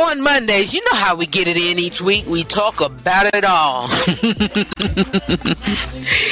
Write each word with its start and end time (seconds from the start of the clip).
On 0.00 0.22
Mondays, 0.22 0.72
you 0.72 0.80
know 0.84 0.96
how 0.96 1.16
we 1.16 1.26
get 1.26 1.48
it 1.48 1.56
in 1.56 1.76
each 1.76 2.00
week. 2.00 2.24
We 2.28 2.44
talk 2.44 2.80
about 2.80 3.34
it 3.34 3.44
all. 3.44 3.88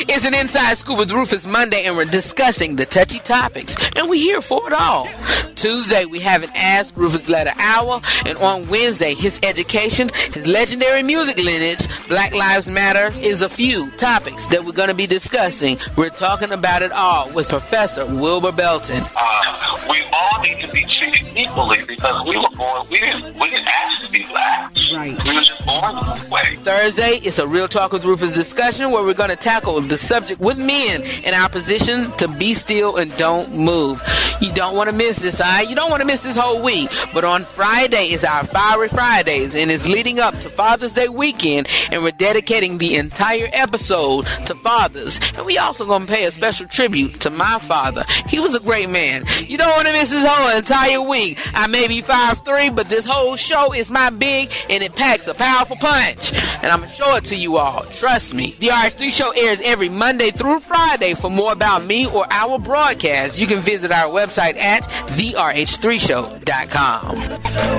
it's 0.06 0.24
an 0.24 0.34
inside 0.34 0.74
scoop 0.78 0.98
with 0.98 1.10
Rufus 1.10 1.48
Monday, 1.48 1.82
and 1.82 1.96
we're 1.96 2.04
discussing 2.04 2.76
the 2.76 2.86
touchy 2.86 3.18
topics, 3.18 3.74
and 3.96 4.08
we're 4.08 4.22
here 4.22 4.40
for 4.40 4.68
it 4.68 4.72
all. 4.72 5.08
Tuesday, 5.56 6.04
we 6.04 6.20
have 6.20 6.44
an 6.44 6.50
Ask 6.54 6.96
Rufus 6.96 7.28
Letter 7.28 7.54
Hour, 7.58 8.00
and 8.24 8.38
on 8.38 8.68
Wednesday, 8.68 9.14
his 9.14 9.40
education, 9.42 10.10
his 10.32 10.46
legendary 10.46 11.02
music 11.02 11.36
lineage, 11.36 11.88
Black 12.06 12.32
Lives 12.32 12.68
Matter, 12.68 13.12
is 13.18 13.42
a 13.42 13.48
few 13.48 13.90
topics 13.96 14.46
that 14.46 14.64
we're 14.64 14.70
going 14.74 14.90
to 14.90 14.94
be 14.94 15.08
discussing. 15.08 15.76
We're 15.96 16.10
talking 16.10 16.52
about 16.52 16.82
it 16.82 16.92
all 16.92 17.32
with 17.32 17.48
Professor 17.48 18.06
Wilbur 18.06 18.52
Belton. 18.52 19.02
Uh, 19.16 19.86
we 19.90 20.04
all 20.12 20.40
need 20.40 20.60
to 20.60 20.68
be 20.70 20.84
treated 20.84 21.36
equally 21.36 21.82
because 21.84 22.24
we 22.28 22.36
were 22.36 22.48
born, 22.56 22.86
we 22.90 23.00
didn't, 23.00 23.34
we 23.40 23.50
didn't 23.50 23.55
ask 23.66 24.04
to 24.04 24.10
be 24.10 24.24
black. 24.24 24.72
Right. 24.92 25.16
We 25.24 25.34
were 25.34 25.40
just 25.40 25.64
born 25.66 25.94
that 25.96 26.28
way. 26.30 26.56
Thursday 26.62 27.20
is 27.24 27.38
a 27.38 27.46
Real 27.46 27.68
Talk 27.68 27.92
with 27.92 28.04
Rufus 28.04 28.32
discussion 28.34 28.90
where 28.90 29.02
we're 29.02 29.14
going 29.14 29.30
to 29.30 29.36
tackle 29.36 29.80
the 29.80 29.98
subject 29.98 30.40
with 30.40 30.58
men 30.58 31.02
in 31.24 31.34
our 31.34 31.48
position 31.48 32.10
to 32.12 32.28
be 32.28 32.54
still 32.54 32.96
and 32.96 33.14
don't 33.16 33.54
move. 33.54 34.02
You 34.40 34.52
don't 34.52 34.76
want 34.76 34.90
to 34.90 34.94
miss 34.94 35.18
this, 35.18 35.40
all 35.40 35.46
right? 35.46 35.68
You 35.68 35.74
don't 35.74 35.90
want 35.90 36.00
to 36.00 36.06
miss 36.06 36.22
this 36.22 36.36
whole 36.36 36.62
week. 36.62 36.90
But 37.12 37.24
on 37.24 37.44
Friday 37.44 38.10
is 38.10 38.24
our 38.24 38.44
Fiery 38.44 38.88
Fridays, 38.88 39.54
and 39.54 39.70
it's 39.70 39.86
leading 39.86 40.18
up 40.18 40.34
to 40.40 40.48
Father's 40.48 40.92
Day 40.92 41.08
weekend, 41.08 41.68
and 41.90 42.02
we're 42.02 42.10
dedicating 42.12 42.78
the 42.78 42.96
entire 42.96 43.48
episode 43.52 44.26
to 44.46 44.54
fathers. 44.56 45.20
And 45.36 45.46
we 45.46 45.58
also 45.58 45.86
going 45.86 46.06
to 46.06 46.12
pay 46.12 46.24
a 46.24 46.32
special 46.32 46.66
tribute 46.66 47.20
to 47.20 47.30
my 47.30 47.58
father. 47.60 48.04
He 48.28 48.38
was 48.38 48.54
a 48.54 48.60
great 48.60 48.90
man. 48.90 49.24
You 49.44 49.58
don't 49.58 49.70
want 49.70 49.86
to 49.86 49.92
miss 49.92 50.10
this 50.10 50.26
whole 50.26 50.56
entire 50.56 51.02
week. 51.02 51.38
I 51.54 51.66
may 51.66 51.88
be 51.88 52.02
5'3", 52.02 52.74
but 52.74 52.88
this 52.88 53.06
whole 53.06 53.36
show 53.46 53.72
is 53.72 53.90
my 53.90 54.10
big, 54.10 54.50
and 54.68 54.82
it 54.82 54.94
packs 54.96 55.28
a 55.28 55.34
powerful 55.34 55.76
punch. 55.76 56.32
And 56.62 56.72
I'm 56.72 56.80
going 56.80 56.90
to 56.90 56.96
show 56.96 57.14
it 57.16 57.24
to 57.26 57.36
you 57.36 57.58
all. 57.58 57.84
Trust 57.84 58.34
me. 58.34 58.56
The 58.58 58.68
RH3 58.68 59.10
show 59.10 59.30
airs 59.30 59.60
every 59.62 59.88
Monday 59.88 60.30
through 60.30 60.60
Friday. 60.60 61.14
For 61.14 61.30
more 61.30 61.52
about 61.52 61.84
me 61.84 62.06
or 62.06 62.26
our 62.30 62.58
broadcast, 62.58 63.40
you 63.40 63.46
can 63.46 63.60
visit 63.60 63.92
our 63.92 64.08
website 64.08 64.56
at 64.56 64.82
therh3show.com. 64.82 67.16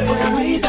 Worried 0.07 0.63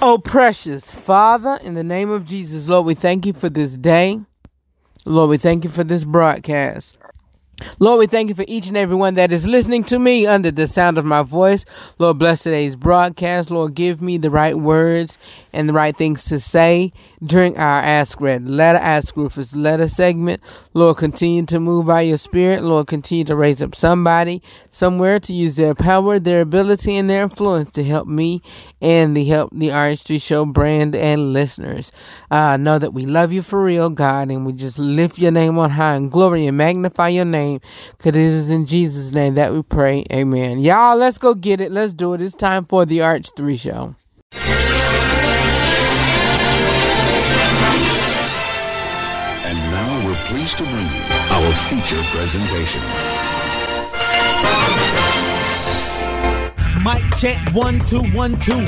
Oh, 0.00 0.16
precious 0.16 0.92
Father, 0.92 1.58
in 1.64 1.74
the 1.74 1.82
name 1.82 2.08
of 2.08 2.24
Jesus, 2.24 2.68
Lord, 2.68 2.86
we 2.86 2.94
thank 2.94 3.26
you 3.26 3.32
for 3.32 3.48
this 3.48 3.76
day. 3.76 4.20
Lord, 5.04 5.28
we 5.28 5.38
thank 5.38 5.64
you 5.64 5.70
for 5.70 5.82
this 5.82 6.04
broadcast. 6.04 6.98
Lord, 7.78 7.98
we 7.98 8.06
thank 8.06 8.28
you 8.28 8.34
for 8.34 8.44
each 8.48 8.68
and 8.68 8.76
every 8.76 8.96
one 8.96 9.14
that 9.14 9.32
is 9.32 9.46
listening 9.46 9.84
to 9.84 9.98
me 9.98 10.26
under 10.26 10.50
the 10.50 10.66
sound 10.66 10.98
of 10.98 11.04
my 11.04 11.22
voice. 11.22 11.64
Lord, 11.98 12.18
bless 12.18 12.42
today's 12.42 12.76
broadcast. 12.76 13.50
Lord, 13.50 13.74
give 13.74 14.02
me 14.02 14.18
the 14.18 14.30
right 14.30 14.56
words 14.56 15.18
and 15.52 15.68
the 15.68 15.72
right 15.72 15.96
things 15.96 16.24
to 16.24 16.38
say 16.38 16.92
during 17.24 17.56
our 17.56 17.80
Ask 17.80 18.20
Redd 18.20 18.48
Letter, 18.48 18.78
Ask 18.78 19.16
Rufus 19.16 19.54
Letter 19.56 19.88
segment. 19.88 20.42
Lord, 20.74 20.98
continue 20.98 21.44
to 21.46 21.58
move 21.58 21.86
by 21.86 22.02
your 22.02 22.16
spirit. 22.16 22.62
Lord, 22.62 22.86
continue 22.86 23.24
to 23.24 23.36
raise 23.36 23.62
up 23.62 23.74
somebody 23.74 24.42
somewhere 24.70 25.18
to 25.20 25.32
use 25.32 25.56
their 25.56 25.74
power, 25.74 26.18
their 26.18 26.42
ability, 26.42 26.96
and 26.96 27.08
their 27.10 27.22
influence 27.22 27.70
to 27.72 27.82
help 27.82 28.06
me 28.06 28.42
and 28.80 29.16
the 29.16 29.24
help 29.24 29.50
the 29.52 29.68
RH3 29.68 30.22
Show 30.22 30.44
brand 30.44 30.94
and 30.94 31.32
listeners. 31.32 31.90
Uh, 32.30 32.56
know 32.56 32.78
that 32.78 32.92
we 32.92 33.06
love 33.06 33.32
you 33.32 33.42
for 33.42 33.62
real, 33.62 33.90
God, 33.90 34.30
and 34.30 34.46
we 34.46 34.52
just 34.52 34.78
lift 34.78 35.18
your 35.18 35.32
name 35.32 35.58
on 35.58 35.70
high 35.70 35.94
and 35.94 36.10
glory 36.10 36.46
and 36.46 36.56
magnify 36.56 37.08
your 37.08 37.24
name. 37.24 37.47
Because 37.54 38.16
it 38.16 38.16
is 38.16 38.50
in 38.50 38.66
Jesus' 38.66 39.12
name 39.12 39.34
that 39.34 39.52
we 39.52 39.62
pray. 39.62 40.04
Amen. 40.12 40.58
Y'all, 40.58 40.96
let's 40.96 41.18
go 41.18 41.34
get 41.34 41.60
it. 41.60 41.72
Let's 41.72 41.94
do 41.94 42.12
it. 42.14 42.20
It's 42.22 42.34
time 42.36 42.64
for 42.66 42.84
the 42.84 42.98
RH3 42.98 43.58
Show. 43.58 43.94
And 49.32 49.58
now 49.72 50.06
we're 50.06 50.14
pleased 50.26 50.58
to 50.58 50.64
bring 50.64 50.86
you 50.86 51.02
our 51.30 51.52
feature 51.68 52.02
presentation. 52.16 52.82
Mic 56.84 57.04
check 57.16 57.54
one 57.54 57.84
two 57.84 58.02
one 58.12 58.38
two. 58.38 58.64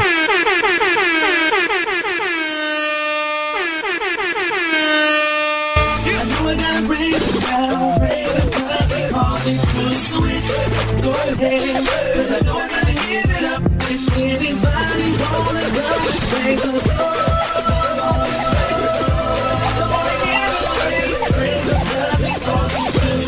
Go 11.31 11.47
I 11.47 11.47
I 11.47 12.43
gotta 12.43 12.91
give 13.07 13.31
it 13.31 13.45
up. 13.47 13.63
If 13.87 14.19
anybody 14.19 15.15
wanna 15.31 15.63
them, 15.71 16.75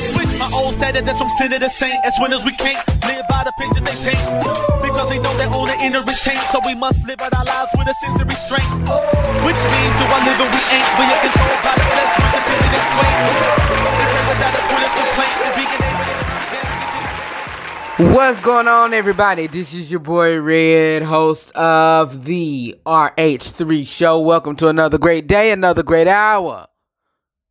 Switch 0.02 0.34
my 0.38 0.50
old 0.52 0.74
status 0.74 1.04
that's 1.04 1.18
from 1.18 1.30
sin 1.38 1.50
to 1.52 1.58
the 1.60 1.68
saint. 1.68 2.04
As 2.04 2.18
winners 2.18 2.44
we 2.44 2.50
can't 2.52 2.82
live 3.06 3.24
by 3.28 3.44
the 3.44 3.52
picture 3.52 3.80
they 3.80 3.94
paint. 4.02 4.18
Because 4.82 5.08
they 5.08 5.20
know 5.22 5.34
that 5.38 5.52
all 5.52 5.66
the 5.66 5.78
inner 5.78 6.02
is 6.02 6.20
taint. 6.22 6.42
So 6.50 6.58
we 6.66 6.74
must 6.74 7.06
live 7.06 7.20
out 7.20 7.32
our 7.34 7.44
lives 7.44 7.70
with 7.78 7.86
a 7.86 7.94
sense 8.02 8.20
of 8.20 8.26
restraint. 8.26 8.66
Which 9.46 9.62
means 9.62 9.94
do 9.94 10.04
I 10.10 10.18
live 10.26 10.42
and 10.42 10.50
we 10.50 10.62
ain't. 10.74 10.90
We 10.98 11.06
are 11.06 11.22
controlled 11.22 11.62
by 11.62 11.74
the 11.78 11.86
flesh 11.86 12.12
with 12.18 12.34
the 12.34 12.42
feeling 12.50 12.74
and 12.74 12.86
swing. 12.98 13.14
Without 14.26 14.58
a 14.58 14.62
point 14.66 14.84
of 14.90 14.92
complaint 14.98 15.42
able 15.62 15.78
to 15.78 15.81
What's 18.02 18.40
going 18.40 18.66
on, 18.66 18.92
everybody? 18.94 19.46
This 19.46 19.72
is 19.74 19.92
your 19.92 20.00
boy 20.00 20.36
Redd, 20.40 21.04
host 21.04 21.52
of 21.52 22.24
the 22.24 22.76
RH3 22.84 23.86
Show. 23.86 24.18
Welcome 24.18 24.56
to 24.56 24.66
another 24.66 24.98
great 24.98 25.28
day, 25.28 25.52
another 25.52 25.84
great 25.84 26.08
hour 26.08 26.66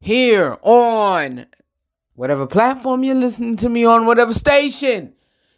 here 0.02 0.58
on 0.62 1.46
whatever 2.16 2.46
platform 2.46 3.06
you're 3.06 3.16
listening 3.16 3.56
to 3.58 3.70
me 3.70 3.86
on, 3.86 4.06
whatever 4.06 4.34
station 4.34 5.14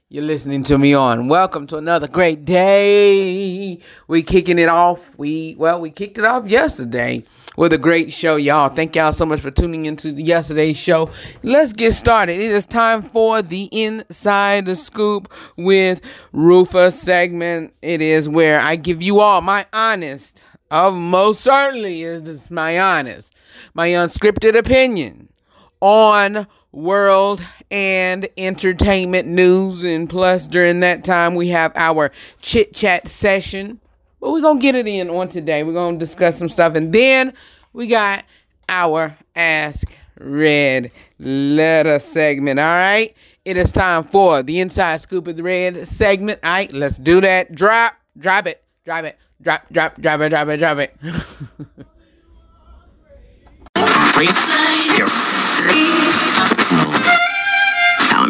you're 0.09 0.23
listening 0.23 0.61
to 0.65 0.77
me 0.77 0.93
on. 0.93 1.27
Welcome 1.27 1.65
to 1.67 1.77
another 1.77 2.07
great 2.07 2.45
day. 2.45 3.79
We 4.07 4.21
kicking 4.21 4.59
it 4.59 4.69
off. 4.69 5.17
We 5.17 5.55
well, 5.57 5.81
we 5.81 5.89
kicked 5.89 6.19
it 6.19 6.23
off 6.23 6.47
yesterday 6.47 7.23
with 7.57 7.73
a 7.73 7.77
great 7.77 8.11
show, 8.11 8.35
y'all. 8.35 8.69
Thank 8.69 8.95
y'all 8.95 9.13
so 9.13 9.25
much 9.25 9.39
for 9.39 9.51
tuning 9.51 9.85
into 9.85 10.11
yesterday's 10.11 10.77
show. 10.77 11.09
Let's 11.43 11.73
get 11.73 11.93
started. 11.93 12.33
It 12.39 12.51
is 12.51 12.65
time 12.65 13.01
for 13.01 13.41
the 13.41 13.65
Inside 13.71 14.65
the 14.65 14.75
Scoop 14.75 15.31
with 15.57 16.01
Rufus 16.31 16.99
segment. 16.99 17.73
It 17.81 18.01
is 18.01 18.27
where 18.27 18.59
I 18.59 18.75
give 18.75 19.01
you 19.01 19.19
all 19.19 19.41
my 19.41 19.65
honest, 19.73 20.39
of 20.71 20.95
most 20.95 21.41
certainly 21.41 22.01
is 22.01 22.49
my 22.49 22.79
honest, 22.79 23.35
my 23.73 23.89
unscripted 23.89 24.57
opinion 24.57 25.29
on 25.81 26.47
world 26.71 27.43
and 27.69 28.27
entertainment 28.37 29.27
news. 29.27 29.83
And 29.83 30.09
plus, 30.09 30.47
during 30.47 30.79
that 30.79 31.03
time, 31.03 31.35
we 31.35 31.49
have 31.49 31.71
our 31.75 32.11
chit 32.41 32.73
chat 32.73 33.07
session. 33.07 33.79
But 34.23 34.31
we're 34.31 34.41
going 34.41 34.57
to 34.59 34.61
get 34.61 34.73
it 34.73 34.87
in 34.87 35.09
on 35.09 35.27
today. 35.27 35.63
We're 35.63 35.73
going 35.73 35.99
to 35.99 36.05
discuss 36.05 36.37
some 36.37 36.47
stuff. 36.47 36.75
And 36.75 36.93
then 36.93 37.33
we 37.73 37.87
got 37.87 38.23
our 38.69 39.13
Ask 39.35 39.97
Redd 40.17 40.91
letter 41.19 41.99
segment. 41.99 42.57
All 42.57 42.65
right. 42.65 43.13
It 43.43 43.57
is 43.57 43.69
time 43.69 44.05
for 44.05 44.41
the 44.41 44.61
Inside 44.61 45.01
Scoop 45.01 45.27
of 45.27 45.35
the 45.35 45.43
Redd 45.43 45.85
segment. 45.85 46.39
All 46.41 46.51
right. 46.51 46.71
Let's 46.71 46.99
do 46.99 47.19
that. 47.19 47.53
Drop, 47.53 47.97
drop 48.17 48.47
it, 48.47 48.63
drop 48.85 49.03
it, 49.03 49.17
drop, 49.41 49.63
drop, 49.73 49.99
drop 49.99 50.21
it, 50.21 50.29
drop 50.29 50.47
it, 50.47 50.57
drop 50.57 50.77
it. 50.77 50.95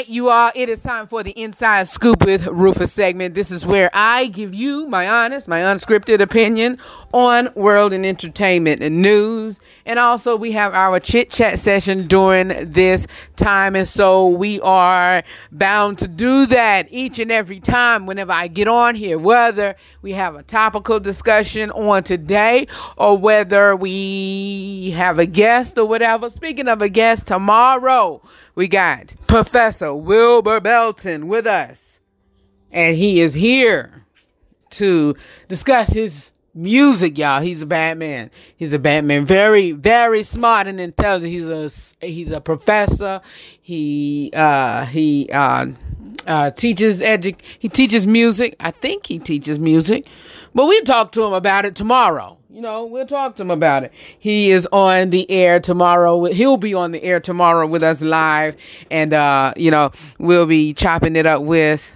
right, 0.00 0.08
you 0.08 0.30
all, 0.30 0.50
it 0.54 0.70
is 0.70 0.82
time 0.82 1.06
for 1.06 1.22
the 1.22 1.32
Inside 1.32 1.86
Scoop 1.86 2.24
with 2.24 2.46
Rufus 2.46 2.90
segment. 2.90 3.34
This 3.34 3.50
is 3.50 3.66
where 3.66 3.90
I 3.92 4.28
give 4.28 4.54
you 4.54 4.86
my 4.86 5.06
honest, 5.06 5.46
my 5.46 5.60
unscripted 5.60 6.20
opinion 6.20 6.78
on 7.12 7.50
world 7.54 7.92
and 7.92 8.06
entertainment 8.06 8.82
and 8.82 9.02
news. 9.02 9.60
And 9.86 9.98
also, 9.98 10.36
we 10.36 10.52
have 10.52 10.74
our 10.74 11.00
chit 11.00 11.30
chat 11.30 11.58
session 11.58 12.06
during 12.06 12.70
this 12.70 13.06
time. 13.36 13.76
And 13.76 13.88
so, 13.88 14.28
we 14.28 14.60
are 14.60 15.22
bound 15.52 15.98
to 15.98 16.08
do 16.08 16.46
that 16.46 16.88
each 16.90 17.18
and 17.18 17.32
every 17.32 17.60
time 17.60 18.06
whenever 18.06 18.32
I 18.32 18.48
get 18.48 18.68
on 18.68 18.94
here, 18.94 19.18
whether 19.18 19.76
we 20.02 20.12
have 20.12 20.34
a 20.36 20.42
topical 20.42 21.00
discussion 21.00 21.70
on 21.72 22.02
today 22.02 22.66
or 22.96 23.16
whether 23.16 23.76
we 23.76 24.92
have 24.96 25.18
a 25.18 25.26
guest 25.26 25.78
or 25.78 25.86
whatever. 25.86 26.30
Speaking 26.30 26.68
of 26.68 26.82
a 26.82 26.88
guest, 26.88 27.26
tomorrow 27.26 28.22
we 28.54 28.68
got 28.68 29.14
Professor 29.26 29.94
Wilbur 29.94 30.60
Belton 30.60 31.28
with 31.28 31.46
us. 31.46 32.00
And 32.72 32.96
he 32.96 33.20
is 33.20 33.34
here 33.34 34.04
to 34.70 35.16
discuss 35.48 35.88
his 35.90 36.32
music, 36.54 37.18
y'all. 37.18 37.40
He's 37.40 37.62
a 37.62 37.66
bad 37.66 37.98
man. 37.98 38.30
He's 38.56 38.74
a 38.74 38.78
bad 38.78 39.04
man. 39.04 39.24
Very, 39.24 39.72
very 39.72 40.22
smart 40.22 40.66
and 40.66 40.80
intelligent. 40.80 41.30
He's 41.32 41.48
a 41.48 42.06
he's 42.06 42.32
a 42.32 42.40
professor. 42.40 43.20
He 43.60 44.30
uh 44.34 44.84
he 44.86 45.28
uh 45.32 45.66
uh 46.26 46.50
teaches 46.52 47.02
edu- 47.02 47.40
he 47.58 47.68
teaches 47.68 48.06
music. 48.06 48.56
I 48.60 48.70
think 48.70 49.06
he 49.06 49.18
teaches 49.18 49.58
music. 49.58 50.06
But 50.54 50.66
we'll 50.66 50.84
talk 50.84 51.12
to 51.12 51.22
him 51.24 51.32
about 51.32 51.64
it 51.64 51.74
tomorrow. 51.76 52.36
You 52.52 52.60
know, 52.62 52.84
we'll 52.84 53.06
talk 53.06 53.36
to 53.36 53.42
him 53.42 53.52
about 53.52 53.84
it. 53.84 53.92
He 54.18 54.50
is 54.50 54.66
on 54.72 55.10
the 55.10 55.30
air 55.30 55.60
tomorrow. 55.60 56.24
He'll 56.24 56.56
be 56.56 56.74
on 56.74 56.90
the 56.90 57.02
air 57.04 57.20
tomorrow 57.20 57.64
with 57.64 57.84
us 57.84 58.02
live. 58.02 58.56
And, 58.90 59.14
uh, 59.14 59.54
you 59.56 59.70
know, 59.70 59.92
we'll 60.18 60.46
be 60.46 60.72
chopping 60.72 61.14
it 61.14 61.26
up 61.26 61.42
with 61.42 61.88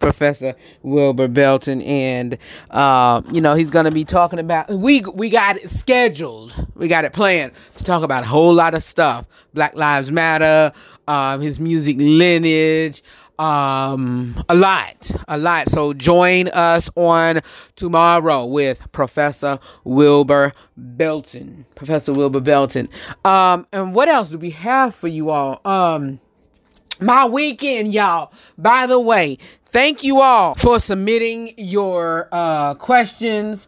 Professor 0.00 0.54
Wilbur 0.82 1.28
Belton. 1.28 1.80
And, 1.82 2.36
uh, 2.70 3.22
you 3.32 3.40
know, 3.40 3.54
he's 3.54 3.70
to 3.70 3.92
be 3.92 4.04
talking 4.04 4.40
about, 4.40 4.68
we, 4.70 5.02
we 5.14 5.30
got 5.30 5.56
it 5.56 5.70
scheduled. 5.70 6.52
We 6.74 6.88
got 6.88 7.04
it 7.04 7.12
planned 7.12 7.52
to 7.76 7.84
talk 7.84 8.02
about 8.02 8.24
a 8.24 8.26
whole 8.26 8.52
lot 8.52 8.74
of 8.74 8.82
stuff. 8.82 9.26
Black 9.54 9.74
Lives 9.76 10.10
Matter, 10.10 10.72
um, 11.06 11.40
his 11.40 11.60
music 11.60 11.96
lineage, 11.98 13.02
um 13.40 14.36
a 14.50 14.54
lot 14.54 15.10
a 15.28 15.38
lot 15.38 15.66
so 15.70 15.94
join 15.94 16.46
us 16.48 16.90
on 16.94 17.40
tomorrow 17.74 18.44
with 18.44 18.86
professor 18.92 19.58
wilbur 19.84 20.52
belton 20.76 21.64
professor 21.74 22.12
wilbur 22.12 22.40
belton 22.40 22.86
um 23.24 23.66
and 23.72 23.94
what 23.94 24.10
else 24.10 24.28
do 24.28 24.36
we 24.36 24.50
have 24.50 24.94
for 24.94 25.08
you 25.08 25.30
all 25.30 25.58
um 25.64 26.20
my 27.00 27.26
weekend 27.26 27.94
y'all 27.94 28.30
by 28.58 28.86
the 28.86 29.00
way 29.00 29.38
thank 29.70 30.02
you 30.04 30.20
all 30.20 30.54
for 30.56 30.78
submitting 30.80 31.54
your 31.56 32.28
uh 32.32 32.74
questions 32.74 33.66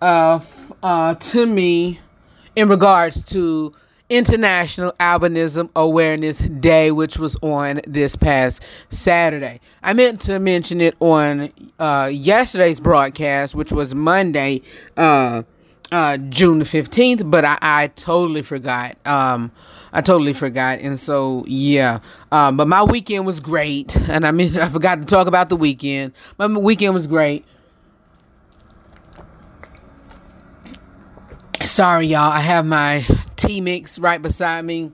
uh 0.00 0.40
uh 0.82 1.14
to 1.16 1.46
me 1.46 1.98
in 2.56 2.68
regards 2.68 3.24
to 3.24 3.72
International 4.10 4.92
Albinism 5.00 5.70
Awareness 5.74 6.38
Day, 6.38 6.90
which 6.90 7.18
was 7.18 7.36
on 7.36 7.80
this 7.86 8.16
past 8.16 8.62
Saturday. 8.90 9.60
I 9.82 9.94
meant 9.94 10.20
to 10.22 10.38
mention 10.38 10.80
it 10.80 10.94
on 11.00 11.50
uh, 11.78 12.10
yesterday's 12.12 12.80
broadcast, 12.80 13.54
which 13.54 13.72
was 13.72 13.94
Monday, 13.94 14.60
uh, 14.98 15.42
uh, 15.90 16.18
June 16.28 16.58
the 16.58 16.64
15th, 16.66 17.30
but 17.30 17.44
I, 17.46 17.58
I 17.62 17.86
totally 17.88 18.42
forgot. 18.42 18.98
Um, 19.06 19.50
I 19.94 20.00
totally 20.00 20.32
forgot. 20.32 20.80
And 20.80 20.98
so, 20.98 21.44
yeah. 21.46 22.00
Um, 22.32 22.56
but 22.56 22.66
my 22.66 22.82
weekend 22.82 23.24
was 23.24 23.40
great. 23.40 23.96
And 24.14 24.26
I 24.26 24.30
mean, 24.30 24.56
I 24.58 24.68
forgot 24.68 24.98
to 24.98 25.04
talk 25.04 25.26
about 25.26 25.48
the 25.48 25.56
weekend. 25.56 26.12
My 26.38 26.46
weekend 26.46 26.94
was 26.94 27.08
great. 27.08 27.44
Sorry, 31.62 32.06
y'all. 32.06 32.30
I 32.30 32.40
have 32.40 32.64
my 32.64 33.04
tea 33.36 33.60
mix 33.60 33.98
right 33.98 34.20
beside 34.20 34.64
me. 34.64 34.92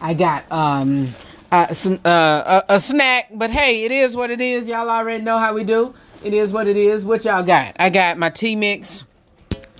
I 0.00 0.14
got 0.14 0.50
um 0.50 1.08
uh, 1.52 1.72
some 1.74 2.00
uh 2.04 2.62
a, 2.68 2.74
a 2.74 2.80
snack, 2.80 3.28
but 3.34 3.50
hey, 3.50 3.84
it 3.84 3.92
is 3.92 4.16
what 4.16 4.30
it 4.30 4.40
is. 4.40 4.66
Y'all 4.66 4.90
already 4.90 5.22
know 5.22 5.38
how 5.38 5.54
we 5.54 5.62
do. 5.62 5.94
It 6.24 6.34
is 6.34 6.50
what 6.50 6.66
it 6.66 6.76
is. 6.76 7.04
What 7.04 7.24
y'all 7.24 7.44
got? 7.44 7.76
I 7.78 7.90
got 7.90 8.18
my 8.18 8.30
tea 8.30 8.56
mix, 8.56 9.04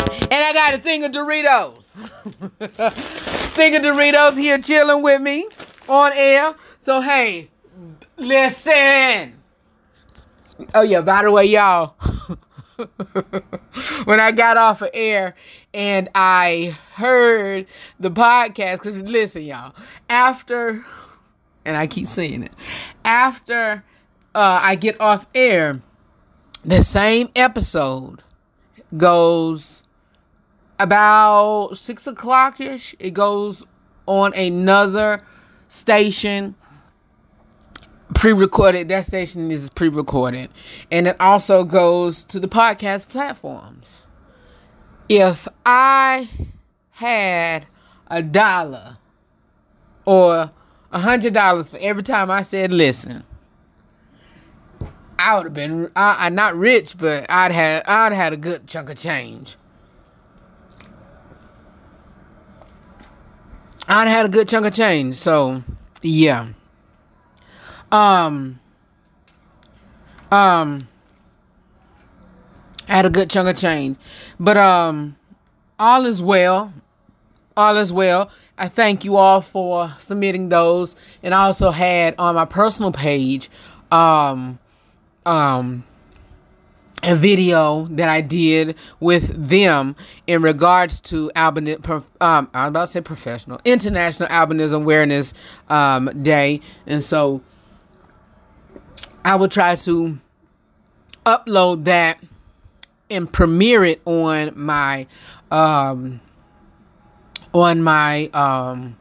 and 0.01 0.33
I 0.33 0.53
got 0.53 0.75
a 0.75 0.79
thing 0.79 1.05
of 1.05 1.13
Doritos. 1.13 3.19
of 3.59 3.83
Doritos 3.83 4.39
here 4.39 4.59
chilling 4.59 5.03
with 5.03 5.21
me 5.21 5.47
on 5.89 6.13
air. 6.15 6.55
So 6.81 7.01
hey, 7.01 7.51
listen. 8.17 9.35
Oh 10.75 10.83
yeah. 10.83 11.03
By 11.03 11.23
the 11.23 11.31
way, 11.31 11.45
y'all. 11.45 11.95
when 14.05 14.19
I 14.19 14.33
got 14.33 14.57
off 14.57 14.83
of 14.83 14.91
air 14.93 15.35
and 15.73 16.09
I 16.15 16.77
heard 16.95 17.67
the 18.01 18.11
podcast, 18.11 18.79
because 18.79 19.03
listen, 19.03 19.43
y'all, 19.43 19.75
after, 20.09 20.85
and 21.65 21.77
I 21.77 21.87
keep 21.87 22.09
saying 22.09 22.45
it, 22.45 22.57
after 23.05 23.85
uh, 24.35 24.61
I 24.63 24.75
get 24.75 25.01
off 25.01 25.27
air, 25.35 25.81
the 26.65 26.83
same 26.83 27.29
episode 27.37 28.23
goes 28.97 29.82
about 30.83 31.75
six 31.75 32.07
o'clock 32.07 32.61
ish. 32.61 32.95
It 32.99 33.13
goes 33.13 33.65
on 34.07 34.35
another 34.35 35.23
station 35.69 36.55
pre-recorded. 38.15 38.89
That 38.89 39.07
station 39.07 39.51
is 39.51 39.71
pre-recorded. 39.71 40.51
And 40.91 41.07
it 41.07 41.17
also 41.21 41.65
goes 41.65 42.25
to 42.27 42.41
the 42.41 42.49
podcast 42.49 43.09
platforms. 43.09 44.03
If 45.09 45.47
i 45.67 46.29
had 46.93 47.67
a 48.09 48.23
dollar 48.23 48.97
or 50.05 50.51
a 50.93 50.99
hundred 50.99 51.35
dollars 51.35 51.71
for 51.71 51.79
every 51.81 52.03
time 52.03 52.31
i 52.31 52.43
said 52.43 52.71
listen 52.71 53.25
i 55.19 55.37
would 55.37 55.45
have 55.45 55.55
been 55.55 55.91
I, 55.97 56.17
i'm 56.21 56.35
not 56.35 56.55
rich 56.55 56.97
but 56.97 57.27
i'd 57.29 57.51
had 57.51 57.83
i'd 57.87 58.13
had 58.13 58.33
a 58.33 58.37
good 58.37 58.67
chunk 58.67 58.91
of 58.91 58.99
change 58.99 59.57
i'd 63.89 64.09
had 64.09 64.27
a 64.27 64.29
good 64.29 64.49
chunk 64.49 64.67
of 64.67 64.73
change 64.73 65.15
so 65.15 65.63
yeah 66.03 66.49
um, 67.93 68.59
um, 70.31 70.89
I 72.89 72.93
had 72.93 73.05
a 73.05 73.11
good 73.11 73.29
chunk 73.29 73.49
of 73.49 73.57
change, 73.57 73.99
but 74.41 74.57
um, 74.57 75.17
all 75.79 76.07
is 76.07 76.23
well. 76.23 76.73
All 77.55 77.77
is 77.77 77.93
well. 77.93 78.31
I 78.57 78.69
thank 78.69 79.05
you 79.05 79.17
all 79.17 79.43
for 79.43 79.91
submitting 79.99 80.49
those, 80.49 80.97
and 81.23 81.35
I 81.35 81.45
also 81.45 81.71
had 81.71 82.15
on 82.19 82.35
my 82.35 82.47
personal 82.47 82.93
page, 82.93 83.51
um, 83.91 84.59
um, 85.27 85.85
a 87.03 87.17
video 87.17 87.87
that 87.91 88.09
I 88.09 88.21
did 88.21 88.77
with 89.01 89.49
them 89.49 89.97
in 90.27 90.43
regards 90.43 91.01
to 91.03 91.31
albinism. 91.35 92.05
Um, 92.21 92.49
I 92.55 92.65
was 92.65 92.69
about 92.69 92.87
to 92.87 92.93
say 92.93 93.01
professional, 93.01 93.61
International 93.65 94.29
Albinism 94.29 94.83
Awareness 94.83 95.35
um, 95.69 96.23
Day, 96.23 96.61
and 96.87 97.03
so 97.03 97.41
I 99.25 99.37
will 99.37 99.49
try 99.49 99.75
to 99.75 100.19
upload 101.27 101.85
that 101.85 102.19
and 103.11 103.33
premiere 103.33 103.85
it 103.85 104.01
on 104.07 104.53
my 104.57 105.07
um 105.51 106.21
on 107.53 107.83
my 107.83 108.29
um 108.33 108.97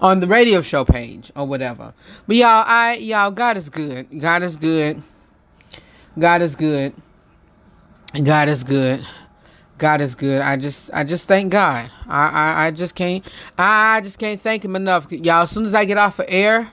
on 0.00 0.20
the 0.20 0.26
radio 0.26 0.60
show 0.60 0.84
page 0.84 1.32
or 1.36 1.46
whatever. 1.46 1.92
But 2.26 2.36
y'all 2.36 2.64
I 2.66 2.94
y'all 2.96 3.30
God 3.30 3.56
is 3.56 3.68
good. 3.68 4.06
God 4.20 4.42
is 4.42 4.56
good. 4.56 5.02
God 6.18 6.42
is 6.42 6.54
good. 6.54 6.94
God 8.22 8.48
is 8.48 8.64
good. 8.64 9.04
God 9.78 10.00
is 10.00 10.14
good. 10.14 10.40
I 10.40 10.56
just 10.56 10.90
I 10.94 11.04
just 11.04 11.26
thank 11.26 11.52
God. 11.52 11.90
I 12.08 12.28
I, 12.28 12.66
I 12.66 12.70
just 12.70 12.94
can't 12.94 13.26
I 13.58 14.00
just 14.02 14.18
can't 14.18 14.40
thank 14.40 14.64
him 14.64 14.76
enough. 14.76 15.10
Y'all 15.10 15.42
as 15.42 15.50
soon 15.50 15.64
as 15.64 15.74
I 15.74 15.84
get 15.84 15.98
off 15.98 16.18
of 16.20 16.26
air 16.28 16.70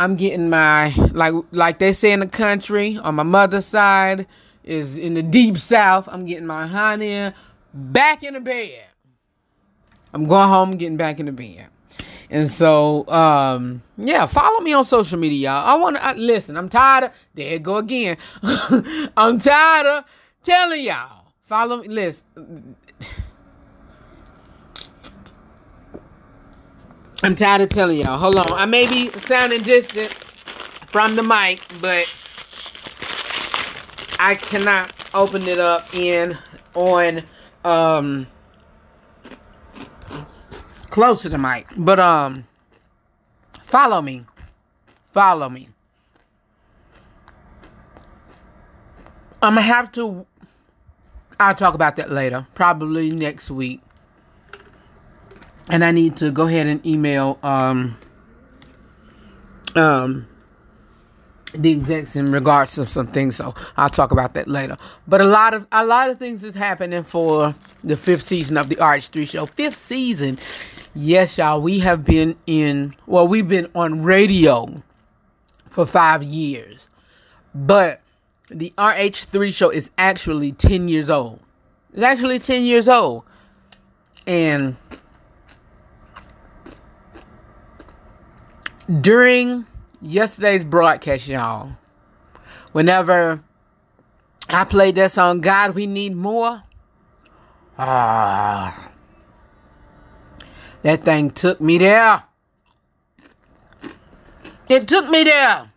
I'm 0.00 0.16
getting 0.16 0.48
my 0.48 0.94
like 1.12 1.34
like 1.50 1.78
they 1.78 1.92
say 1.92 2.12
in 2.12 2.20
the 2.20 2.26
country 2.26 2.96
on 2.96 3.16
my 3.16 3.22
mother's 3.22 3.66
side 3.66 4.26
is 4.64 4.96
in 4.96 5.12
the 5.12 5.22
deep 5.22 5.58
south. 5.58 6.08
I'm 6.10 6.24
getting 6.24 6.46
my 6.46 6.66
honey 6.66 7.32
back 7.74 8.22
in 8.22 8.32
the 8.32 8.40
bed. 8.40 8.86
I'm 10.14 10.24
going 10.24 10.48
home, 10.48 10.78
getting 10.78 10.96
back 10.96 11.20
in 11.20 11.26
the 11.26 11.32
bed. 11.32 11.66
And 12.32 12.48
so, 12.48 13.06
um, 13.08 13.82
yeah, 13.96 14.24
follow 14.26 14.60
me 14.60 14.72
on 14.72 14.84
social 14.84 15.18
media, 15.18 15.50
y'all. 15.50 15.66
I 15.66 15.74
want 15.80 15.96
to 15.96 16.14
listen. 16.14 16.56
I'm 16.56 16.68
tired 16.68 17.04
of 17.04 17.10
there 17.34 17.58
go 17.58 17.78
again. 17.78 18.16
I'm 19.16 19.38
tired 19.38 19.86
of 19.86 20.04
telling 20.44 20.84
y'all. 20.84 21.24
Follow 21.44 21.78
me. 21.78 21.88
Listen. 21.88 22.76
I'm 27.24 27.34
tired 27.34 27.62
of 27.62 27.68
telling 27.68 27.98
y'all. 27.98 28.16
Hold 28.16 28.36
on. 28.36 28.52
I 28.52 28.64
may 28.64 28.88
be 28.88 29.10
sounding 29.10 29.62
distant 29.62 30.08
from 30.88 31.16
the 31.16 31.24
mic, 31.24 31.60
but 31.80 32.06
I 34.20 34.36
cannot 34.36 34.92
open 35.14 35.42
it 35.42 35.58
up 35.58 35.92
in 35.94 36.38
on 36.74 37.24
um 37.64 38.28
close 40.90 41.22
to 41.22 41.38
mic. 41.38 41.66
But 41.76 42.00
um 42.00 42.44
follow 43.62 44.02
me. 44.02 44.24
Follow 45.12 45.48
me. 45.48 45.68
I'm 49.42 49.54
gonna 49.54 49.62
have 49.62 49.90
to 49.92 50.26
I'll 51.38 51.54
talk 51.54 51.74
about 51.74 51.96
that 51.96 52.10
later, 52.10 52.46
probably 52.54 53.10
next 53.10 53.50
week. 53.50 53.80
And 55.70 55.84
I 55.84 55.92
need 55.92 56.16
to 56.18 56.30
go 56.30 56.46
ahead 56.46 56.66
and 56.66 56.84
email 56.84 57.38
um 57.42 57.96
um 59.74 60.26
the 61.54 61.72
execs 61.72 62.16
in 62.16 62.30
regards 62.30 62.74
to 62.76 62.86
some 62.86 63.06
things, 63.06 63.36
so 63.36 63.54
I'll 63.76 63.88
talk 63.88 64.12
about 64.12 64.34
that 64.34 64.48
later. 64.48 64.76
But 65.08 65.20
a 65.20 65.24
lot 65.24 65.54
of 65.54 65.66
a 65.72 65.84
lot 65.84 66.10
of 66.10 66.18
things 66.18 66.44
is 66.44 66.54
happening 66.54 67.02
for 67.02 67.54
the 67.82 67.96
fifth 67.96 68.22
season 68.22 68.56
of 68.56 68.68
the 68.68 68.76
RH3 68.76 69.28
show. 69.28 69.46
Fifth 69.46 69.76
season, 69.76 70.38
yes, 70.94 71.38
y'all. 71.38 71.60
We 71.60 71.78
have 71.80 72.04
been 72.04 72.36
in 72.46 72.94
well, 73.06 73.26
we've 73.26 73.48
been 73.48 73.70
on 73.74 74.02
radio 74.02 74.74
for 75.68 75.86
five 75.86 76.22
years, 76.22 76.88
but 77.54 78.00
the 78.48 78.72
RH3 78.76 79.54
show 79.54 79.70
is 79.70 79.90
actually 79.98 80.52
ten 80.52 80.88
years 80.88 81.10
old. 81.10 81.40
It's 81.92 82.02
actually 82.02 82.38
ten 82.38 82.64
years 82.64 82.88
old, 82.88 83.24
and 84.26 84.76
during 89.00 89.66
yesterday's 90.02 90.64
broadcast, 90.64 91.28
y'all, 91.28 91.72
whenever 92.72 93.42
I 94.48 94.64
played 94.64 94.96
that 94.96 95.12
song, 95.12 95.40
God, 95.40 95.74
we 95.74 95.86
need 95.86 96.16
more. 96.16 96.62
Ah, 97.78 98.89
that 100.82 101.02
thing 101.02 101.30
took 101.30 101.60
me 101.60 101.78
there. 101.78 102.22
It 104.68 104.86
took 104.86 105.08
me 105.08 105.24
there. 105.24 105.70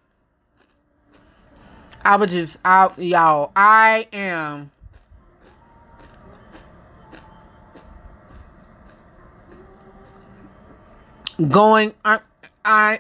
I 2.06 2.16
was 2.18 2.32
just 2.32 2.58
out, 2.66 2.98
y'all. 3.00 3.52
I 3.56 4.08
am. 4.14 4.72
Going, 11.50 11.94
I, 12.06 12.20
I. 12.64 13.00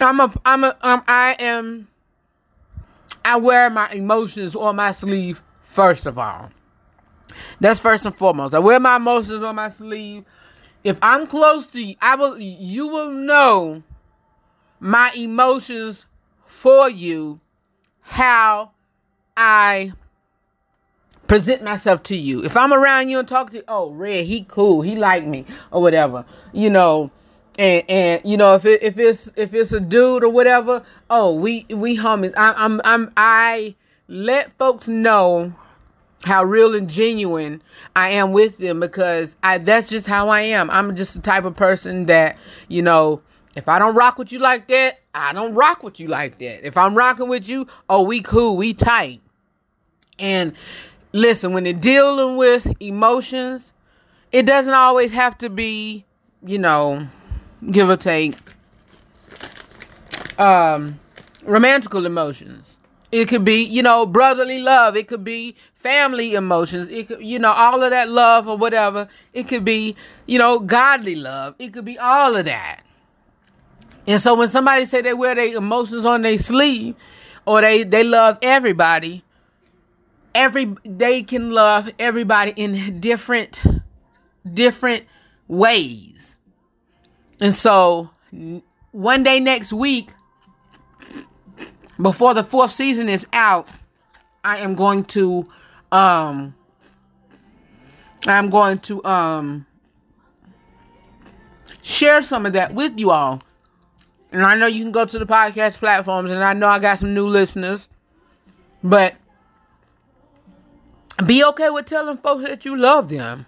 I'm 0.00 0.20
a, 0.20 0.32
I'm 0.44 0.64
a, 0.64 0.76
um, 0.82 1.02
I 1.08 1.36
am, 1.38 1.88
I 3.24 3.36
wear 3.36 3.70
my 3.70 3.90
emotions 3.92 4.54
on 4.54 4.76
my 4.76 4.92
sleeve, 4.92 5.42
first 5.62 6.04
of 6.04 6.18
all. 6.18 6.50
That's 7.60 7.80
first 7.80 8.06
and 8.06 8.14
foremost. 8.14 8.54
I 8.54 8.58
wear 8.58 8.78
my 8.80 8.96
emotions 8.96 9.42
on 9.42 9.54
my 9.54 9.68
sleeve. 9.68 10.24
If 10.84 10.98
I'm 11.02 11.26
close 11.26 11.66
to 11.68 11.82
you, 11.82 11.96
I 12.00 12.16
will, 12.16 12.38
you 12.38 12.86
will 12.86 13.10
know 13.10 13.82
my 14.78 15.10
emotions 15.16 16.06
for 16.44 16.88
you, 16.88 17.40
how 18.02 18.72
I 19.36 19.92
present 21.26 21.62
myself 21.62 22.02
to 22.04 22.16
you. 22.16 22.44
If 22.44 22.56
I'm 22.56 22.72
around 22.72 23.08
you 23.08 23.18
and 23.18 23.26
talk 23.26 23.50
to 23.50 23.56
you, 23.58 23.62
oh, 23.68 23.90
Redd, 23.90 24.26
he 24.26 24.44
cool, 24.44 24.82
he 24.82 24.96
like 24.96 25.24
me, 25.24 25.44
or 25.70 25.82
whatever, 25.82 26.24
you 26.52 26.70
know, 26.70 27.10
and 27.58 27.84
and 27.88 28.22
you 28.24 28.36
know 28.36 28.54
if 28.54 28.66
it 28.66 28.82
if 28.82 28.98
it's 28.98 29.32
if 29.36 29.54
it's 29.54 29.72
a 29.72 29.80
dude 29.80 30.22
or 30.22 30.28
whatever, 30.28 30.82
oh 31.08 31.34
we 31.34 31.64
we 31.70 31.96
homies. 31.96 32.34
I, 32.36 32.52
I'm 32.56 32.80
I'm 32.84 33.10
I 33.16 33.74
let 34.08 34.52
folks 34.58 34.88
know 34.88 35.54
how 36.24 36.42
real 36.44 36.74
and 36.74 36.88
genuine 36.88 37.62
I 37.94 38.10
am 38.10 38.32
with 38.32 38.58
them 38.58 38.80
because 38.80 39.36
I 39.42 39.58
that's 39.58 39.88
just 39.88 40.06
how 40.06 40.28
I 40.28 40.42
am. 40.42 40.70
I'm 40.70 40.96
just 40.96 41.14
the 41.14 41.20
type 41.20 41.44
of 41.44 41.56
person 41.56 42.06
that 42.06 42.36
you 42.68 42.82
know 42.82 43.22
if 43.56 43.68
I 43.68 43.78
don't 43.78 43.94
rock 43.94 44.18
with 44.18 44.32
you 44.32 44.38
like 44.38 44.68
that, 44.68 45.00
I 45.14 45.32
don't 45.32 45.54
rock 45.54 45.82
with 45.82 45.98
you 45.98 46.08
like 46.08 46.38
that. 46.38 46.66
If 46.66 46.76
I'm 46.76 46.94
rocking 46.94 47.28
with 47.28 47.48
you, 47.48 47.66
oh 47.88 48.02
we 48.02 48.20
cool, 48.20 48.56
we 48.56 48.74
tight. 48.74 49.20
And 50.18 50.54
listen, 51.12 51.52
when 51.52 51.64
they're 51.64 51.72
dealing 51.72 52.36
with 52.36 52.70
emotions, 52.80 53.72
it 54.32 54.44
doesn't 54.46 54.74
always 54.74 55.12
have 55.12 55.38
to 55.38 55.48
be, 55.48 56.04
you 56.44 56.58
know, 56.58 57.08
give 57.70 57.88
or 57.88 57.96
take 57.96 58.34
um 60.38 60.98
romantical 61.44 62.04
emotions 62.04 62.78
it 63.10 63.26
could 63.26 63.44
be 63.44 63.62
you 63.62 63.82
know 63.82 64.04
brotherly 64.04 64.60
love 64.60 64.96
it 64.96 65.08
could 65.08 65.24
be 65.24 65.56
family 65.86 66.34
emotions. 66.34 66.88
It 66.88 67.06
could 67.08 67.24
you 67.24 67.38
know 67.38 67.52
all 67.52 67.82
of 67.82 67.90
that 67.90 68.08
love 68.08 68.48
or 68.48 68.56
whatever. 68.56 69.08
It 69.32 69.46
could 69.46 69.64
be 69.64 69.94
you 70.26 70.38
know 70.38 70.58
godly 70.58 71.14
love. 71.14 71.54
It 71.58 71.72
could 71.72 71.84
be 71.84 71.98
all 71.98 72.34
of 72.34 72.44
that. 72.46 72.80
And 74.08 74.20
so 74.20 74.34
when 74.34 74.48
somebody 74.48 74.84
say 74.84 75.00
they 75.00 75.14
wear 75.14 75.34
their 75.34 75.56
emotions 75.56 76.04
on 76.04 76.22
their 76.22 76.38
sleeve 76.38 76.96
or 77.44 77.60
they 77.60 77.84
they 77.84 78.02
love 78.02 78.38
everybody 78.42 79.22
every 80.36 80.74
they 80.84 81.22
can 81.22 81.50
love 81.50 81.90
everybody 81.98 82.52
in 82.56 83.00
different 83.00 83.64
different 84.52 85.04
ways. 85.48 86.36
And 87.40 87.54
so 87.54 88.10
one 88.92 89.22
day 89.22 89.40
next 89.40 89.72
week, 89.72 90.10
before 92.00 92.34
the 92.34 92.44
fourth 92.44 92.70
season 92.70 93.08
is 93.08 93.26
out, 93.32 93.68
I 94.44 94.58
am 94.58 94.74
going 94.74 95.04
to 95.16 95.48
um 95.92 96.54
I'm 98.26 98.50
going 98.50 98.78
to 98.80 99.04
um 99.04 99.66
share 101.82 102.22
some 102.22 102.46
of 102.46 102.52
that 102.54 102.74
with 102.74 102.98
you 102.98 103.10
all. 103.10 103.42
And 104.32 104.42
I 104.42 104.56
know 104.56 104.66
you 104.66 104.82
can 104.82 104.92
go 104.92 105.04
to 105.04 105.18
the 105.18 105.26
podcast 105.26 105.78
platforms 105.78 106.30
and 106.30 106.42
I 106.42 106.52
know 106.52 106.66
I 106.66 106.78
got 106.78 106.98
some 106.98 107.14
new 107.14 107.26
listeners. 107.26 107.88
But 108.82 109.14
be 111.24 111.44
okay 111.44 111.70
with 111.70 111.86
telling 111.86 112.18
folks 112.18 112.44
that 112.44 112.64
you 112.64 112.76
love 112.76 113.08
them. 113.08 113.46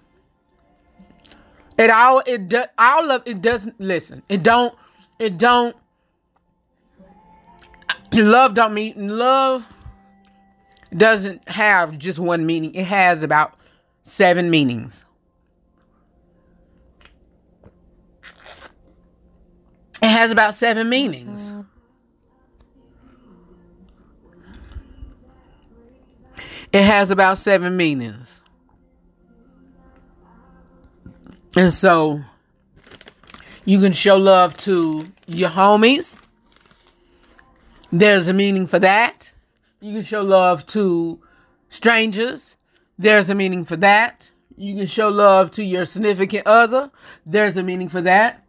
It 1.76 1.90
all 1.90 2.22
it 2.26 2.48
do, 2.48 2.64
all 2.78 3.10
of 3.10 3.22
it 3.26 3.42
doesn't 3.42 3.80
listen. 3.80 4.22
It 4.28 4.42
don't 4.42 4.74
it 5.18 5.38
don't 5.38 5.76
love 8.12 8.54
don't 8.54 8.74
mean 8.74 9.16
love 9.16 9.66
doesn't 10.96 11.48
have 11.48 11.98
just 11.98 12.18
one 12.18 12.46
meaning. 12.46 12.74
It 12.74 12.86
has 12.86 13.22
about 13.22 13.54
seven 14.04 14.50
meanings. 14.50 15.04
It 20.00 20.08
has 20.08 20.30
about 20.30 20.54
seven 20.54 20.88
meanings. 20.88 21.54
It 26.72 26.82
has 26.82 27.10
about 27.10 27.38
seven 27.38 27.76
meanings. 27.76 28.42
And 31.56 31.72
so 31.72 32.22
you 33.64 33.80
can 33.80 33.92
show 33.92 34.16
love 34.16 34.56
to 34.58 35.04
your 35.26 35.48
homies. 35.48 36.22
There's 37.90 38.28
a 38.28 38.32
meaning 38.32 38.66
for 38.66 38.78
that. 38.78 39.27
You 39.80 39.94
can 39.94 40.02
show 40.02 40.22
love 40.22 40.66
to 40.66 41.20
strangers. 41.68 42.56
There's 42.98 43.30
a 43.30 43.34
meaning 43.34 43.64
for 43.64 43.76
that. 43.76 44.28
You 44.56 44.74
can 44.74 44.86
show 44.86 45.08
love 45.08 45.52
to 45.52 45.62
your 45.62 45.84
significant 45.86 46.46
other. 46.46 46.90
There's 47.24 47.56
a 47.56 47.62
meaning 47.62 47.88
for 47.88 48.00
that. 48.02 48.44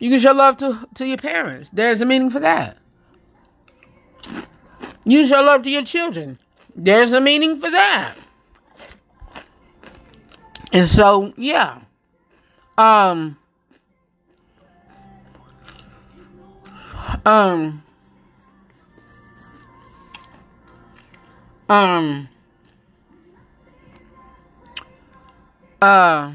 You 0.00 0.10
can 0.10 0.18
show 0.18 0.32
love 0.32 0.56
to, 0.58 0.88
to 0.94 1.06
your 1.06 1.18
parents. 1.18 1.70
There's 1.70 2.00
a 2.00 2.04
meaning 2.04 2.30
for 2.30 2.40
that. 2.40 2.78
You 5.04 5.24
show 5.26 5.40
love 5.40 5.62
to 5.62 5.70
your 5.70 5.84
children. 5.84 6.38
There's 6.74 7.12
a 7.12 7.20
meaning 7.20 7.60
for 7.60 7.70
that. 7.70 8.16
And 10.72 10.88
so, 10.88 11.32
yeah. 11.36 11.80
Um. 12.76 13.38
Um. 17.24 17.82
Um. 21.68 22.28
Uh. 25.82 26.32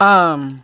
Um. 0.00 0.62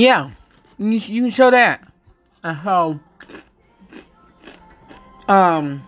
yeah, 0.00 0.30
you, 0.78 0.92
you 0.92 1.22
can 1.22 1.30
show 1.30 1.50
that. 1.50 1.86
And 2.42 2.58
so, 2.64 2.98
um, 5.28 5.82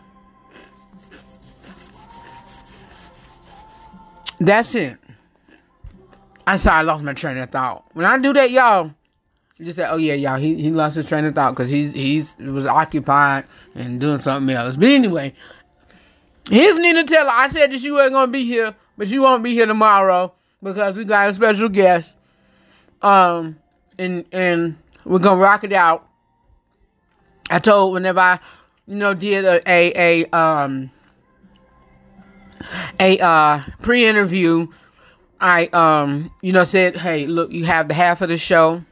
that's 4.47 4.75
it. 4.75 4.99
I'm 6.47 6.59
sorry, 6.59 6.79
I 6.79 6.83
lost 6.83 7.05
my 7.05 7.13
train 7.13 7.37
of 7.39 7.51
thought. 7.51 7.85
When 7.93 8.05
I 8.05 8.19
do 8.19 8.33
that, 8.33 8.51
y'all, 8.51 8.93
you 9.59 9.65
just 9.67 9.77
say, 9.77 9.87
"Oh 9.89 9.97
yeah, 9.97 10.15
y'all, 10.15 10.39
he, 10.39 10.61
he 10.61 10.71
lost 10.71 10.97
his 10.97 11.07
train 11.07 11.25
of 11.25 11.35
thought 11.35 11.53
because 11.53 11.71
he's 11.71 11.93
he's 11.93 12.37
was 12.39 12.67
occupied 12.67 13.45
and 13.75 14.01
doing 14.01 14.19
something 14.19 14.55
else." 14.55 14.77
But 14.77 14.89
anyway, 14.89 15.35
here's 16.51 16.79
Nina 16.79 17.05
Taylor. 17.05 17.31
I 17.31 17.49
said 17.49 17.71
that 17.71 17.81
she 17.81 17.91
wasn't 17.91 18.15
gonna 18.15 18.33
be 18.33 18.45
here, 18.45 18.75
but 18.99 19.09
she 19.09 19.19
won't 19.19 19.45
be 19.45 19.53
here 19.53 19.67
tomorrow 19.67 20.33
because 20.63 20.97
we 20.97 21.05
got 21.05 21.29
a 21.29 21.35
special 21.35 21.69
guest. 21.69 22.17
Um, 23.03 23.59
and 23.99 24.25
and 24.33 24.77
we're 25.05 25.19
gonna 25.21 25.41
rock 25.41 25.65
it 25.65 25.73
out. 25.73 26.09
I 27.51 27.59
told 27.59 27.93
whenever 27.93 28.21
I, 28.21 28.41
you 28.87 28.97
know, 28.97 29.15
did 29.15 29.45
a 29.45 29.63
a, 29.71 30.25
a 30.25 30.37
um 30.37 30.91
a 33.01 33.19
uh 33.21 33.61
pre-interview, 33.81 34.67
I 35.41 35.67
um 35.67 36.33
you 36.43 36.53
know 36.53 36.65
said, 36.65 36.97
hey, 36.97 37.27
look, 37.27 37.53
you 37.53 37.65
have 37.65 37.89
the 37.89 37.95
half 37.95 38.21
of 38.23 38.29
the 38.29 38.39
show 38.39 38.83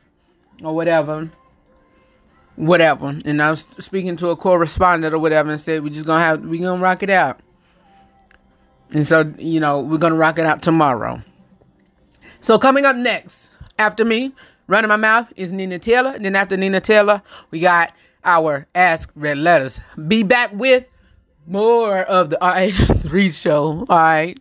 or 0.63 0.75
whatever, 0.75 1.31
whatever. 2.57 3.19
And 3.25 3.43
I 3.43 3.51
was 3.51 3.61
speaking 3.61 4.17
to 4.17 4.29
a 4.29 4.37
correspondent 4.37 5.15
or 5.15 5.19
whatever, 5.19 5.51
and 5.51 5.61
said 5.61 5.83
"We're 5.83 5.91
just 5.91 6.07
gonna 6.07 6.25
have 6.25 6.45
we're 6.45 6.63
gonna 6.63 6.83
rock 6.83 7.03
it 7.03 7.11
out. 7.11 7.41
And 8.93 9.07
so 9.07 9.33
you 9.39 9.61
know 9.61 9.81
we're 9.81 9.99
gonna 9.99 10.17
rock 10.17 10.39
it 10.39 10.47
out 10.47 10.63
tomorrow. 10.63 11.21
So 12.41 12.59
coming 12.59 12.85
up 12.85 12.97
next, 12.97 13.51
after 13.79 14.05
me, 14.05 14.33
running 14.67 14.89
my 14.89 14.97
mouth 14.97 15.33
is 15.37 15.53
Nina 15.53 15.79
Taylor. 15.79 16.13
And 16.13 16.25
then 16.25 16.37
after 16.37 16.57
Nina 16.57 16.81
Taylor, 16.81 17.23
we 17.51 17.61
got 17.61 17.93
our 18.25 18.67
Ask 18.75 19.11
Redd 19.15 19.39
Letters. 19.39 19.81
Be 20.09 20.23
back 20.23 20.51
with 20.53 20.89
more 21.51 21.99
of 22.03 22.31
the 22.31 22.39
RH3 22.41 23.35
show. 23.35 23.85
All 23.89 23.99
right. 23.99 24.39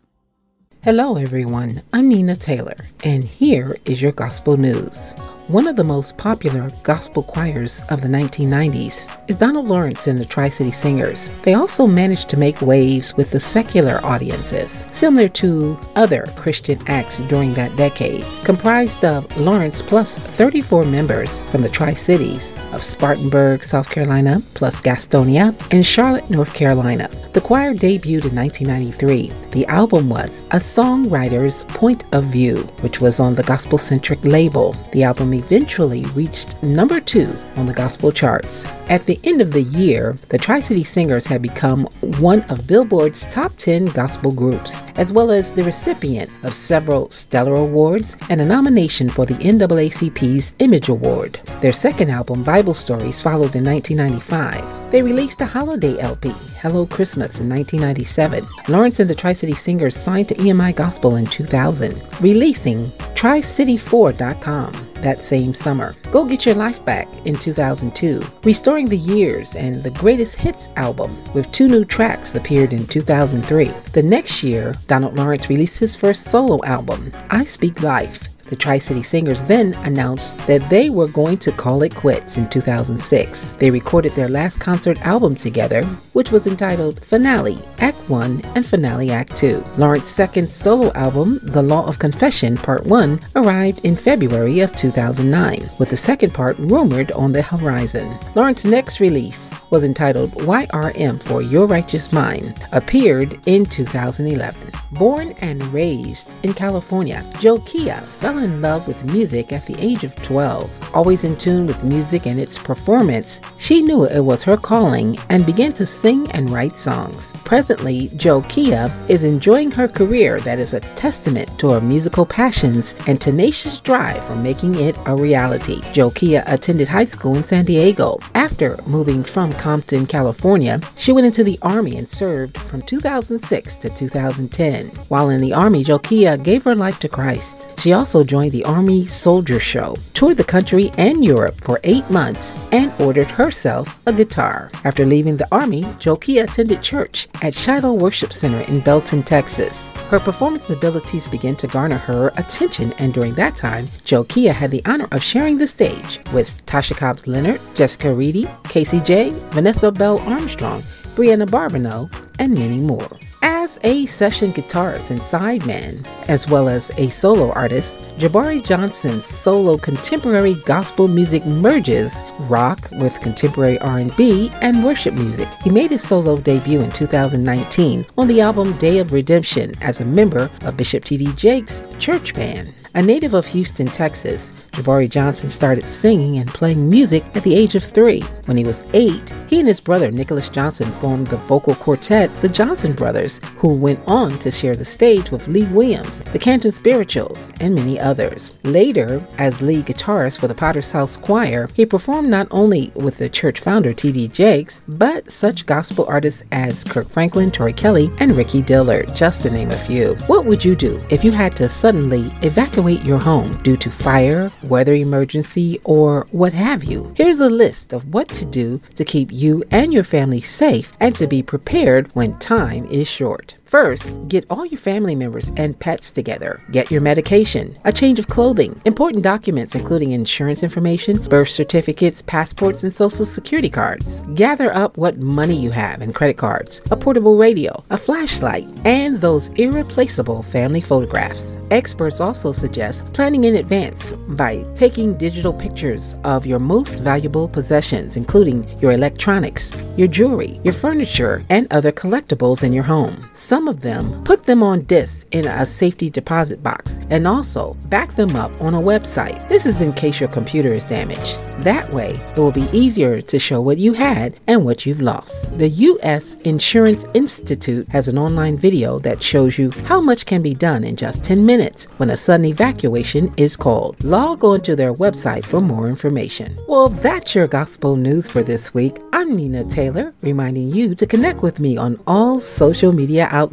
Hello, 0.84 1.18
everyone. 1.18 1.82
I'm 1.92 2.08
Nina 2.08 2.36
Taylor, 2.36 2.78
and 3.04 3.24
here 3.24 3.76
is 3.86 4.00
your 4.02 4.12
gospel 4.12 4.58
news. 4.58 5.16
One 5.50 5.66
of 5.66 5.76
the 5.76 5.84
most 5.84 6.16
popular 6.16 6.70
gospel 6.84 7.24
choirs 7.24 7.84
of 7.90 8.02
the 8.02 8.08
1990s 8.08 9.10
is 9.28 9.36
Donald 9.36 9.68
Lawrence 9.68 10.06
and 10.06 10.16
the 10.16 10.24
Tri 10.24 10.48
City 10.48 10.70
Singers. 10.70 11.32
They 11.42 11.56
also 11.56 11.88
managed 11.88 12.30
to 12.30 12.38
make 12.38 12.62
waves 12.62 13.18
with 13.18 13.32
the 13.32 13.40
secular 13.40 14.00
audiences, 14.06 14.84
similar 14.92 15.28
to 15.30 15.80
other 15.96 16.28
Christian 16.36 16.80
acts 16.86 17.18
during 17.18 17.56
that 17.56 17.76
decade, 17.76 18.24
comprised 18.44 19.04
of 19.04 19.36
Lawrence 19.38 19.82
plus 19.82 20.14
34 20.14 20.84
members 20.86 21.42
from 21.50 21.64
the 21.64 21.70
Tri 21.70 21.96
Cities 21.96 22.56
of 22.72 22.84
Spartanburg, 22.84 23.64
South 23.64 23.90
Carolina, 23.90 24.44
plus 24.54 24.80
Gastonia, 24.80 25.56
and 25.72 25.84
Charlotte, 25.84 26.30
North 26.30 26.54
Carolina. 26.54 27.10
The 27.34 27.42
choir 27.42 27.74
debuted 27.74 28.30
in 28.30 28.36
1993. 28.36 29.32
The 29.50 29.66
album 29.66 30.10
was 30.10 30.42
A 30.52 30.58
Songwriter's 30.58 31.64
Point 31.64 32.04
of 32.12 32.26
View, 32.26 32.58
which 32.82 33.02
was 33.02 33.20
on 33.20 33.34
the 33.34 33.44
GospoCentric 33.44 34.32
label. 34.32 34.76
The 34.92 35.02
album 35.04 35.39
eventually 35.40 36.04
reached 36.14 36.62
number 36.62 37.00
two 37.00 37.34
on 37.56 37.66
the 37.66 37.74
gospel 37.74 38.12
charts. 38.12 38.66
At 38.90 39.06
the 39.06 39.20
end 39.24 39.42
of 39.42 39.52
the 39.52 39.64
year, 39.64 40.14
the 40.30 40.38
Tri 40.38 40.60
City 40.60 40.84
Singers 40.84 41.26
had 41.26 41.42
become 41.42 41.84
one 42.20 42.42
of 42.44 42.68
Billboard's 42.68 43.26
top 43.28 43.56
10 43.56 43.88
gospel 43.88 44.32
groups, 44.32 44.82
as 44.96 45.14
well 45.14 45.32
as 45.32 45.54
the 45.54 45.64
recipient 45.64 46.30
of 46.44 46.54
several 46.54 47.10
Stellar 47.10 47.56
Awards 47.56 48.18
and 48.30 48.42
a 48.42 48.46
nomination 48.46 49.10
for 49.10 49.26
the 49.26 49.36
NAACP's 49.36 50.54
Image 50.60 50.90
Award. 50.90 51.40
Their 51.62 51.74
second 51.74 52.10
album, 52.10 52.44
Bible 52.44 52.74
Stories, 52.74 53.22
followed 53.22 53.56
in 53.56 53.64
1995. 53.64 54.92
They 54.92 55.02
released 55.02 55.42
a 55.42 55.46
holiday 55.46 56.00
LP, 56.00 56.34
Hello 56.62 56.86
Christmas, 56.86 57.40
in 57.40 57.50
1997. 57.50 58.46
Lawrence 58.68 59.00
and 59.00 59.10
the 59.10 59.16
Tri 59.16 59.34
City 59.34 59.54
Singers 59.54 59.96
signed 59.96 60.30
to 60.30 60.36
EMI 60.36 60.76
Gospel 60.76 61.16
in 61.16 61.26
2000, 61.26 61.96
releasing 62.22 62.80
TriCity4.com 63.16 64.89
that 65.02 65.24
same 65.24 65.54
summer. 65.54 65.96
Go 66.12 66.26
Get 66.26 66.46
Your 66.46 66.56
Life 66.56 66.84
Back 66.86 67.08
in 67.26 67.36
2002. 67.36 68.22
Restoring 68.44 68.88
the 68.88 68.98
Years 68.98 69.56
and 69.56 69.76
the 69.76 69.92
Greatest 69.92 70.36
Hits 70.36 70.70
album 70.76 71.24
with 71.34 71.52
two 71.52 71.68
new 71.68 71.86
tracks 71.86 72.36
appeared 72.36 72.74
in 72.74 72.86
2003. 72.88 73.66
The 73.94 74.04
next 74.04 74.44
year, 74.44 74.74
Donald 74.88 75.16
Lawrence 75.16 75.50
released 75.50 75.80
his 75.80 75.96
first 75.96 76.26
solo 76.26 76.64
album, 76.66 77.12
I 77.30 77.44
Speak 77.44 77.82
Life. 77.82 78.30
The 78.50 78.56
Tri 78.56 78.80
City 78.80 79.04
Singers 79.04 79.44
then 79.44 79.76
announced 79.86 80.40
that 80.48 80.68
they 80.72 80.90
were 80.90 81.08
going 81.08 81.38
to 81.38 81.52
call 81.52 81.84
it 81.84 81.94
quits 81.94 82.38
in 82.38 82.50
2006. 82.50 83.52
They 83.52 83.70
recorded 83.70 84.14
their 84.14 84.28
last 84.28 84.60
concert 84.60 85.00
album 85.06 85.36
together, 85.36 85.84
which 86.14 86.32
was 86.32 86.48
entitled 86.48 87.06
Finale 87.06 87.60
Act 87.78 88.00
1 88.10 88.42
and 88.56 88.66
Finale 88.66 89.12
Act 89.12 89.36
2. 89.36 89.64
Lawrence's 89.78 90.12
second 90.12 90.50
solo 90.50 90.92
album, 90.94 91.40
The 91.44 91.62
Law 91.62 91.86
of 91.86 92.00
Confession 92.00 92.58
Part 92.58 92.86
1, 92.88 93.20
arrived 93.36 93.86
in 93.86 93.96
February 93.96 94.62
of 94.62 94.76
2009, 94.76 95.70
with 95.78 95.92
the 95.92 95.98
second 95.98 96.34
part 96.34 96.58
rumored 96.58 97.12
on 97.12 97.32
the 97.32 97.44
horizon. 97.44 98.18
Lawrence's 98.34 98.72
next 98.72 99.00
release 99.00 99.59
was 99.70 99.84
entitled 99.84 100.32
YRM 100.32 101.22
for 101.22 101.42
Your 101.42 101.68
Righteous 101.68 102.12
Mind, 102.12 102.66
appeared 102.72 103.40
in 103.48 103.66
2011. 103.66 104.72
Born 104.92 105.34
and 105.42 105.64
raised 105.66 106.32
in 106.44 106.54
California, 106.54 107.24
Jokia 107.34 108.02
fell 108.02 108.40
in 108.40 108.62
love 108.62 108.88
with 108.88 109.06
music 109.14 109.54
at 109.54 109.66
the 109.68 109.80
age 109.80 110.04
of 110.04 110.16
12. 110.16 110.96
Always 110.96 111.24
in 111.24 111.36
tune 111.36 111.68
with 111.68 111.84
music 111.84 112.26
and 112.26 112.40
its 112.40 112.58
performance, 112.58 113.40
she 113.58 113.82
knew 113.82 114.06
it 114.06 114.22
was 114.22 114.42
her 114.44 114.58
calling 114.58 115.18
and 115.30 115.46
began 115.46 115.74
to 115.74 115.86
sing 115.86 116.30
and 116.32 116.50
write 116.50 116.72
songs. 116.72 117.34
Presently, 117.46 118.10
Jokia 118.10 118.92
is 119.10 119.24
enjoying 119.24 119.70
her 119.72 119.88
career 119.88 120.40
that 120.42 120.58
is 120.58 120.74
a 120.74 120.80
testament 120.80 121.50
to 121.60 121.70
her 121.70 121.82
musical 121.82 122.26
passions 122.26 122.96
and 123.08 123.22
tenacious 123.22 123.80
drive 123.80 124.24
for 124.26 124.36
making 124.36 124.76
it 124.76 124.98
a 125.06 125.16
reality. 125.16 125.82
Jokia 125.94 126.44
attended 126.48 126.88
high 126.88 127.06
school 127.06 127.36
in 127.36 127.44
San 127.44 127.66
Diego. 127.66 128.18
After 128.34 128.78
moving 128.88 129.24
from 129.24 129.54
Compton, 129.60 130.08
California, 130.08 130.80
she 130.96 131.12
went 131.12 131.28
into 131.28 131.44
the 131.44 131.60
Army 131.62 131.98
and 131.98 132.08
served 132.08 132.58
from 132.58 132.82
2006 132.82 133.78
to 133.78 133.90
2010. 133.90 134.88
While 135.10 135.30
in 135.30 135.42
the 135.42 135.54
Army, 135.54 135.84
Jokia 135.84 136.42
gave 136.42 136.64
her 136.64 136.76
life 136.76 137.00
to 137.02 137.10
Christ. 137.10 137.80
She 137.80 137.92
also 137.92 138.24
joined 138.24 138.54
the 138.54 138.64
Army 138.64 139.06
Soldier 139.06 139.60
Show, 139.60 139.98
toured 140.14 140.38
the 140.38 140.44
country 140.44 140.92
and 140.98 141.24
Europe 141.24 141.62
for 141.64 141.80
eight 141.84 142.10
months, 142.10 142.58
and 142.72 142.92
ordered 143.02 143.28
herself 143.28 144.00
a 144.08 144.14
guitar. 144.14 144.72
After 144.86 145.06
leaving 145.06 145.36
the 145.36 145.48
Army, 145.52 145.84
Jokia 146.00 146.46
attended 146.46 146.82
church 146.82 147.28
at 147.42 147.54
Shiloh 147.54 147.94
Worship 147.94 148.32
Center 148.32 148.62
in 148.62 148.80
Belton, 148.80 149.24
Texas. 149.24 149.89
Her 150.10 150.20
performance 150.20 150.72
abilities 150.72 151.28
began 151.28 151.56
to 151.58 151.68
garner 151.68 151.98
her 151.98 152.30
attention, 152.36 152.94
and 152.94 153.14
during 153.14 153.36
that 153.36 153.56
time, 153.56 153.86
Jokia 154.06 154.52
had 154.52 154.72
the 154.72 154.82
honor 154.88 155.08
of 155.12 155.22
sharing 155.22 155.60
the 155.60 155.68
stage 155.68 156.20
with 156.34 156.66
Tasha 156.66 156.98
Cobbs 156.98 157.28
Leonard, 157.28 157.62
Jessica 157.76 158.12
Reedy, 158.12 158.48
Casey 158.64 159.02
J, 159.02 159.30
Vanessa 159.52 159.92
Bell 159.92 160.18
Armstrong, 160.22 160.82
Brianna 161.14 161.48
Babineaux, 161.48 162.10
and 162.40 162.56
many 162.56 162.80
more. 162.80 163.20
As 163.42 163.80
a 163.84 164.06
session 164.06 164.52
guitarist 164.52 165.12
and 165.12 165.22
sideman, 165.22 166.06
as 166.28 166.48
well 166.48 166.68
as 166.68 166.92
a 166.98 167.10
solo 167.10 167.52
artist, 167.54 168.00
Jabari 168.18 168.64
Johnson's 168.64 169.26
solo 169.26 169.78
contemporary 169.78 170.56
gospel 170.66 171.08
music 171.08 171.46
merges 171.46 172.22
rock 172.42 172.90
with 172.94 173.22
contemporary 173.22 173.80
R&B 173.80 174.52
and 174.62 174.84
worship 174.84 175.14
music. 175.14 175.48
He 175.64 175.70
made 175.70 175.92
his 175.92 176.04
solo 176.04 176.38
debut 176.40 176.82
in 176.82 176.92
2019 176.92 178.06
on 178.18 178.28
the 178.28 178.42
album 178.42 178.78
Day 178.78 179.00
of 179.00 179.14
Redemption 179.14 179.74
as 179.82 180.02
a 180.02 180.06
member 180.06 180.50
of 180.62 180.76
Bishop 180.76 181.06
T.D. 181.06 181.34
Jakes' 181.36 181.84
church 182.00 182.34
band. 182.34 182.74
A 182.96 183.04
native 183.04 183.36
of 183.36 183.46
Houston, 183.46 183.86
Texas, 183.86 184.68
Jabari 184.72 185.08
Johnson 185.08 185.52
started 185.52 185.88
singing 185.88 186.40
and 186.40 186.50
playing 186.50 186.90
music 186.90 187.24
at 187.36 187.44
the 187.44 187.54
age 187.54 187.76
of 187.76 187.84
three. 187.84 188.22
When 188.46 188.58
he 188.58 188.64
was 188.66 188.82
eight, 188.94 189.32
he 189.48 189.60
and 189.60 189.68
his 189.68 189.80
brother 189.80 190.10
Nicholas 190.10 190.50
Johnson 190.50 190.92
formed 190.92 191.28
the 191.28 191.38
vocal 191.38 191.76
quartet, 191.76 192.32
the 192.42 192.50
Johnson 192.50 192.94
Brothers, 192.94 193.42
who 193.58 193.76
went 193.76 194.00
on 194.08 194.40
to 194.40 194.50
share 194.50 194.76
the 194.76 194.86
stage 194.86 195.30
with 195.30 195.48
Lee 195.48 195.66
Williams, 195.66 196.22
the 196.22 196.40
Canton 196.40 196.72
Spirituals, 196.72 197.52
and 197.60 197.76
many 197.76 198.00
others. 198.00 198.60
Later, 198.64 199.24
as 199.38 199.62
lead 199.62 199.86
guitarist 199.86 200.40
for 200.40 200.48
the 200.48 200.56
Potter's 200.56 200.90
House 200.90 201.16
Choir, 201.16 201.70
he 201.76 201.86
performed 201.86 202.30
not 202.30 202.48
only 202.50 202.92
with 202.96 203.20
the 203.20 203.30
church 203.30 203.60
founder 203.60 203.94
T.D. 203.94 204.30
Jakes, 204.30 204.82
but 204.88 205.32
such 205.32 205.68
gospel 205.68 206.06
artists 206.10 206.42
as 206.52 206.84
Kirk 206.84 207.08
Franklin, 207.08 207.52
Tori 207.52 207.74
Kelly, 207.74 208.10
and 208.18 208.32
Ricky 208.32 208.64
Dillard, 208.64 209.16
just 209.16 209.44
to 209.44 209.52
name 209.52 209.70
a 209.70 209.78
few. 209.78 210.16
What 210.26 210.46
would 210.46 210.66
you 210.66 210.76
do 210.76 211.00
if 211.12 211.24
you 211.24 211.32
had 211.32 211.56
to 211.58 211.70
suddenly 211.70 212.32
evacuate 212.42 212.79
your 212.88 213.20
home 213.20 213.62
due 213.62 213.76
to 213.76 213.92
fire, 213.92 214.52
weather 214.64 214.94
emergency, 214.94 215.80
or 215.84 216.28
what 216.32 216.54
have 216.54 216.84
you? 216.84 217.14
Here's 217.16 217.42
a 217.42 217.50
list 217.50 217.92
of 217.92 218.14
what 218.14 218.30
to 218.30 218.46
do 218.46 218.82
to 218.96 219.04
keep 219.04 219.32
you 219.32 219.64
and 219.70 219.94
your 219.94 220.06
family 220.06 220.40
safe 220.40 220.94
and 221.02 221.14
to 221.18 221.28
be 221.28 221.44
prepared 221.44 222.16
when 222.16 222.40
time 222.40 222.86
is 222.86 223.08
short. 223.08 223.59
First, 223.70 224.28
get 224.28 224.46
all 224.50 224.66
your 224.66 224.80
family 224.80 225.14
members 225.14 225.52
and 225.56 225.80
pets 225.80 226.10
together. 226.12 226.60
Get 226.72 226.90
your 226.90 227.02
medication, 227.02 227.78
a 227.86 227.94
change 227.94 228.18
of 228.18 228.26
clothing, 228.26 228.82
important 228.86 229.24
documents 229.24 229.76
including 229.76 230.14
insurance 230.14 230.64
information, 230.64 231.22
birth 231.30 231.50
certificates, 231.50 232.24
passports, 232.24 232.84
and 232.84 232.92
social 232.92 233.26
security 233.26 233.70
cards. 233.70 234.22
Gather 234.34 234.74
up 234.74 234.98
what 234.98 235.20
money 235.20 235.56
you 235.56 235.70
have 235.70 236.02
and 236.02 236.16
credit 236.16 236.38
cards, 236.38 236.82
a 236.90 236.98
portable 236.98 237.38
radio, 237.38 237.72
a 237.92 237.98
flashlight, 237.98 238.66
and 238.86 239.18
those 239.18 239.50
irreplaceable 239.50 240.42
family 240.42 240.82
photographs. 240.82 241.56
Experts 241.70 242.20
also 242.20 242.52
suggest 242.52 243.06
planning 243.14 243.44
in 243.44 243.58
advance 243.58 244.14
by 244.30 244.66
taking 244.74 245.16
digital 245.16 245.54
pictures 245.54 246.16
of 246.24 246.44
your 246.44 246.58
most 246.58 247.04
valuable 247.04 247.48
possessions, 247.48 248.18
including 248.18 248.68
your 248.80 248.94
electronics, 248.94 249.96
your 249.96 250.08
jewelry, 250.08 250.60
your 250.64 250.74
furniture, 250.74 251.44
and 251.52 251.68
other 251.70 251.92
collectibles 251.92 252.64
in 252.64 252.74
your 252.74 252.84
home. 252.84 253.30
Some 253.34 253.59
of 253.68 253.82
them 253.82 254.24
put 254.24 254.44
them 254.44 254.64
on 254.64 254.84
discs 254.84 255.26
in 255.32 255.46
a 255.46 255.66
safety 255.66 256.10
deposit 256.10 256.64
box 256.64 257.00
and 257.10 257.28
also 257.28 257.74
back 257.90 258.14
them 258.14 258.36
up 258.36 258.52
on 258.62 258.74
a 258.74 258.80
website. 258.80 259.48
This 259.50 259.66
is 259.66 259.82
in 259.82 259.94
case 259.94 260.20
your 260.20 260.30
computer 260.30 260.74
is 260.74 260.86
damaged. 260.86 261.38
That 261.64 261.92
way, 261.92 262.12
it 262.36 262.40
will 262.40 262.54
be 262.54 262.70
easier 262.72 263.22
to 263.22 263.38
show 263.38 263.60
what 263.60 263.78
you 263.78 263.92
had 263.92 264.40
and 264.48 264.64
what 264.64 264.86
you've 264.86 265.02
lost. 265.02 265.58
The 265.58 265.68
U.S. 265.68 266.38
Insurance 266.44 267.06
Institute 267.14 267.86
has 267.90 268.08
an 268.08 268.18
online 268.18 268.56
video 268.56 268.98
that 269.00 269.22
shows 269.22 269.58
you 269.58 269.72
how 269.84 270.00
much 270.00 270.26
can 270.26 270.42
be 270.42 270.54
done 270.54 270.86
in 270.86 270.96
just 270.96 271.26
10 271.26 271.46
minutes 271.46 271.86
when 271.98 272.12
a 272.12 272.18
sudden 272.18 272.46
evacuation 272.46 273.34
is 273.36 273.58
called. 273.58 274.02
Log 274.04 274.46
on 274.46 274.62
to 274.62 274.76
their 274.76 274.94
website 274.94 275.44
for 275.44 275.60
more 275.60 275.90
information. 275.90 276.58
Well, 276.68 276.88
that's 276.88 277.36
your 277.36 277.48
gospel 277.48 277.98
news 277.98 278.30
for 278.30 278.42
this 278.42 278.74
week. 278.74 278.98
I'm 279.12 279.36
Nina 279.36 279.66
Taylor, 279.66 280.14
reminding 280.22 280.70
you 280.70 280.96
to 280.96 281.06
connect 281.06 281.42
with 281.42 281.60
me 281.60 281.76
on 281.76 282.00
all 282.08 282.40
social 282.40 282.94
media 282.94 283.28
outlets, 283.32 283.49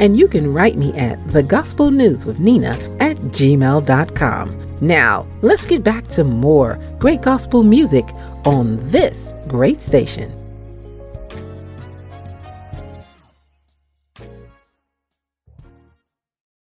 and 0.00 0.16
you 0.16 0.28
can 0.28 0.52
write 0.52 0.76
me 0.76 0.92
at 0.94 1.24
the 1.28 1.42
Gospel 1.42 1.90
News 1.90 2.26
with 2.26 2.40
Nina 2.40 2.72
at 3.00 3.16
gmail.com. 3.18 4.78
Now, 4.80 5.26
let's 5.42 5.66
get 5.66 5.82
back 5.82 6.06
to 6.08 6.24
more 6.24 6.78
great 6.98 7.22
gospel 7.22 7.62
music 7.62 8.04
on 8.44 8.76
this 8.90 9.34
great 9.48 9.80
station. 9.80 10.32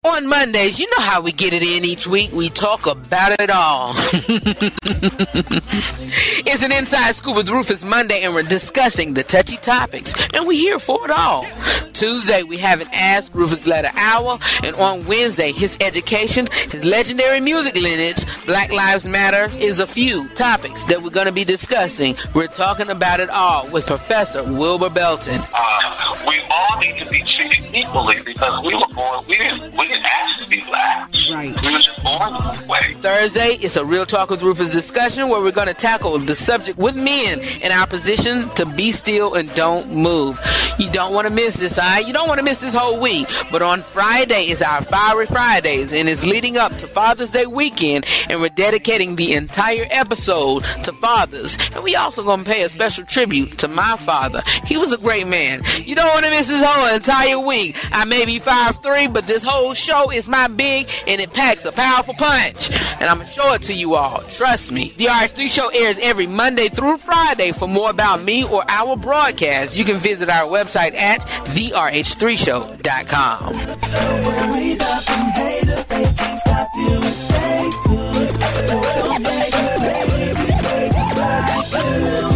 On 0.03 0.27
Mondays, 0.27 0.79
you 0.79 0.89
know 0.89 1.03
how 1.03 1.21
we 1.21 1.31
get 1.31 1.53
it 1.53 1.61
in 1.61 1.85
each 1.85 2.07
week. 2.07 2.31
We 2.31 2.49
talk 2.49 2.87
about 2.87 3.39
it 3.39 3.51
all. 3.51 3.93
it's 6.45 6.63
an 6.63 6.71
inside 6.71 7.13
scoop 7.15 7.35
with 7.35 7.49
Rufus 7.49 7.83
Monday, 7.83 8.21
and 8.21 8.33
we're 8.33 8.43
discussing 8.43 9.13
the 9.13 9.23
touchy 9.23 9.57
topics, 9.57 10.13
and 10.33 10.47
we're 10.47 10.53
here 10.57 10.79
for 10.79 11.03
it 11.05 11.11
all. 11.11 11.45
Tuesday, 11.93 12.43
we 12.43 12.57
have 12.57 12.81
an 12.81 12.87
Ask 12.93 13.33
Rufus 13.35 13.67
Letter 13.67 13.91
Hour, 13.95 14.39
and 14.63 14.75
on 14.77 15.05
Wednesday, 15.05 15.51
his 15.51 15.77
education, 15.81 16.47
his 16.71 16.83
legendary 16.85 17.39
music 17.39 17.75
lineage, 17.75 18.23
Black 18.45 18.71
Lives 18.71 19.07
Matter, 19.07 19.55
is 19.57 19.79
a 19.79 19.87
few 19.87 20.27
topics 20.29 20.83
that 20.85 21.01
we're 21.01 21.09
going 21.09 21.27
to 21.27 21.31
be 21.31 21.43
discussing. 21.43 22.15
We're 22.33 22.47
talking 22.47 22.89
about 22.89 23.19
it 23.19 23.29
all 23.29 23.69
with 23.69 23.85
Professor 23.85 24.43
Wilbur 24.43 24.89
Belton. 24.89 25.41
Uh, 25.53 26.17
we 26.27 26.39
all 26.49 26.79
need 26.79 26.97
to 26.99 27.09
be 27.09 27.21
treated 27.23 27.63
equally 27.73 28.21
because 28.23 28.65
we 28.65 28.75
were 28.75 28.87
born. 28.93 29.23
We 29.27 29.37
didn't. 29.37 29.71
We 29.77 29.87
didn't 29.87 30.05
ask 30.05 30.43
to 30.43 30.49
be 30.49 30.61
black. 30.61 31.11
Right. 31.31 31.61
We 31.61 31.71
were 31.71 31.79
just 31.79 32.03
born 32.03 32.33
this 32.33 32.67
way. 32.67 32.95
Thursday, 32.99 33.57
it's 33.61 33.75
a 33.75 33.85
Real 33.85 34.05
Talk 34.05 34.29
with 34.29 34.41
Rufus 34.41 34.71
discussion 34.71 35.29
where 35.29 35.41
we're 35.41 35.51
going 35.51 35.67
to 35.67 35.73
tackle 35.73 36.15
the 36.31 36.35
subject 36.35 36.77
with 36.77 36.95
men 36.95 37.41
in 37.61 37.73
our 37.73 37.85
position 37.85 38.47
to 38.51 38.65
be 38.65 38.93
still 38.93 39.33
and 39.33 39.53
don't 39.53 39.91
move. 39.91 40.39
You 40.79 40.89
don't 40.89 41.13
want 41.13 41.27
to 41.27 41.33
miss 41.33 41.57
this, 41.57 41.77
all 41.77 41.83
right? 41.83 42.07
You 42.07 42.13
don't 42.13 42.29
want 42.29 42.39
to 42.39 42.45
miss 42.45 42.61
this 42.61 42.73
whole 42.73 43.01
week. 43.01 43.27
But 43.51 43.61
on 43.61 43.81
Friday 43.81 44.45
is 44.45 44.61
our 44.61 44.81
Fiery 44.81 45.25
Fridays, 45.25 45.91
and 45.91 46.07
it's 46.07 46.25
leading 46.25 46.55
up 46.55 46.71
to 46.77 46.87
Father's 46.87 47.31
Day 47.31 47.45
weekend, 47.45 48.05
and 48.29 48.39
we're 48.39 48.47
dedicating 48.47 49.17
the 49.17 49.33
entire 49.33 49.85
episode 49.91 50.63
to 50.85 50.93
fathers. 50.93 51.57
And 51.75 51.83
we 51.83 51.97
also 51.97 52.23
going 52.23 52.45
to 52.45 52.49
pay 52.49 52.63
a 52.63 52.69
special 52.69 53.03
tribute 53.03 53.57
to 53.59 53.67
my 53.67 53.97
father. 53.97 54.41
He 54.65 54.77
was 54.77 54.93
a 54.93 54.97
great 54.97 55.27
man. 55.27 55.63
You 55.83 55.95
don't 55.95 56.13
want 56.13 56.23
to 56.23 56.31
miss 56.31 56.47
this 56.47 56.65
whole 56.65 56.95
entire 56.95 57.45
week. 57.45 57.75
I 57.91 58.05
may 58.05 58.23
be 58.25 58.39
5'3", 58.39 59.11
but 59.11 59.27
this 59.27 59.43
whole 59.43 59.73
show 59.73 60.09
is 60.11 60.29
my 60.29 60.47
big, 60.47 60.89
and 61.07 61.19
it 61.19 61.33
packs 61.33 61.65
a 61.65 61.73
powerful 61.73 62.13
punch. 62.13 62.71
And 63.01 63.09
I'm 63.09 63.17
going 63.17 63.27
to 63.27 63.33
show 63.33 63.51
it 63.53 63.63
to 63.63 63.73
you 63.73 63.95
all. 63.95 64.21
Trust 64.29 64.71
me. 64.71 64.93
The 64.95 65.07
RH3 65.07 65.47
show 65.49 65.67
airs 65.73 65.99
every 65.99 66.20
Monday 66.27 66.69
through 66.69 66.97
Friday. 66.97 67.51
For 67.51 67.67
more 67.67 67.89
about 67.89 68.21
me 68.23 68.45
or 68.45 68.63
our 68.69 68.95
broadcast, 68.95 69.75
you 69.77 69.83
can 69.85 69.97
visit 69.97 70.29
our 70.29 70.45
website 70.47 70.93
at 70.95 71.21
therh3show.com. 71.21 73.53
Worried 73.53 74.75
about 74.75 75.03
them 75.05 75.25
haters, 75.31 75.85
they 75.85 76.03
can't 76.03 76.39
stop 76.39 76.69
you 76.75 77.01
if 77.01 77.27
they 77.27 77.69
could. 77.83 78.29
So 78.69 78.81
don't 78.97 79.21
make 79.23 79.53
it 79.53 79.79
crazy, 79.79 80.53
crazy 80.61 81.05
like 81.15 81.71
you. 81.71 82.29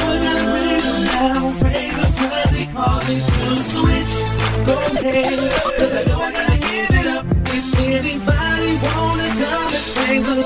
You 0.00 0.12
gotta 0.24 0.44
raise 0.54 0.84
them 0.84 1.02
now, 1.04 1.52
raise 1.62 1.94
them 1.94 2.12
'cause 5.76 5.94
I 5.94 5.96
know 6.06 6.20
I 6.20 6.22
gotta 6.32 6.58
give 6.58 6.90
it 6.90 7.06
up. 7.06 7.24
If 7.46 7.80
anybody 7.80 8.72
wanna 8.82 9.28
come 9.40 9.72
and 10.08 10.24
them 10.24 10.44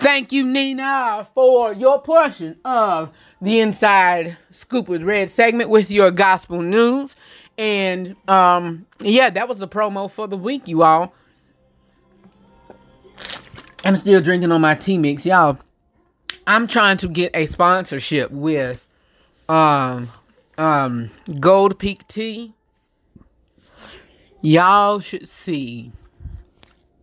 Thank 0.00 0.32
you, 0.32 0.46
Nina, 0.46 1.28
for 1.34 1.74
your 1.74 2.00
portion 2.00 2.58
of 2.64 3.12
the 3.42 3.60
Inside 3.60 4.34
Scoop 4.50 4.88
with 4.88 5.02
Redd 5.02 5.28
segment 5.28 5.68
with 5.68 5.90
your 5.90 6.10
gospel 6.10 6.62
news. 6.62 7.16
And 7.58 8.16
um, 8.26 8.86
yeah, 9.00 9.28
that 9.28 9.46
was 9.46 9.58
the 9.58 9.68
promo 9.68 10.10
for 10.10 10.26
the 10.26 10.38
week, 10.38 10.66
you 10.66 10.82
all. 10.82 11.12
I'm 13.84 13.94
still 13.94 14.22
drinking 14.22 14.50
on 14.52 14.62
my 14.62 14.74
tea 14.74 14.96
mix, 14.96 15.26
y'all. 15.26 15.58
I'm 16.46 16.66
trying 16.66 16.96
to 16.98 17.08
get 17.08 17.36
a 17.36 17.44
sponsorship 17.44 18.30
with 18.30 18.86
um 19.50 20.08
um 20.56 21.10
Gold 21.40 21.78
Peak 21.78 22.08
Tea. 22.08 22.54
Y'all 24.40 25.00
should 25.00 25.28
see 25.28 25.92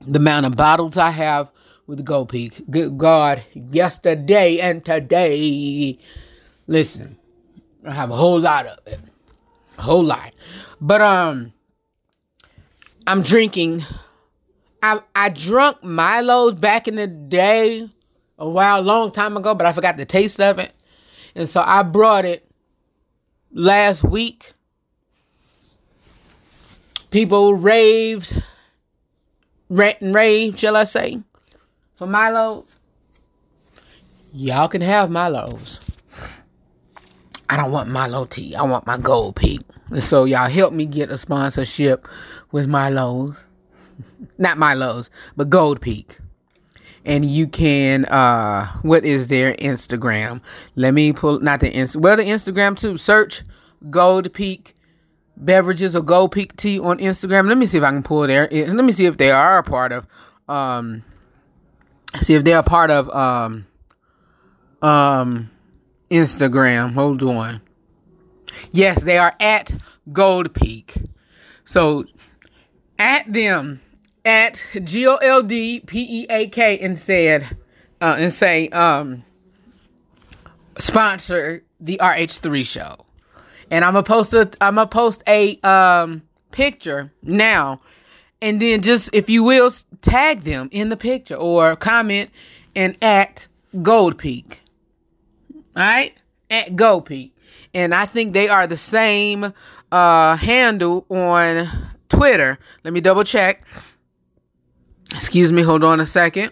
the 0.02 0.18
amount 0.18 0.48
of 0.48 0.56
bottles 0.56 0.98
I 0.98 1.12
have 1.12 1.52
with 1.88 2.04
Gold 2.04 2.30
Peak. 2.30 2.64
Good 2.70 2.98
God, 2.98 3.44
yesterday 3.54 4.60
and 4.60 4.84
today. 4.84 5.98
Listen, 6.68 7.18
I 7.86 7.92
have 7.92 8.12
a 8.12 8.16
whole 8.16 8.40
lot 8.40 8.68
of 8.68 8.80
it. 8.86 9.00
A 9.78 9.82
whole 9.82 10.04
lot. 10.04 10.34
But 10.82 11.02
um 11.02 11.54
I'm 13.08 13.22
drinking 13.22 13.84
I 14.84 15.02
I 15.16 15.30
drunk 15.30 15.82
Milo's 15.82 16.56
back 16.56 16.88
in 16.88 16.96
the 16.96 17.08
day 17.08 17.90
a 18.38 18.50
while 18.50 18.82
long 18.82 19.12
time 19.12 19.38
ago, 19.38 19.56
but 19.56 19.66
I 19.66 19.72
forgot 19.72 19.98
the 19.98 20.06
taste 20.06 20.42
of 20.42 20.60
it. 20.60 20.74
And 21.36 21.48
so 21.48 21.64
I 21.66 21.84
brought 21.84 22.26
it 22.26 22.50
last 23.52 24.04
week. 24.04 24.54
People 27.10 27.54
raved, 27.54 28.44
rant 29.70 30.02
and 30.02 30.14
raved, 30.14 30.60
shall 30.60 30.76
I 30.76 30.84
say, 30.84 31.22
for 31.98 32.08
Milo's. 32.08 32.78
Y'all 34.32 34.68
can 34.68 34.82
have 34.82 35.10
Milo's. 35.10 35.80
I 37.50 37.58
don't 37.58 37.72
want 37.72 37.90
Milo 37.90 38.26
tea. 38.26 38.56
I 38.56 38.62
want 38.64 38.86
my 38.86 38.98
Gold 38.98 39.36
Peak. 39.36 39.62
So 40.00 40.26
y'all 40.26 40.50
help 40.50 40.74
me 40.74 40.86
get 40.86 41.10
a 41.10 41.18
sponsorship 41.18 42.08
with 42.52 42.68
Milo's. 42.68 43.48
Not 44.38 44.58
Milo's, 44.58 45.10
but 45.36 45.50
Gold 45.50 45.82
Peak. 45.82 46.18
And 47.06 47.24
you 47.24 47.48
can 47.48 48.04
uh 48.06 48.68
what 48.82 49.06
is 49.06 49.28
their 49.28 49.54
Instagram? 49.56 50.42
Let 50.76 50.94
me 50.94 51.14
pull 51.14 51.40
not 51.40 51.62
the 51.62 51.72
Inst 51.72 51.96
well 51.96 52.18
the 52.18 52.24
Instagram 52.24 52.78
too. 52.78 52.98
Search 52.98 53.44
Gold 53.90 54.34
Peak 54.34 54.76
beverages 55.38 55.96
or 55.96 56.02
Gold 56.02 56.34
Peak 56.34 56.58
tea 56.58 56.80
on 56.80 56.98
Instagram. 56.98 57.48
Let 57.48 57.58
me 57.58 57.66
see 57.66 57.78
if 57.78 57.84
I 57.86 57.92
can 57.92 58.04
pull 58.04 58.28
there. 58.28 58.50
Let 58.52 58.84
me 58.84 58.92
see 58.92 59.06
if 59.06 59.16
they 59.16 59.32
are 59.32 59.58
a 59.58 59.64
part 59.64 59.94
of 59.94 60.06
um 60.50 61.02
see 62.22 62.36
if 62.36 62.44
they're 62.44 62.60
a 62.60 62.64
part 62.64 62.92
of 62.92 63.10
um 63.10 63.66
um 64.82 65.50
Instagram. 66.10 66.94
Hold 66.94 67.24
on. 67.24 67.62
Yes, 68.72 69.04
they 69.04 69.18
are 69.18 69.36
at 69.40 69.74
Gold 70.12 70.54
Peak. 70.54 70.96
So 71.66 72.06
at 72.98 73.32
them 73.32 73.82
at 74.26 74.64
G 74.84 75.08
O 75.08 75.16
L 75.16 75.44
D 75.44 75.80
P 75.82 76.22
E 76.22 76.28
A 76.30 76.48
K 76.48 76.80
and 76.80 76.98
said 76.98 77.44
uh, 78.02 78.16
and 78.18 78.34
say 78.34 78.70
um 78.70 79.24
sponsor 80.80 81.64
the 81.80 81.98
RH3 82.02 82.66
show. 82.66 83.06
And 83.70 83.84
I'm 83.84 83.94
gonna 83.94 84.04
post 84.04 84.34
a 84.34 84.50
I'm 84.62 84.76
gonna 84.76 84.88
post 84.88 85.24
a 85.28 85.60
um 85.62 86.24
picture 86.52 87.12
now 87.22 87.82
and 88.42 88.62
then 88.62 88.82
just 88.82 89.10
if 89.14 89.30
you 89.30 89.44
will 89.44 89.72
tag 90.02 90.42
them 90.42 90.70
in 90.72 90.90
the 90.90 90.98
picture 90.98 91.36
or 91.36 91.76
comment 91.76 92.30
and 92.76 92.96
at 93.02 93.48
Gold 93.82 94.18
Peak. 94.18 94.62
All 95.78 95.84
right, 95.84 96.18
at 96.50 96.70
GoPeak, 96.70 97.32
and 97.72 97.94
I 97.94 98.08
think 98.08 98.34
they 98.34 98.50
are 98.50 98.66
the 98.66 98.78
same 98.78 99.54
uh, 99.92 100.36
handle 100.36 101.06
on 101.10 101.70
Twitter. 102.10 102.58
Let 102.84 102.94
me 102.96 103.00
double 103.00 103.24
check. 103.24 103.64
Excuse 105.14 105.52
me. 105.52 105.62
Hold 105.62 105.84
on 105.84 106.00
a 106.00 106.06
second. 106.06 106.52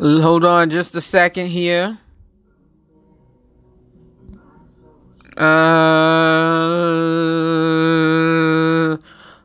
Hold 0.00 0.44
on 0.44 0.68
just 0.70 0.96
a 0.96 1.00
second 1.00 1.46
here. 1.46 1.98
Uh, 5.36 5.46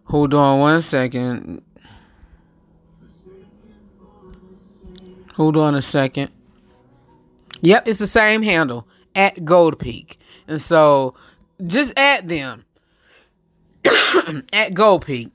hold 0.06 0.34
on 0.34 0.60
one 0.60 0.82
second. 0.82 1.62
Hold 5.34 5.56
on 5.56 5.76
a 5.76 5.82
second. 5.82 6.32
Yep, 7.62 7.88
it's 7.88 8.00
the 8.00 8.08
same 8.08 8.42
handle 8.42 8.88
at 9.16 9.46
Gold 9.46 9.78
Peak. 9.80 10.20
And 10.48 10.62
so 10.62 11.14
just 11.66 11.94
add 11.98 12.28
them 12.28 12.66
at 14.54 14.74
Gold 14.74 15.06
Peak. 15.06 15.30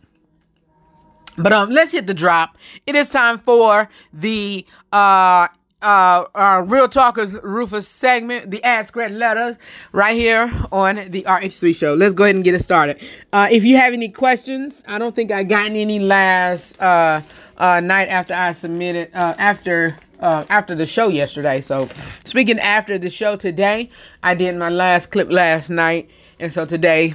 But 1.38 1.52
um, 1.52 1.70
let's 1.70 1.92
hit 1.92 2.06
the 2.06 2.14
drop. 2.14 2.58
It 2.86 2.94
is 2.94 3.10
time 3.10 3.38
for 3.38 3.88
the 4.12 4.66
uh 4.92 5.48
uh, 5.82 6.24
uh 6.34 6.62
Real 6.66 6.88
Talkers 6.88 7.34
Rufus 7.42 7.88
segment, 7.88 8.50
the 8.50 8.62
Ask 8.64 8.96
Redd 8.96 9.12
Letters, 9.12 9.56
right 9.92 10.16
here 10.16 10.50
on 10.70 11.10
the 11.10 11.22
RH3 11.22 11.74
show. 11.74 11.94
Let's 11.94 12.14
go 12.14 12.24
ahead 12.24 12.36
and 12.36 12.44
get 12.44 12.54
it 12.54 12.62
started. 12.62 13.02
Uh, 13.32 13.48
if 13.50 13.64
you 13.64 13.76
have 13.76 13.92
any 13.92 14.08
questions, 14.08 14.82
I 14.86 14.98
don't 14.98 15.14
think 15.14 15.30
I 15.30 15.44
got 15.44 15.66
any 15.66 15.98
last 15.98 16.80
uh 16.80 17.20
uh 17.58 17.80
night 17.80 18.08
after 18.08 18.34
I 18.34 18.52
submitted 18.52 19.10
uh 19.14 19.34
after 19.38 19.98
uh, 20.20 20.44
after 20.48 20.74
the 20.74 20.86
show 20.86 21.08
yesterday. 21.08 21.60
So, 21.60 21.88
speaking 22.24 22.58
after 22.60 22.96
the 22.96 23.10
show 23.10 23.36
today, 23.36 23.90
I 24.22 24.34
did 24.34 24.56
my 24.56 24.68
last 24.68 25.10
clip 25.10 25.30
last 25.30 25.68
night, 25.68 26.08
and 26.38 26.52
so 26.52 26.64
today 26.64 27.14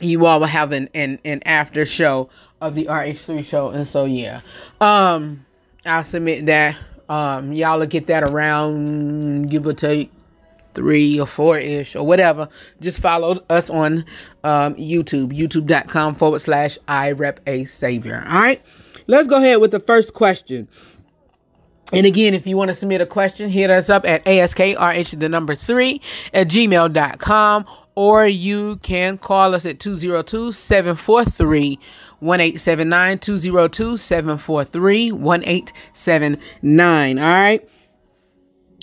you 0.00 0.24
all 0.26 0.40
will 0.40 0.46
have 0.46 0.72
an, 0.72 0.88
an, 0.94 1.18
an 1.24 1.42
after 1.44 1.84
show 1.84 2.28
of 2.60 2.74
the 2.74 2.86
RH3 2.86 3.44
show. 3.44 3.68
And 3.68 3.86
so, 3.86 4.04
yeah, 4.04 4.40
um, 4.80 5.44
I'll 5.86 6.04
submit 6.04 6.46
that. 6.46 6.76
Um, 7.10 7.52
y'all 7.52 7.80
will 7.80 7.86
get 7.86 8.06
that 8.06 8.22
around, 8.22 9.50
give 9.50 9.66
or 9.66 9.72
take 9.72 10.12
three 10.74 11.18
or 11.18 11.26
four 11.26 11.58
ish 11.58 11.96
or 11.96 12.06
whatever. 12.06 12.48
Just 12.80 13.00
follow 13.00 13.44
us 13.50 13.68
on 13.68 14.04
um, 14.44 14.76
YouTube, 14.76 15.32
youtube.com 15.32 16.14
forward 16.14 16.38
slash 16.38 16.78
I 16.86 17.10
rep 17.10 17.40
a 17.48 17.64
savior. 17.64 18.24
All 18.28 18.40
right, 18.40 18.62
let's 19.08 19.26
go 19.26 19.38
ahead 19.38 19.60
with 19.60 19.72
the 19.72 19.80
first 19.80 20.14
question. 20.14 20.68
And 21.92 22.06
again, 22.06 22.34
if 22.34 22.46
you 22.46 22.56
want 22.56 22.68
to 22.68 22.74
submit 22.76 23.00
a 23.00 23.06
question, 23.06 23.50
hit 23.50 23.70
us 23.70 23.90
up 23.90 24.06
at 24.06 24.24
askrh, 24.24 25.18
the 25.18 25.28
number 25.28 25.56
three, 25.56 26.00
at 26.32 26.46
gmail.com, 26.46 27.66
or 27.96 28.28
you 28.28 28.76
can 28.84 29.18
call 29.18 29.56
us 29.56 29.66
at 29.66 29.80
202 29.80 30.52
743 30.52 31.80
1879. 32.20 33.18
202 33.18 33.96
743 33.96 35.12
1879. 35.12 37.18
All 37.18 37.28
right. 37.28 37.68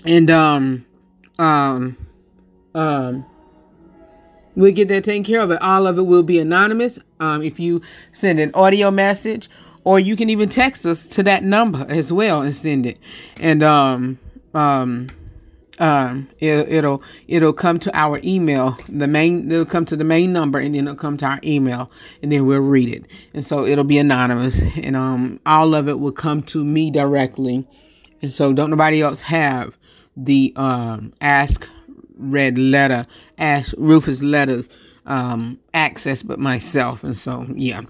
And, 0.05 0.29
um, 0.29 0.85
um, 1.39 1.97
um, 2.75 3.25
we'll 4.55 4.73
get 4.73 4.89
that 4.89 5.03
taken 5.03 5.23
care 5.23 5.41
of. 5.41 5.49
It. 5.51 5.61
All 5.61 5.87
of 5.87 5.97
it 5.97 6.03
will 6.03 6.23
be 6.23 6.39
anonymous. 6.39 6.99
Um, 7.19 7.41
if 7.41 7.59
you 7.59 7.81
send 8.11 8.39
an 8.39 8.51
audio 8.53 8.91
message, 8.91 9.49
or 9.83 9.99
you 9.99 10.15
can 10.17 10.29
even 10.29 10.49
text 10.49 10.85
us 10.85 11.07
to 11.07 11.23
that 11.23 11.43
number 11.43 11.85
as 11.87 12.11
well 12.11 12.41
and 12.41 12.53
send 12.53 12.85
it. 12.85 12.99
And 13.39 13.63
um, 13.63 14.19
um, 14.53 15.09
um, 15.79 16.29
it, 16.39 16.69
it'll 16.69 17.03
it'll 17.27 17.53
come 17.53 17.79
to 17.79 17.97
our 17.97 18.19
email. 18.23 18.77
The 18.89 19.07
main 19.07 19.51
it'll 19.51 19.65
come 19.65 19.85
to 19.85 19.95
the 19.95 20.03
main 20.03 20.33
number, 20.33 20.59
and 20.59 20.73
then 20.73 20.87
it'll 20.87 20.95
come 20.97 21.17
to 21.17 21.25
our 21.25 21.39
email, 21.43 21.91
and 22.21 22.31
then 22.31 22.45
we'll 22.45 22.61
read 22.61 22.89
it. 22.89 23.05
And 23.33 23.45
so 23.45 23.65
it'll 23.65 23.83
be 23.83 23.97
anonymous, 23.97 24.63
and 24.77 24.95
um, 24.95 25.39
all 25.45 25.75
of 25.75 25.87
it 25.87 25.99
will 25.99 26.11
come 26.11 26.41
to 26.43 26.63
me 26.63 26.91
directly. 26.91 27.67
And 28.21 28.33
so 28.33 28.53
don't 28.53 28.69
nobody 28.69 29.01
else 29.01 29.21
have 29.21 29.77
the 30.15 30.51
um 30.55 31.13
ask 31.21 31.67
Redd 32.17 32.57
letter, 32.57 33.05
ask 33.37 33.75
Rufus 33.77 34.23
letters 34.23 34.67
um 35.05 35.59
access, 35.73 36.23
but 36.23 36.39
myself. 36.39 37.03
And 37.03 37.17
so 37.17 37.45
yeah. 37.55 37.81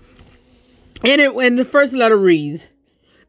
And 1.05 1.21
it 1.21 1.33
and 1.33 1.57
the 1.57 1.65
first 1.65 1.93
letter 1.93 2.17
reads, 2.17 2.67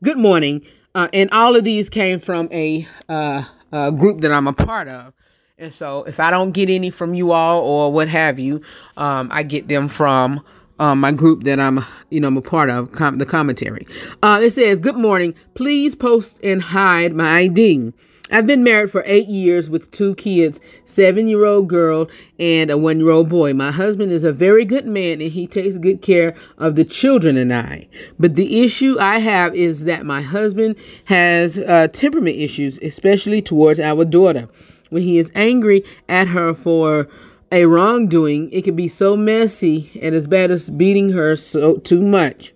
"Good 0.03 0.19
morning." 0.19 0.63
Uh, 0.95 1.07
and 1.13 1.31
all 1.31 1.55
of 1.55 1.63
these 1.63 1.89
came 1.89 2.19
from 2.19 2.49
a 2.51 2.89
uh, 3.09 3.45
uh, 3.73 3.91
group 3.91 4.21
that 4.21 4.33
I'm 4.33 4.47
a 4.47 4.53
part 4.53 4.89
of. 4.89 5.13
And 5.59 5.75
so, 5.75 6.05
if 6.05 6.21
I 6.21 6.31
don't 6.31 6.53
get 6.53 6.71
any 6.71 6.91
from 6.91 7.15
you 7.15 7.33
all 7.33 7.65
or 7.65 7.93
what 7.93 8.09
have 8.09 8.39
you, 8.39 8.63
um, 8.97 9.29
I 9.33 9.43
get 9.43 9.67
them 9.67 9.89
from 9.89 10.45
um, 10.79 11.01
my 11.01 11.11
group 11.11 11.45
that 11.45 11.59
I'm, 11.59 11.85
you 12.11 12.21
know, 12.21 12.29
I'm 12.29 12.37
a 12.37 12.43
part 12.43 12.71
of, 12.71 12.93
com- 12.93 13.19
the 13.19 13.27
commentary. 13.27 13.87
Uh, 14.23 14.41
it 14.43 14.53
says, 14.53 14.79
"Good 14.79 14.97
morning. 14.97 15.35
Please 15.55 15.97
post 15.97 16.39
and 16.45 16.63
hide 16.63 17.13
my 17.13 17.39
ID." 17.41 17.93
I've 18.31 18.47
been 18.47 18.63
married 18.63 18.91
for 18.91 19.03
eight 19.07 19.29
years 19.29 19.71
with 19.71 19.91
two 19.91 20.15
kids, 20.17 20.61
seven-year-old 20.85 21.69
girl 21.69 22.09
and 22.39 22.71
a 22.71 22.77
one-year-old 22.77 23.29
boy. 23.29 23.55
My 23.55 23.73
husband 23.73 24.13
is 24.13 24.23
a 24.23 24.33
very 24.33 24.67
good 24.67 24.87
man 24.87 25.23
and 25.23 25.31
he 25.31 25.47
takes 25.47 25.79
good 25.79 26.03
care 26.03 26.35
of 26.59 26.77
the 26.77 26.85
children 26.85 27.39
and 27.39 27.53
I. 27.53 27.89
But 28.19 28.35
the 28.35 28.61
issue 28.61 28.97
I 29.01 29.19
have 29.19 29.55
is 29.55 29.85
that 29.85 30.05
my 30.05 30.21
husband 30.21 30.77
has 31.07 31.59
uh, 31.59 31.89
temperament 31.89 32.37
issues, 32.37 32.79
especially 32.83 33.41
towards 33.41 33.81
our 33.81 34.05
daughter. 34.05 34.49
When 34.91 35.03
he 35.03 35.19
is 35.19 35.33
angry 35.35 35.85
at 36.09 36.29
her 36.29 36.53
for 36.53 37.09
a 37.51 37.65
wrongdoing, 37.65 38.51
it 38.53 38.63
can 38.63 38.77
be 38.77 38.89
so 38.89 39.17
messy 39.17 39.91
and 40.03 40.15
as 40.15 40.27
bad 40.27 40.51
as 40.51 40.69
beating 40.69 41.11
her 41.11 41.35
so 41.37 41.77
too 41.79 42.03
much. 42.03 42.53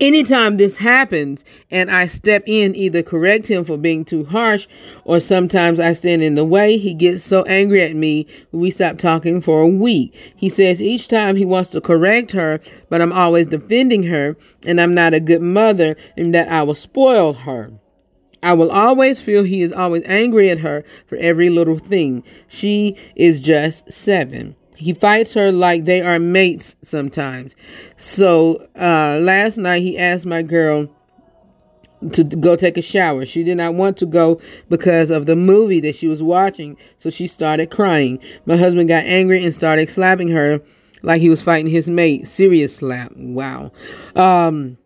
Anytime 0.00 0.56
this 0.56 0.76
happens 0.76 1.44
and 1.70 1.90
I 1.90 2.06
step 2.06 2.44
in, 2.46 2.76
either 2.76 3.02
correct 3.02 3.48
him 3.48 3.64
for 3.64 3.76
being 3.76 4.04
too 4.04 4.24
harsh 4.24 4.66
or 5.04 5.20
sometimes 5.20 5.80
I 5.80 5.92
stand 5.92 6.22
in 6.22 6.34
the 6.34 6.44
way, 6.44 6.76
he 6.76 6.94
gets 6.94 7.24
so 7.24 7.42
angry 7.44 7.82
at 7.82 7.96
me 7.96 8.26
we 8.52 8.70
stop 8.70 8.98
talking 8.98 9.40
for 9.40 9.60
a 9.60 9.68
week. 9.68 10.14
He 10.36 10.48
says 10.48 10.82
each 10.82 11.08
time 11.08 11.36
he 11.36 11.44
wants 11.44 11.70
to 11.70 11.80
correct 11.80 12.32
her, 12.32 12.60
but 12.88 13.00
I'm 13.00 13.12
always 13.12 13.46
defending 13.46 14.04
her 14.04 14.36
and 14.66 14.80
I'm 14.80 14.94
not 14.94 15.14
a 15.14 15.20
good 15.20 15.42
mother 15.42 15.96
and 16.16 16.34
that 16.34 16.50
I 16.50 16.62
will 16.62 16.74
spoil 16.74 17.32
her. 17.32 17.72
I 18.42 18.52
will 18.54 18.70
always 18.70 19.20
feel 19.20 19.42
he 19.42 19.62
is 19.62 19.72
always 19.72 20.04
angry 20.06 20.50
at 20.50 20.60
her 20.60 20.84
for 21.06 21.16
every 21.16 21.50
little 21.50 21.78
thing. 21.78 22.22
She 22.46 22.96
is 23.16 23.40
just 23.40 23.90
seven. 23.90 24.54
He 24.78 24.94
fights 24.94 25.34
her 25.34 25.50
like 25.50 25.84
they 25.84 26.00
are 26.02 26.20
mates 26.20 26.76
sometimes. 26.82 27.56
So 27.96 28.68
uh, 28.76 29.18
last 29.20 29.56
night 29.56 29.82
he 29.82 29.98
asked 29.98 30.24
my 30.24 30.42
girl 30.42 30.88
to 32.12 32.22
go 32.22 32.54
take 32.54 32.76
a 32.76 32.82
shower. 32.82 33.26
She 33.26 33.42
did 33.42 33.56
not 33.56 33.74
want 33.74 33.96
to 33.98 34.06
go 34.06 34.38
because 34.68 35.10
of 35.10 35.26
the 35.26 35.34
movie 35.34 35.80
that 35.80 35.96
she 35.96 36.06
was 36.06 36.22
watching, 36.22 36.76
so 36.96 37.10
she 37.10 37.26
started 37.26 37.72
crying. 37.72 38.20
My 38.46 38.56
husband 38.56 38.88
got 38.88 39.04
angry 39.04 39.42
and 39.44 39.52
started 39.52 39.90
slapping 39.90 40.28
her 40.28 40.60
like 41.02 41.20
he 41.20 41.28
was 41.28 41.42
fighting 41.42 41.70
his 41.70 41.88
mate. 41.88 42.28
Serious 42.28 42.76
slap. 42.76 43.12
Wow. 43.16 43.72
Um, 44.14 44.78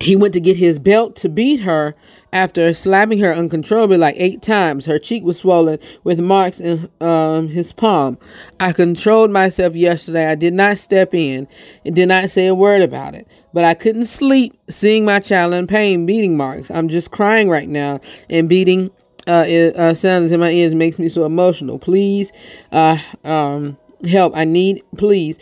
he 0.00 0.16
went 0.16 0.34
to 0.34 0.40
get 0.40 0.56
his 0.56 0.80
belt 0.80 1.14
to 1.16 1.28
beat 1.28 1.60
her 1.60 1.94
after 2.32 2.74
slapping 2.74 3.18
her 3.18 3.34
uncontrollably 3.34 3.96
like 3.96 4.14
eight 4.18 4.42
times. 4.42 4.84
Her 4.84 4.98
cheek 4.98 5.24
was 5.24 5.38
swollen 5.38 5.78
with 6.04 6.18
marks 6.18 6.60
in 6.60 6.88
um, 7.00 7.48
his 7.48 7.72
palm. 7.72 8.18
I 8.60 8.72
controlled 8.72 9.30
myself 9.30 9.74
yesterday. 9.74 10.26
I 10.26 10.34
did 10.34 10.54
not 10.54 10.78
step 10.78 11.14
in 11.14 11.48
and 11.84 11.94
did 11.94 12.08
not 12.08 12.30
say 12.30 12.46
a 12.46 12.54
word 12.54 12.82
about 12.82 13.14
it. 13.14 13.26
But 13.54 13.64
I 13.64 13.74
couldn't 13.74 14.06
sleep 14.06 14.58
seeing 14.68 15.04
my 15.04 15.20
child 15.20 15.54
in 15.54 15.66
pain, 15.66 16.06
beating 16.06 16.36
marks. 16.36 16.70
I'm 16.70 16.88
just 16.88 17.10
crying 17.10 17.48
right 17.48 17.68
now, 17.68 18.00
and 18.28 18.48
beating 18.48 18.90
uh, 19.26 19.44
it, 19.48 19.74
uh, 19.74 19.94
sounds 19.94 20.32
in 20.32 20.40
my 20.40 20.50
ears 20.50 20.74
makes 20.74 20.98
me 20.98 21.08
so 21.08 21.24
emotional. 21.24 21.78
Please, 21.78 22.30
uh, 22.72 22.98
um, 23.24 23.78
help. 24.06 24.36
I 24.36 24.44
need, 24.44 24.82
please 24.96 25.38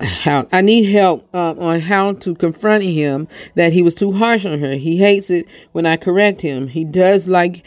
how 0.00 0.46
I 0.52 0.60
need 0.60 0.84
help 0.84 1.32
um, 1.34 1.58
on 1.58 1.80
how 1.80 2.12
to 2.14 2.34
confront 2.34 2.82
him 2.84 3.28
that 3.54 3.72
he 3.72 3.82
was 3.82 3.94
too 3.94 4.12
harsh 4.12 4.46
on 4.46 4.58
her. 4.58 4.74
He 4.74 4.96
hates 4.96 5.30
it 5.30 5.46
when 5.72 5.86
I 5.86 5.96
correct 5.96 6.40
him. 6.40 6.66
He 6.68 6.84
does 6.84 7.28
like 7.28 7.64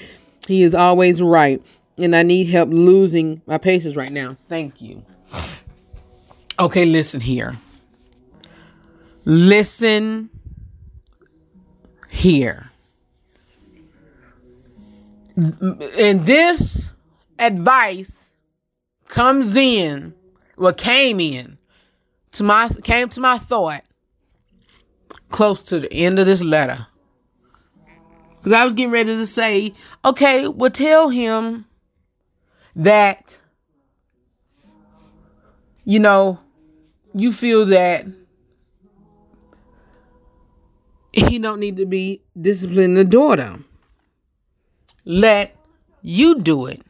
he 0.47 0.63
is 0.63 0.73
always 0.73 1.21
right, 1.21 1.62
and 1.97 2.15
I 2.15 2.23
need 2.23 2.45
help 2.45 2.69
losing 2.69 3.41
my 3.45 3.58
patience 3.58 3.95
right 3.95 4.12
now. 4.12 4.36
Thank 4.47 4.82
you. 4.82 5.04
Okay, 6.60 6.86
listen 6.86 7.21
here. 7.21 7.58
Listen 9.25 10.30
here. 12.12 12.71
And 15.38 16.21
this 16.21 16.91
advice 17.38 18.32
comes 19.08 19.56
in, 19.56 20.13
what 20.56 20.78
came 20.78 21.19
in 21.19 21.58
to 22.33 22.43
my 22.43 22.69
came 22.83 23.09
to 23.09 23.21
my 23.21 23.37
thought 23.37 23.83
close 25.29 25.63
to 25.63 25.79
the 25.79 25.91
end 25.93 26.19
of 26.19 26.25
this 26.25 26.41
letter. 26.41 26.85
Because 28.37 28.53
I 28.53 28.63
was 28.63 28.73
getting 28.73 28.91
ready 28.91 29.15
to 29.15 29.27
say, 29.27 29.73
okay, 30.05 30.47
well, 30.47 30.69
tell 30.69 31.09
him 31.09 31.65
that, 32.75 33.37
you 35.83 35.99
know, 35.99 36.39
you 37.13 37.33
feel 37.33 37.65
that 37.65 38.05
he 41.11 41.37
don't 41.39 41.59
need 41.59 41.77
to 41.77 41.85
be 41.85 42.21
disciplining 42.39 42.93
the 42.93 43.03
daughter. 43.03 43.59
Let 45.03 45.55
you 46.01 46.39
do 46.39 46.67
it. 46.67 46.81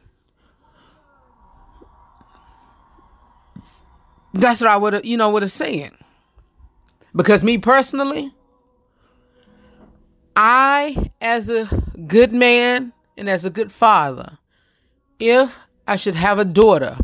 That's 4.34 4.62
what 4.62 4.70
I 4.70 4.78
would 4.78 4.94
have, 4.94 5.06
you 5.06 5.18
know, 5.18 5.30
would 5.32 5.42
have 5.42 5.52
said. 5.52 5.92
Because 7.16 7.44
me 7.44 7.58
personally, 7.58 8.34
I, 10.36 11.12
as 11.20 11.50
a 11.50 11.66
good 12.08 12.32
man 12.32 12.94
and 13.18 13.30
as 13.30 13.46
a 13.46 13.50
good 13.50 13.72
father, 13.72 14.38
if 15.20 15.56
I 15.88 15.96
should 15.96 16.16
have 16.16 16.40
a 16.40 16.46
daughter, 16.46 16.98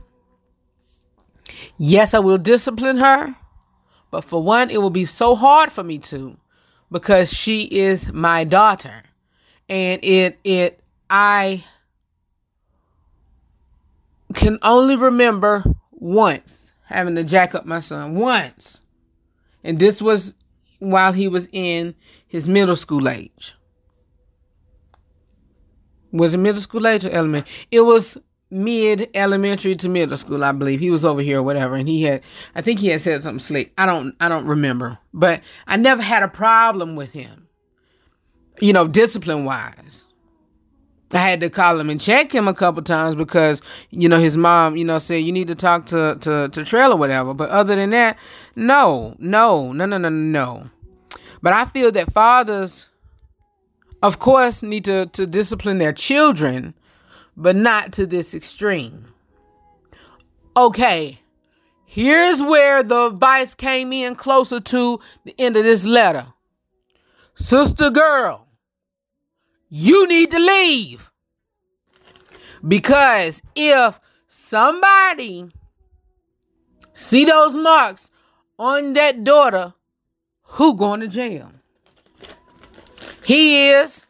yes, 1.77 2.13
I 2.13 2.19
will 2.19 2.37
discipline 2.37 2.97
her. 2.97 3.35
But 4.11 4.23
for 4.23 4.41
one, 4.41 4.69
it 4.69 4.77
will 4.81 4.91
be 4.91 5.05
so 5.05 5.35
hard 5.35 5.71
for 5.71 5.83
me 5.83 5.97
to 5.99 6.37
because 6.91 7.33
she 7.33 7.63
is 7.63 8.13
my 8.13 8.43
daughter. 8.43 9.03
And 9.67 9.99
it, 10.05 10.37
it, 10.43 10.79
I 11.09 11.63
can 14.35 14.59
only 14.61 14.95
remember 14.95 15.63
once 15.91 16.64
having 16.85 17.15
to 17.15 17.23
jack 17.23 17.55
up 17.55 17.65
my 17.65 17.79
son 17.79 18.15
once. 18.15 18.81
And 19.63 19.79
this 19.79 20.01
was 20.01 20.35
while 20.79 21.13
he 21.13 21.27
was 21.27 21.49
in 21.51 21.95
his 22.27 22.47
middle 22.47 22.75
school 22.75 23.09
age. 23.09 23.53
Was 26.11 26.33
it 26.33 26.37
middle 26.37 26.61
school 26.61 26.87
age 26.87 27.03
or 27.03 27.11
elementary? 27.11 27.51
It 27.71 27.81
was 27.81 28.17
mid 28.49 29.09
elementary 29.13 29.75
to 29.75 29.89
middle 29.89 30.17
school, 30.17 30.43
I 30.43 30.51
believe. 30.51 30.79
He 30.79 30.91
was 30.91 31.03
over 31.03 31.21
here 31.21 31.39
or 31.39 31.43
whatever, 31.43 31.75
and 31.75 31.89
he 31.89 32.03
had 32.03 32.23
I 32.53 32.61
think 32.61 32.79
he 32.79 32.87
had 32.87 33.01
said 33.01 33.23
something 33.23 33.39
slick. 33.39 33.73
I 33.77 33.85
don't 33.85 34.15
I 34.19 34.29
don't 34.29 34.45
remember. 34.45 34.97
But 35.13 35.41
I 35.67 35.77
never 35.77 36.01
had 36.01 36.23
a 36.23 36.27
problem 36.27 36.95
with 36.95 37.11
him. 37.11 37.47
You 38.61 38.71
know, 38.71 38.87
discipline 38.87 39.43
wise. 39.43 40.07
I 41.15 41.19
had 41.19 41.39
to 41.41 41.49
call 41.49 41.79
him 41.79 41.89
and 41.89 41.99
check 41.99 42.33
him 42.33 42.47
a 42.47 42.53
couple 42.53 42.81
times 42.83 43.15
because 43.15 43.61
you 43.89 44.09
know 44.09 44.19
his 44.19 44.37
mom, 44.37 44.75
you 44.75 44.85
know, 44.85 44.99
said 44.99 45.17
you 45.17 45.31
need 45.31 45.47
to 45.47 45.55
talk 45.55 45.85
to 45.87 46.17
to 46.21 46.49
to 46.49 46.65
Trail 46.65 46.93
or 46.93 46.97
whatever. 46.97 47.33
But 47.33 47.49
other 47.49 47.75
than 47.75 47.91
that, 47.91 48.17
no, 48.55 49.15
no, 49.19 49.71
no, 49.71 49.85
no, 49.85 49.97
no, 49.97 50.09
no. 50.09 50.69
But 51.41 51.53
I 51.53 51.65
feel 51.65 51.91
that 51.91 52.11
fathers, 52.11 52.89
of 54.01 54.19
course, 54.19 54.63
need 54.63 54.85
to 54.85 55.05
to 55.07 55.27
discipline 55.27 55.77
their 55.77 55.93
children, 55.93 56.73
but 57.37 57.55
not 57.55 57.93
to 57.93 58.05
this 58.05 58.33
extreme. 58.33 59.05
Okay, 60.57 61.19
here's 61.85 62.41
where 62.41 62.81
the 62.81 63.07
advice 63.07 63.53
came 63.53 63.91
in 63.91 64.15
closer 64.15 64.59
to 64.59 64.99
the 65.25 65.35
end 65.39 65.57
of 65.57 65.63
this 65.63 65.85
letter. 65.85 66.25
Sister 67.35 67.89
girl, 67.89 68.44
you 69.69 70.07
need 70.07 70.31
to 70.31 70.39
leave. 70.39 71.11
Because 72.67 73.41
if 73.55 73.99
somebody 74.27 75.49
see 76.93 77.25
those 77.25 77.55
marks 77.55 78.09
on 78.57 78.93
that 78.93 79.23
daughter, 79.23 79.73
who 80.43 80.75
going 80.75 81.01
to 81.01 81.07
jail? 81.07 81.51
He 83.25 83.69
is 83.69 84.05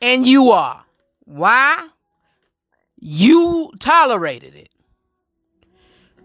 and 0.00 0.26
you 0.26 0.50
are. 0.50 0.84
Why? 1.24 1.88
You 3.00 3.72
tolerated 3.78 4.54
it. 4.54 4.68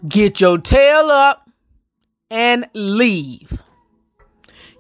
Get 0.08 0.42
your 0.42 0.58
tail 0.58 1.10
up 1.10 1.50
and 2.30 2.68
leave. 2.74 3.64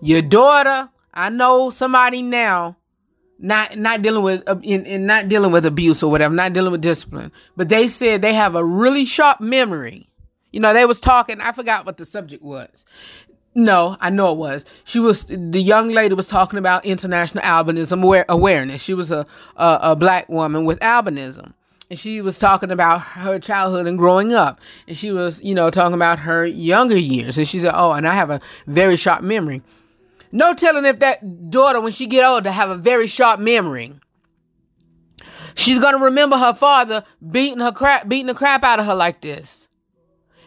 Your 0.02 0.22
daughter, 0.22 0.90
I 1.14 1.30
know 1.30 1.70
somebody 1.70 2.22
now 2.22 2.78
not 3.40 3.78
not 3.78 4.02
dealing 4.02 4.24
with 4.24 4.44
uh, 4.48 4.60
in, 4.64 4.86
in 4.86 5.06
not 5.06 5.28
dealing 5.28 5.52
with 5.52 5.66
abuse 5.66 6.04
or 6.04 6.12
whatever, 6.12 6.34
not 6.34 6.54
dealing 6.54 6.72
with 6.72 6.82
discipline. 6.82 7.32
But 7.56 7.70
they 7.70 7.88
said 7.88 8.22
they 8.22 8.34
have 8.34 8.56
a 8.56 8.64
really 8.64 9.06
sharp 9.06 9.42
memory. 9.42 10.10
You 10.52 10.60
know, 10.60 10.74
they 10.74 10.86
was 10.86 11.02
talking. 11.02 11.42
I 11.42 11.52
forgot 11.52 11.86
what 11.86 11.98
the 11.98 12.06
subject 12.06 12.44
was. 12.44 12.86
No, 13.56 13.98
I 14.00 14.10
know 14.10 14.32
it 14.32 14.38
was. 14.38 14.66
She 14.84 15.00
was 15.00 15.26
the 15.26 15.62
young 15.62 15.90
lady 15.90 16.16
was 16.16 16.28
talking 16.28 16.58
about 16.58 16.86
international 16.86 17.44
albinism 17.44 18.02
aware, 18.04 18.26
awareness. 18.28 18.82
She 18.82 18.94
was 18.94 19.12
a, 19.12 19.26
a 19.56 19.80
a 19.82 19.96
black 19.96 20.28
woman 20.30 20.66
with 20.66 20.80
albinism, 20.80 21.54
and 21.90 22.00
she 22.00 22.22
was 22.22 22.40
talking 22.40 22.72
about 22.72 23.00
her 23.02 23.38
childhood 23.40 23.86
and 23.86 23.98
growing 23.98 24.34
up. 24.34 24.60
And 24.88 24.98
she 24.98 25.12
was, 25.12 25.44
you 25.44 25.54
know, 25.54 25.70
talking 25.70 25.94
about 25.94 26.20
her 26.20 26.46
younger 26.46 26.98
years. 26.98 27.38
And 27.38 27.48
she 27.48 27.60
said, 27.60 27.74
"Oh, 27.76 27.92
and 27.92 28.08
I 28.08 28.14
have 28.14 28.32
a 28.32 28.40
very 28.66 28.96
sharp 28.96 29.22
memory." 29.22 29.62
No 30.34 30.56
telling 30.56 30.84
if 30.86 30.98
that 31.00 31.52
daughter, 31.52 31.80
when 31.80 31.92
she 31.92 32.08
get 32.08 32.26
older, 32.26 32.50
have 32.50 32.72
a 32.72 32.76
very 32.76 33.06
sharp 33.06 33.40
memory. 33.40 33.94
She's 35.54 35.78
gonna 35.78 36.00
remember 36.00 36.38
her 36.38 36.56
father 36.56 37.04
beating 37.32 37.60
her 37.60 37.72
crap, 37.72 38.08
beating 38.08 38.26
the 38.26 38.34
crap 38.34 38.64
out 38.64 38.80
of 38.80 38.88
her 38.88 38.96
like 38.96 39.22
this, 39.22 39.68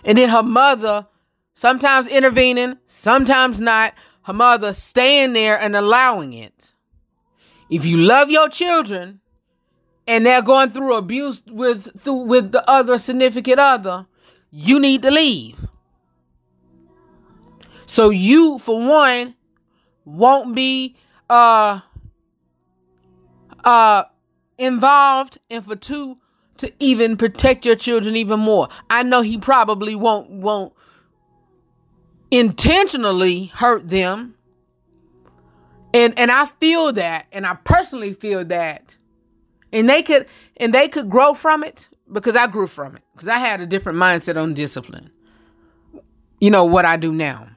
and 0.05 0.19
then 0.19 0.29
her 0.29 0.43
mother 0.43 1.07
sometimes 1.55 2.09
intervening, 2.09 2.79
sometimes 2.87 3.61
not. 3.61 3.95
Her 4.23 4.33
mother 4.33 4.73
staying 4.75 5.35
there 5.35 5.57
and 5.57 5.77
allowing 5.77 6.33
it. 6.33 6.73
If 7.71 7.87
you 7.87 7.99
love 7.99 8.29
your 8.29 8.49
children, 8.49 9.21
and 10.09 10.27
they're 10.27 10.43
going 10.43 10.71
through 10.71 10.97
abuse 10.97 11.45
with 11.47 12.01
through, 12.01 12.25
with 12.25 12.51
the 12.51 12.69
other 12.69 12.99
significant 12.99 13.61
other, 13.61 14.07
you 14.51 14.81
need 14.81 15.03
to 15.03 15.13
leave. 15.13 15.65
So 17.87 18.11
you, 18.11 18.59
for 18.59 18.81
one, 18.81 19.37
won't 20.07 20.55
be 20.55 20.97
uh 21.29 21.81
uh 23.65 24.05
involved 24.57 25.39
and 25.51 25.65
for 25.65 25.77
two 25.77 26.17
to 26.57 26.73
even 26.79 27.19
protect 27.19 27.67
your 27.67 27.77
children 27.77 28.17
even 28.17 28.41
more. 28.41 28.69
I 28.89 29.03
know 29.03 29.21
he 29.21 29.37
probably 29.37 29.95
won't 29.95 30.31
won't 30.31 30.73
intentionally 32.31 33.47
hurt 33.47 33.89
them. 33.89 34.35
And 35.93 36.19
and 36.19 36.31
I 36.31 36.47
feel 36.47 36.93
that 36.93 37.27
and 37.33 37.47
I 37.47 37.55
personally 37.65 38.15
feel 38.15 38.45
that 38.47 38.97
and 39.73 39.89
they 39.89 40.03
could 40.03 40.27
and 40.57 40.73
they 40.73 40.89
could 40.89 41.09
grow 41.09 41.35
from 41.35 41.63
it 41.63 41.89
because 42.13 42.37
I 42.37 42.47
grew 42.47 42.67
from 42.67 42.97
it 42.97 43.03
because 43.15 43.29
I 43.29 43.39
had 43.39 43.61
a 43.61 43.67
different 43.67 43.99
mindset 43.99 44.41
on 44.41 44.55
discipline. 44.55 45.11
You 46.41 46.51
know 46.51 46.65
what 46.65 46.85
I 46.85 46.97
do 46.97 47.13
now. 47.13 47.49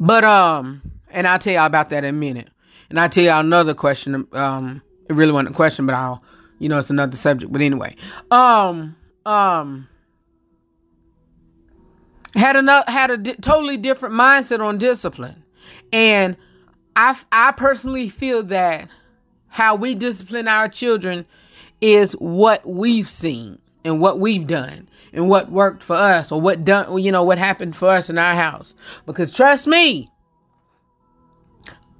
But 0.00 0.24
um 0.24 0.82
and 1.10 1.26
I'll 1.26 1.38
tell 1.38 1.54
y'all 1.54 1.66
about 1.66 1.90
that 1.90 2.04
in 2.04 2.14
a 2.14 2.18
minute. 2.18 2.48
And 2.90 2.98
I'll 2.98 3.08
tell 3.08 3.24
y'all 3.24 3.40
another 3.40 3.74
question. 3.74 4.26
Um, 4.32 4.82
it 5.08 5.14
really 5.14 5.32
wasn't 5.32 5.50
a 5.50 5.54
question, 5.54 5.86
but 5.86 5.94
I'll, 5.94 6.22
you 6.58 6.68
know, 6.68 6.78
it's 6.78 6.90
another 6.90 7.16
subject. 7.16 7.52
But 7.52 7.60
anyway, 7.60 7.96
um, 8.30 8.96
um, 9.26 9.88
had 12.34 12.56
another 12.56 12.90
had 12.90 13.10
a 13.10 13.16
di- 13.16 13.36
totally 13.36 13.76
different 13.76 14.14
mindset 14.14 14.60
on 14.60 14.78
discipline, 14.78 15.42
and 15.92 16.36
I 16.96 17.18
I 17.32 17.52
personally 17.52 18.08
feel 18.08 18.42
that 18.44 18.88
how 19.48 19.74
we 19.74 19.94
discipline 19.94 20.48
our 20.48 20.68
children 20.68 21.26
is 21.80 22.12
what 22.14 22.66
we've 22.66 23.06
seen 23.06 23.58
and 23.84 24.00
what 24.00 24.18
we've 24.18 24.46
done 24.46 24.88
and 25.12 25.28
what 25.28 25.50
worked 25.50 25.82
for 25.82 25.96
us 25.96 26.30
or 26.30 26.40
what 26.40 26.64
done 26.64 26.98
you 26.98 27.12
know 27.12 27.22
what 27.22 27.38
happened 27.38 27.74
for 27.74 27.88
us 27.88 28.10
in 28.10 28.18
our 28.18 28.34
house 28.34 28.74
because 29.06 29.32
trust 29.32 29.66
me 29.66 30.08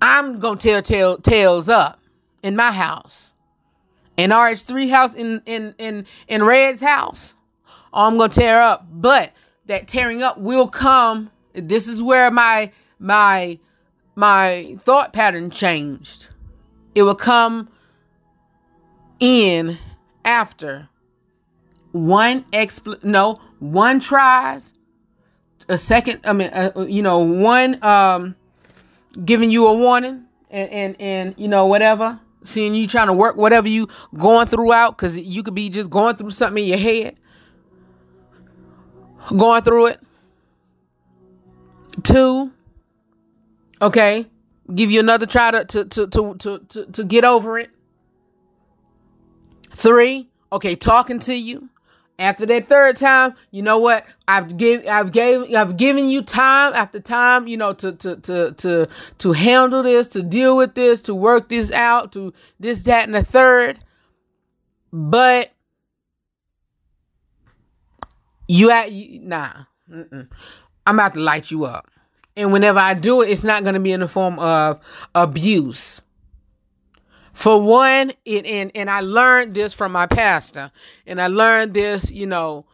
I'm 0.01 0.39
gonna 0.39 0.59
tell 0.59 0.83
tell 0.83 1.19
tales 1.19 1.69
up 1.69 2.01
in 2.43 2.57
my 2.57 2.73
house. 2.73 3.33
In 4.17 4.31
RH3 4.31 4.91
house 4.91 5.15
in 5.15 5.43
in 5.47 5.75
in 5.79 6.07
in 6.29 6.43
Redd's 6.43 6.83
house. 6.83 7.35
I'm 7.93 8.17
gonna 8.17 8.33
tear 8.33 8.61
up. 8.61 8.87
But 8.91 9.33
that 9.67 9.89
tearing 9.89 10.23
up 10.23 10.39
will 10.39 10.69
come. 10.69 11.31
This 11.53 11.89
is 11.89 12.03
where 12.03 12.31
my 12.31 12.73
my 12.99 13.59
my 14.17 14.77
thought 14.81 15.13
pattern 15.13 15.51
changed. 15.51 16.29
It 16.95 17.03
will 17.03 17.15
come 17.15 17.69
in 19.21 19.77
after 20.25 20.89
one 21.93 22.45
expl 22.53 23.03
no 23.03 23.41
one 23.59 23.99
tries 23.99 24.73
a 25.69 25.79
second 25.79 26.21
i 26.25 26.33
mean 26.33 26.49
uh, 26.51 26.71
you 26.87 27.03
know 27.03 27.19
one 27.19 27.83
um 27.83 28.37
giving 29.25 29.51
you 29.51 29.67
a 29.67 29.75
warning 29.75 30.25
and 30.51 30.71
and, 30.71 31.01
and 31.01 31.35
you 31.37 31.49
know 31.49 31.67
whatever 31.67 32.21
seeing 32.45 32.75
you 32.75 32.87
trying 32.87 33.09
to 33.09 33.13
work 33.13 33.37
whatever 33.37 33.69
you 33.69 33.89
going 34.17 34.47
throughout, 34.47 34.97
because 34.97 35.19
you 35.19 35.43
could 35.43 35.55
be 35.55 35.69
just 35.69 35.91
going 35.91 36.17
through 36.17 36.31
something 36.31 36.63
in 36.63 36.69
your 36.69 36.79
head 36.79 37.19
going 39.37 39.63
through 39.63 39.87
it 39.87 40.01
two 42.03 42.53
Okay? 43.81 44.27
Give 44.75 44.91
you 44.91 45.01
another 45.01 45.27
try 45.27 45.51
to 45.51 45.65
to 45.65 45.85
to 45.87 46.07
to 46.09 46.35
to, 46.35 46.59
to, 46.59 46.87
to 46.93 47.05
get 47.05 47.25
over 47.25 47.59
it. 47.59 47.71
Three, 49.71 50.29
okay, 50.53 50.75
talking 50.75 51.21
to 51.21 51.35
you. 51.35 51.71
After 52.21 52.47
that 52.47 52.67
third 52.69 52.97
time, 52.97 53.35
you 53.53 53.63
know 53.63 53.79
what? 53.79 54.05
I've 54.27 54.57
give 54.57 54.85
I've 54.87 55.13
gave 55.13 55.55
I've 55.55 55.77
given 55.77 56.09
you 56.09 56.23
time 56.23 56.73
after 56.75 56.99
time, 56.99 57.47
you 57.47 57.57
know, 57.57 57.73
to 57.75 57.93
to 57.93 58.17
to 58.17 58.53
to 58.53 58.89
to 59.19 59.33
handle 59.33 59.85
this, 59.85 60.09
to 60.09 60.23
deal 60.25 60.57
with 60.57 60.75
this, 60.75 61.03
to 61.03 61.15
work 61.15 61.49
this 61.49 61.71
out, 61.71 62.13
to 62.13 62.33
this, 62.59 62.83
that, 62.83 63.05
and 63.05 63.15
the 63.15 63.23
third. 63.23 63.79
But 64.93 65.53
you 68.49 68.71
at 68.73 68.91
nah. 68.91 69.53
Mm-mm. 69.89 70.29
I'm 70.87 70.97
about 70.97 71.15
to 71.15 71.21
light 71.21 71.51
you 71.51 71.67
up. 71.67 71.89
And 72.37 72.53
whenever 72.53 72.79
I 72.79 72.95
do 72.95 73.23
it, 73.23 73.31
it's 73.31 73.45
not 73.45 73.63
going 73.63 73.75
to 73.75 73.81
be 73.81 73.93
in 73.93 74.01
the 74.01 74.09
form 74.09 74.39
of 74.39 74.81
abuse. 75.15 76.01
For 77.39 77.63
one, 77.63 78.11
it 78.25 78.47
and 78.47 78.73
and 78.75 78.91
I 78.91 79.01
learned 79.01 79.55
this 79.55 79.73
from 79.73 79.93
my 79.93 80.07
pastor, 80.07 80.73
and 81.07 81.21
I 81.21 81.29
learned 81.29 81.73
this, 81.73 82.11
you 82.11 82.27
know, 82.27 82.67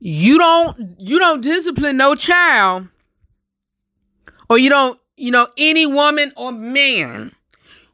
you 0.00 0.38
don't 0.38 0.98
you 0.98 1.18
don't 1.18 1.42
discipline 1.42 1.98
no 1.98 2.14
child, 2.14 2.88
or 4.48 4.56
you 4.56 4.70
don't, 4.70 4.98
you 5.18 5.30
know, 5.30 5.48
any 5.58 5.84
woman 5.84 6.32
or 6.38 6.52
man 6.52 7.32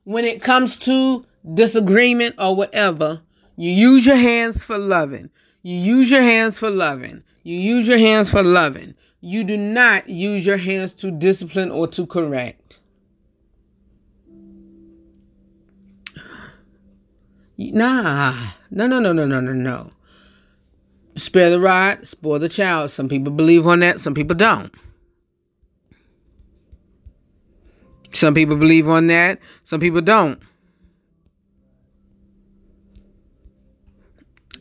when 0.05 0.25
it 0.25 0.41
comes 0.41 0.79
to 0.79 1.27
disagreement 1.53 2.37
or 2.39 2.55
whatever. 2.55 3.21
You 3.57 3.73
use 3.73 4.07
your 4.07 4.15
hands 4.15 4.63
for 4.63 4.79
loving. 4.79 5.31
You 5.65 5.77
use 5.77 6.13
your 6.13 6.23
hands 6.23 6.61
for 6.61 6.71
loving. 6.71 7.25
You 7.43 7.59
use 7.59 7.89
your 7.89 7.99
hands 7.99 8.31
for 8.31 8.45
loving. 8.45 8.95
You 9.21 9.43
do 9.43 9.57
not 9.57 10.09
use 10.09 10.47
your 10.47 10.59
hands 10.59 10.95
to 10.95 11.11
discipline 11.11 11.73
or 11.73 11.89
to 11.89 12.07
correct. 12.07 12.79
Nah, 17.57 18.35
no, 18.71 18.87
no, 18.87 18.99
no, 18.99 19.13
no, 19.13 19.27
no, 19.27 19.41
no, 19.41 19.53
no. 19.53 19.91
Spare 21.17 21.51
the 21.51 21.61
rod, 21.61 22.07
spoil 22.07 22.39
the 22.39 22.49
child. 22.49 22.91
Some 22.91 23.09
people 23.09 23.33
believe 23.33 23.67
on 23.67 23.81
that, 23.81 24.01
some 24.01 24.15
people 24.15 24.35
don't. 24.35 24.73
Some 28.15 28.35
people 28.35 28.57
believe 28.57 28.89
on 28.89 29.07
that, 29.09 29.39
some 29.65 29.81
people 29.81 30.01
don't. 30.01 30.41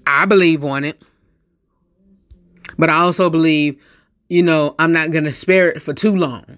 I 0.05 0.25
believe 0.25 0.63
on 0.65 0.83
it. 0.83 1.01
But 2.77 2.89
I 2.89 2.97
also 2.97 3.29
believe, 3.29 3.81
you 4.29 4.43
know, 4.43 4.75
I'm 4.79 4.91
not 4.91 5.11
going 5.11 5.25
to 5.25 5.33
spare 5.33 5.71
it 5.71 5.81
for 5.81 5.93
too 5.93 6.15
long. 6.15 6.57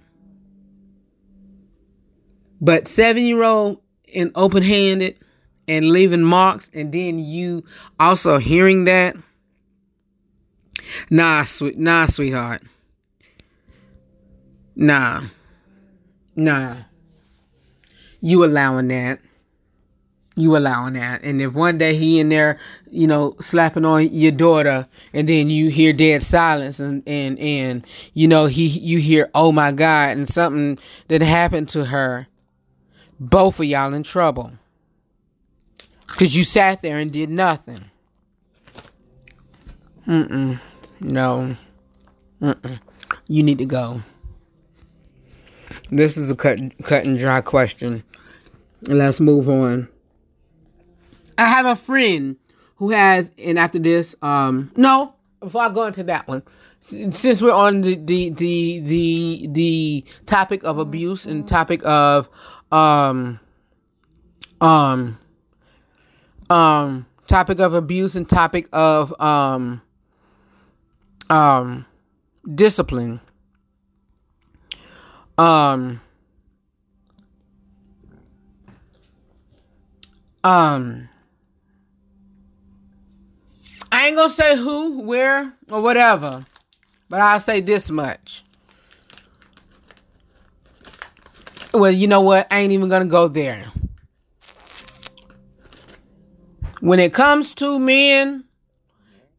But 2.61 2.87
seven 2.87 3.23
year 3.23 3.43
old 3.43 3.81
and 4.15 4.31
open 4.35 4.63
handed 4.63 5.19
and 5.67 5.89
leaving 5.89 6.23
marks, 6.23 6.69
and 6.73 6.91
then 6.91 7.19
you 7.19 7.63
also 7.99 8.37
hearing 8.37 8.85
that. 8.85 9.15
Nah, 11.09 11.43
sweet, 11.43 11.77
nah, 11.77 12.07
sweetheart. 12.07 12.61
Nah, 14.75 15.23
nah. 16.35 16.75
You 18.19 18.43
allowing 18.45 18.87
that? 18.87 19.19
You 20.35 20.57
allowing 20.57 20.93
that? 20.93 21.23
And 21.23 21.39
if 21.41 21.53
one 21.53 21.77
day 21.77 21.95
he 21.95 22.19
in 22.19 22.29
there, 22.29 22.57
you 22.89 23.05
know, 23.05 23.35
slapping 23.39 23.85
on 23.85 24.09
your 24.11 24.31
daughter, 24.31 24.87
and 25.13 25.29
then 25.29 25.49
you 25.49 25.69
hear 25.69 25.93
dead 25.93 26.23
silence, 26.23 26.79
and 26.79 27.03
and 27.05 27.37
and 27.37 27.85
you 28.13 28.27
know 28.27 28.47
he 28.47 28.65
you 28.67 28.97
hear 28.97 29.29
oh 29.35 29.51
my 29.51 29.71
god, 29.71 30.17
and 30.17 30.27
something 30.27 30.79
that 31.09 31.21
happened 31.21 31.69
to 31.69 31.85
her, 31.85 32.27
both 33.19 33.59
of 33.59 33.65
y'all 33.65 33.93
in 33.93 34.01
trouble. 34.01 34.51
Cause 36.17 36.35
you 36.35 36.43
sat 36.43 36.81
there 36.81 36.99
and 36.99 37.11
did 37.11 37.29
nothing. 37.29 37.81
Mm-mm. 40.07 40.59
No. 40.99 41.55
Mm-mm. 42.41 42.79
You 43.27 43.43
need 43.43 43.57
to 43.57 43.65
go. 43.65 44.01
This 45.91 46.17
is 46.17 46.29
a 46.31 46.35
cut 46.35 46.59
cut 46.83 47.05
and 47.05 47.17
dry 47.17 47.41
question. 47.41 48.03
Let's 48.83 49.19
move 49.19 49.49
on. 49.49 49.87
I 51.37 51.47
have 51.47 51.65
a 51.65 51.75
friend 51.75 52.37
who 52.75 52.91
has, 52.91 53.31
and 53.37 53.57
after 53.57 53.79
this, 53.79 54.15
um, 54.21 54.71
no, 54.75 55.13
before 55.39 55.61
I 55.61 55.69
go 55.73 55.83
into 55.83 56.03
that 56.03 56.27
one, 56.27 56.43
since 56.79 57.41
we're 57.41 57.51
on 57.51 57.81
the 57.81 57.95
the 57.95 58.29
the 58.31 58.79
the, 58.81 59.47
the 59.51 60.05
topic 60.25 60.63
of 60.63 60.77
abuse 60.77 61.25
and 61.25 61.47
topic 61.47 61.81
of 61.85 62.29
um 62.71 63.39
um 64.61 65.17
um 66.53 67.05
topic 67.25 67.59
of 67.59 67.73
abuse 67.73 68.15
and 68.15 68.29
topic 68.29 68.67
of 68.71 69.19
um 69.19 69.81
um 71.31 71.83
discipline 72.53 73.19
um 75.39 75.99
um 80.43 81.09
I 83.91 84.07
ain't 84.07 84.17
gonna 84.17 84.29
say 84.29 84.57
who, 84.57 85.01
where, 85.01 85.53
or 85.69 85.81
whatever, 85.81 86.43
but 87.09 87.21
I'll 87.21 87.39
say 87.39 87.61
this 87.61 87.91
much. 87.91 88.43
Well, 91.73 91.91
you 91.91 92.07
know 92.07 92.21
what? 92.21 92.47
I 92.51 92.59
ain't 92.59 92.73
even 92.73 92.89
gonna 92.89 93.05
go 93.05 93.27
there. 93.27 93.71
When 96.83 96.99
it 96.99 97.13
comes 97.13 97.55
to 97.55 97.79
men, 97.79 98.43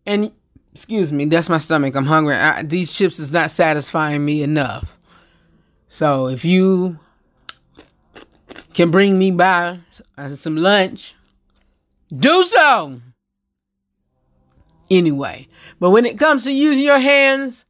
and 0.07 0.33
excuse 0.73 1.13
me, 1.13 1.27
that's 1.27 1.51
my 1.51 1.59
stomach. 1.59 1.95
I'm 1.95 2.07
hungry. 2.07 2.35
I, 2.35 2.63
these 2.63 2.91
chips 2.91 3.19
is 3.19 3.33
not 3.33 3.51
satisfying 3.51 4.25
me 4.25 4.43
enough. 4.43 4.99
So 5.89 6.29
if 6.29 6.47
you 6.47 6.99
can 8.73 8.91
bring 8.91 9.19
me 9.19 9.31
by 9.31 9.79
some 10.37 10.57
lunch, 10.57 11.15
do 12.17 12.45
so. 12.45 13.03
Anyway, 14.91 15.47
but 15.79 15.91
when 15.91 16.07
it 16.07 16.19
comes 16.19 16.45
to 16.45 16.51
using 16.51 16.83
your 16.83 16.99
hands 16.99 17.67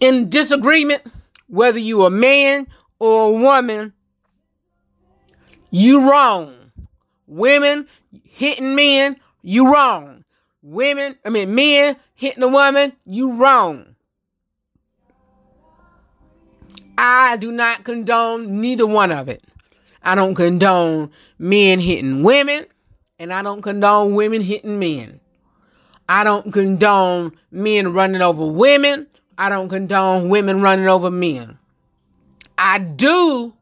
in 0.00 0.28
disagreement, 0.28 1.04
whether 1.46 1.78
you 1.78 2.04
a 2.04 2.10
man 2.10 2.66
or 2.98 3.28
a 3.28 3.40
woman, 3.40 3.92
you 5.70 6.10
wrong. 6.10 6.56
Women 7.30 7.86
hitting 8.24 8.74
men, 8.74 9.16
you 9.40 9.72
wrong. 9.72 10.24
Women, 10.62 11.16
I 11.24 11.30
mean 11.30 11.54
men 11.54 11.96
hitting 12.16 12.42
a 12.42 12.48
woman, 12.48 12.92
you 13.06 13.34
wrong. 13.34 13.94
I 16.98 17.36
do 17.36 17.52
not 17.52 17.84
condone 17.84 18.60
neither 18.60 18.84
one 18.86 19.12
of 19.12 19.28
it. 19.28 19.44
I 20.02 20.16
don't 20.16 20.34
condone 20.34 21.12
men 21.38 21.78
hitting 21.78 22.24
women, 22.24 22.66
and 23.20 23.32
I 23.32 23.42
don't 23.42 23.62
condone 23.62 24.14
women 24.14 24.40
hitting 24.40 24.80
men. 24.80 25.20
I 26.08 26.24
don't 26.24 26.52
condone 26.52 27.32
men 27.52 27.92
running 27.92 28.22
over 28.22 28.44
women. 28.44 29.06
I 29.38 29.48
don't 29.48 29.68
condone 29.68 30.30
women 30.30 30.62
running 30.62 30.88
over 30.88 31.12
men. 31.12 31.58
I 32.58 32.78
do 32.80 33.54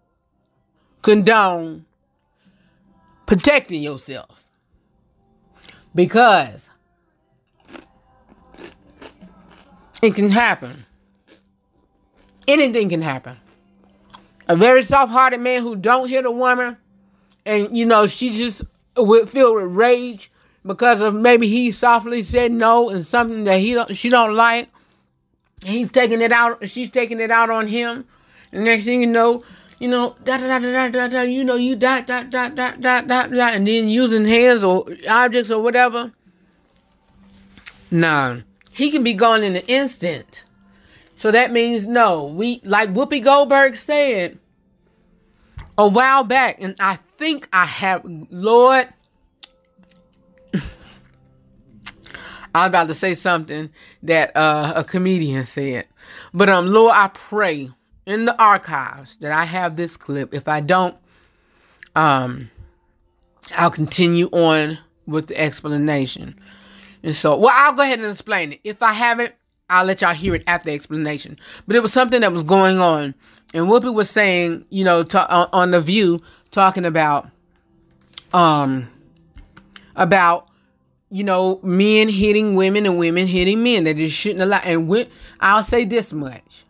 condone 1.02 1.84
protecting 3.28 3.82
yourself 3.82 4.42
because 5.94 6.70
it 10.00 10.14
can 10.14 10.30
happen. 10.30 10.86
Anything 12.48 12.88
can 12.88 13.02
happen. 13.02 13.36
A 14.48 14.56
very 14.56 14.82
soft-hearted 14.82 15.40
man 15.40 15.60
who 15.60 15.76
don't 15.76 16.08
hit 16.08 16.24
a 16.24 16.30
woman, 16.30 16.78
and 17.44 17.76
you 17.76 17.84
know 17.84 18.06
she 18.06 18.30
just 18.30 18.62
would 18.96 19.28
feel 19.28 19.54
with 19.54 19.64
rage 19.64 20.30
because 20.64 21.02
of 21.02 21.14
maybe 21.14 21.46
he 21.46 21.70
softly 21.70 22.22
said 22.22 22.50
no 22.50 22.88
and 22.88 23.06
something 23.06 23.44
that 23.44 23.60
he 23.60 23.74
don't, 23.74 23.94
she 23.94 24.08
don't 24.08 24.34
like. 24.34 24.70
He's 25.66 25.92
taking 25.92 26.22
it 26.22 26.32
out. 26.32 26.66
She's 26.70 26.90
taking 26.90 27.20
it 27.20 27.30
out 27.30 27.50
on 27.50 27.66
him. 27.66 28.06
And 28.52 28.64
next 28.64 28.84
thing 28.84 29.02
you 29.02 29.06
know, 29.06 29.42
you 29.78 29.88
know, 29.88 30.16
da 30.24 30.38
da 30.38 30.58
da 30.58 30.58
da 30.58 30.88
da 30.88 31.08
da. 31.08 31.22
You 31.22 31.44
know, 31.44 31.54
you 31.54 31.76
dot 31.76 32.06
dot 32.06 32.30
dot 32.30 32.54
dot 32.54 32.80
dot 32.80 33.06
dot 33.06 33.30
dot, 33.30 33.54
and 33.54 33.66
then 33.66 33.88
using 33.88 34.24
hands 34.24 34.64
or 34.64 34.86
objects 35.08 35.50
or 35.50 35.62
whatever. 35.62 36.12
Nah, 37.90 38.38
he 38.72 38.90
can 38.90 39.02
be 39.02 39.14
gone 39.14 39.42
in 39.42 39.56
an 39.56 39.62
instant. 39.68 40.44
So 41.14 41.30
that 41.30 41.52
means 41.52 41.86
no. 41.86 42.26
We 42.26 42.60
like 42.64 42.90
Whoopi 42.90 43.22
Goldberg 43.22 43.76
said 43.76 44.38
a 45.76 45.86
while 45.86 46.24
back, 46.24 46.60
and 46.60 46.74
I 46.80 46.96
think 47.16 47.48
I 47.52 47.64
have 47.64 48.02
Lord. 48.04 48.88
I 52.54 52.62
was 52.62 52.68
about 52.68 52.88
to 52.88 52.94
say 52.94 53.14
something 53.14 53.70
that 54.02 54.36
uh, 54.36 54.72
a 54.76 54.82
comedian 54.82 55.44
said, 55.44 55.86
but 56.32 56.48
um, 56.48 56.66
Lord, 56.66 56.92
I 56.94 57.08
pray 57.08 57.70
in 58.08 58.24
the 58.24 58.42
archives 58.42 59.18
that 59.18 59.32
I 59.32 59.44
have 59.44 59.76
this 59.76 59.96
clip. 59.96 60.34
If 60.34 60.48
I 60.48 60.60
don't, 60.60 60.96
um, 61.94 62.50
I'll 63.54 63.70
continue 63.70 64.28
on 64.32 64.78
with 65.06 65.28
the 65.28 65.40
explanation. 65.40 66.34
And 67.02 67.14
so, 67.14 67.36
well, 67.36 67.52
I'll 67.54 67.74
go 67.74 67.82
ahead 67.82 68.00
and 68.00 68.10
explain 68.10 68.54
it. 68.54 68.60
If 68.64 68.82
I 68.82 68.92
haven't, 68.92 69.34
I'll 69.70 69.84
let 69.84 70.00
y'all 70.00 70.14
hear 70.14 70.34
it 70.34 70.42
after 70.46 70.70
the 70.70 70.74
explanation. 70.74 71.36
But 71.66 71.76
it 71.76 71.82
was 71.82 71.92
something 71.92 72.22
that 72.22 72.32
was 72.32 72.42
going 72.42 72.78
on, 72.78 73.14
and 73.52 73.66
Whoopi 73.66 73.92
was 73.92 74.10
saying, 74.10 74.64
you 74.70 74.84
know, 74.84 75.04
ta- 75.04 75.26
on, 75.28 75.48
on 75.52 75.70
the 75.70 75.80
View, 75.80 76.18
talking 76.50 76.86
about, 76.86 77.28
um, 78.32 78.88
about 79.94 80.48
you 81.10 81.24
know, 81.24 81.58
men 81.62 82.08
hitting 82.08 82.54
women 82.54 82.84
and 82.84 82.98
women 82.98 83.26
hitting 83.26 83.62
men. 83.62 83.84
They 83.84 83.94
just 83.94 84.16
shouldn't 84.16 84.42
allow. 84.42 84.58
And 84.58 84.88
we, 84.88 85.08
I'll 85.40 85.64
say 85.64 85.84
this 85.84 86.12
much: 86.12 86.64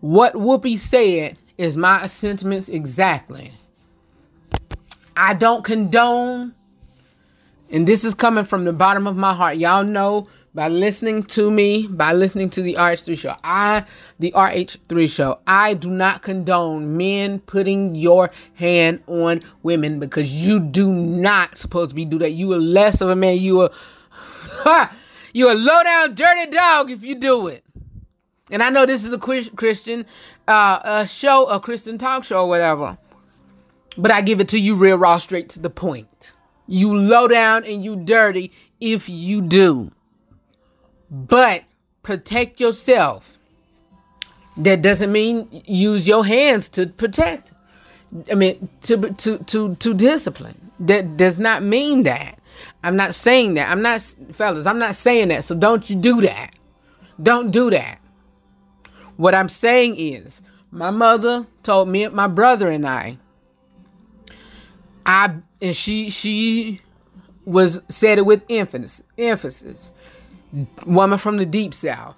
what 0.00 0.34
Whoopi 0.34 0.78
said 0.78 1.36
is 1.58 1.76
my 1.76 2.06
sentiments 2.06 2.68
exactly. 2.68 3.52
I 5.16 5.34
don't 5.34 5.64
condone, 5.64 6.54
and 7.70 7.86
this 7.86 8.04
is 8.04 8.14
coming 8.14 8.44
from 8.44 8.64
the 8.64 8.72
bottom 8.72 9.06
of 9.06 9.16
my 9.16 9.32
heart. 9.32 9.56
Y'all 9.56 9.84
know 9.84 10.26
by 10.56 10.68
listening 10.68 11.22
to 11.22 11.50
me, 11.50 11.86
by 11.86 12.14
listening 12.14 12.48
to 12.48 12.62
the 12.62 12.74
RH3 12.74 13.18
show, 13.18 13.36
I, 13.44 13.84
the 14.18 14.32
RH3 14.32 15.10
show, 15.10 15.38
I 15.46 15.74
do 15.74 15.90
not 15.90 16.22
condone 16.22 16.96
men 16.96 17.40
putting 17.40 17.94
your 17.94 18.30
hand 18.54 19.02
on 19.06 19.42
women 19.62 20.00
because 20.00 20.32
you 20.32 20.58
do 20.58 20.90
not 20.90 21.58
supposed 21.58 21.90
to 21.90 21.94
be 21.94 22.06
do 22.06 22.18
that. 22.20 22.30
You 22.30 22.54
are 22.54 22.58
less 22.58 23.02
of 23.02 23.10
a 23.10 23.16
man. 23.16 23.36
You 23.36 23.68
are, 24.64 24.90
you 25.34 25.52
a 25.52 25.54
low 25.54 25.82
down 25.82 26.14
dirty 26.14 26.50
dog 26.50 26.90
if 26.90 27.04
you 27.04 27.16
do 27.16 27.48
it. 27.48 27.62
And 28.50 28.62
I 28.62 28.70
know 28.70 28.86
this 28.86 29.04
is 29.04 29.12
a 29.12 29.18
Christian 29.18 30.06
uh, 30.46 30.80
a 30.84 31.06
show, 31.06 31.46
a 31.46 31.58
Christian 31.58 31.98
talk 31.98 32.24
show, 32.24 32.42
or 32.42 32.48
whatever. 32.48 32.96
But 33.98 34.10
I 34.10 34.20
give 34.20 34.40
it 34.40 34.48
to 34.50 34.58
you 34.58 34.76
real 34.76 34.98
raw, 34.98 35.18
straight 35.18 35.48
to 35.50 35.60
the 35.60 35.70
point. 35.70 36.32
You 36.66 36.94
low 36.94 37.28
down 37.28 37.64
and 37.64 37.84
you 37.84 37.96
dirty 37.96 38.52
if 38.80 39.08
you 39.08 39.40
do. 39.40 39.90
But 41.10 41.64
protect 42.02 42.60
yourself. 42.60 43.38
That 44.58 44.82
doesn't 44.82 45.12
mean 45.12 45.48
use 45.66 46.06
your 46.06 46.24
hands 46.24 46.68
to 46.70 46.86
protect. 46.86 47.52
I 48.30 48.34
mean 48.34 48.68
to 48.82 49.12
to 49.12 49.38
to 49.38 49.74
to 49.74 49.94
discipline. 49.94 50.70
That 50.80 51.16
does 51.16 51.38
not 51.38 51.62
mean 51.62 52.04
that. 52.04 52.38
I'm 52.82 52.96
not 52.96 53.14
saying 53.14 53.54
that. 53.54 53.70
I'm 53.70 53.82
not 53.82 54.00
fellas, 54.32 54.66
I'm 54.66 54.78
not 54.78 54.94
saying 54.94 55.28
that. 55.28 55.44
So 55.44 55.54
don't 55.54 55.88
you 55.90 55.96
do 55.96 56.20
that. 56.22 56.52
Don't 57.22 57.50
do 57.50 57.70
that. 57.70 57.98
What 59.16 59.34
I'm 59.34 59.48
saying 59.48 59.96
is 59.98 60.40
my 60.70 60.90
mother 60.90 61.46
told 61.62 61.88
me 61.88 62.08
my 62.08 62.26
brother 62.28 62.68
and 62.68 62.86
I 62.86 63.18
I 65.04 65.36
and 65.62 65.76
she 65.76 66.10
she 66.10 66.80
was 67.44 67.80
said 67.88 68.18
it 68.18 68.26
with 68.26 68.44
emphasis 68.50 69.02
emphasis 69.16 69.90
woman 70.86 71.18
from 71.18 71.36
the 71.36 71.46
deep 71.46 71.74
south. 71.74 72.16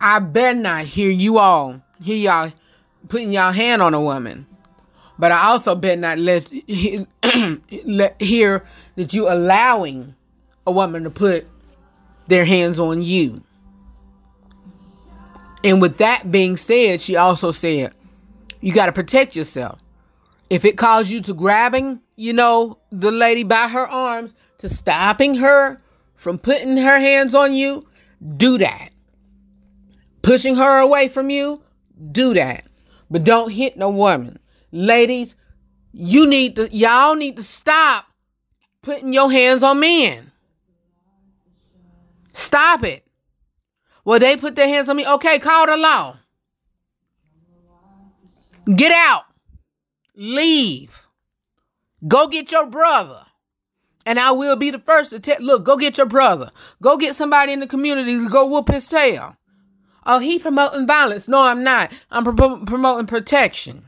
I 0.00 0.20
better 0.20 0.58
not 0.58 0.84
hear 0.84 1.10
you 1.10 1.38
all 1.38 1.82
hear 2.00 2.16
y'all 2.16 2.52
putting 3.08 3.32
y'all 3.32 3.52
hand 3.52 3.82
on 3.82 3.94
a 3.94 4.00
woman. 4.00 4.46
But 5.18 5.32
I 5.32 5.46
also 5.48 5.74
bet 5.74 5.98
not 5.98 6.18
let, 6.18 6.50
let 7.84 8.22
hear 8.22 8.64
that 8.94 9.12
you 9.12 9.28
allowing 9.28 10.14
a 10.66 10.70
woman 10.70 11.02
to 11.04 11.10
put 11.10 11.46
their 12.28 12.44
hands 12.44 12.78
on 12.78 13.02
you. 13.02 13.42
And 15.64 15.80
with 15.80 15.98
that 15.98 16.30
being 16.30 16.56
said, 16.56 17.00
she 17.00 17.16
also 17.16 17.50
said, 17.50 17.92
you 18.60 18.72
got 18.72 18.86
to 18.86 18.92
protect 18.92 19.36
yourself. 19.36 19.80
If 20.50 20.64
it 20.64 20.78
calls 20.78 21.10
you 21.10 21.20
to 21.22 21.34
grabbing, 21.34 22.00
you 22.16 22.32
know, 22.32 22.78
the 22.90 23.10
lady 23.10 23.44
by 23.44 23.68
her 23.68 23.86
arms, 23.86 24.34
to 24.58 24.68
stopping 24.68 25.34
her 25.36 25.80
from 26.14 26.38
putting 26.38 26.76
her 26.76 26.98
hands 26.98 27.34
on 27.34 27.54
you, 27.54 27.86
do 28.36 28.58
that. 28.58 28.90
Pushing 30.22 30.56
her 30.56 30.78
away 30.78 31.08
from 31.08 31.30
you, 31.30 31.62
do 32.10 32.34
that. 32.34 32.66
But 33.10 33.24
don't 33.24 33.50
hit 33.50 33.76
no 33.76 33.90
woman. 33.90 34.38
Ladies, 34.72 35.36
you 35.92 36.26
need 36.26 36.56
to, 36.56 36.74
y'all 36.74 37.14
need 37.14 37.36
to 37.36 37.42
stop 37.42 38.06
putting 38.82 39.12
your 39.12 39.30
hands 39.30 39.62
on 39.62 39.80
men. 39.80 40.30
Stop 42.32 42.84
it. 42.84 43.04
Well, 44.08 44.20
they 44.20 44.38
put 44.38 44.56
their 44.56 44.66
hands 44.66 44.88
on 44.88 44.96
me. 44.96 45.06
Okay, 45.06 45.38
call 45.38 45.66
the 45.66 45.76
law. 45.76 46.16
Get 48.74 48.90
out. 48.90 49.24
Leave. 50.16 51.02
Go 52.06 52.26
get 52.26 52.50
your 52.50 52.64
brother. 52.64 53.26
And 54.06 54.18
I 54.18 54.30
will 54.30 54.56
be 54.56 54.70
the 54.70 54.78
first 54.78 55.10
to 55.10 55.20
tell, 55.20 55.36
look, 55.40 55.62
go 55.62 55.76
get 55.76 55.98
your 55.98 56.06
brother. 56.06 56.50
Go 56.80 56.96
get 56.96 57.16
somebody 57.16 57.52
in 57.52 57.60
the 57.60 57.66
community 57.66 58.14
to 58.14 58.30
go 58.30 58.46
whoop 58.46 58.68
his 58.68 58.88
tail. 58.88 59.36
Oh, 60.06 60.20
he 60.20 60.38
promoting 60.38 60.86
violence. 60.86 61.28
No, 61.28 61.42
I'm 61.42 61.62
not. 61.62 61.92
I'm 62.10 62.24
pro- 62.24 62.64
promoting 62.64 63.06
protection. 63.06 63.84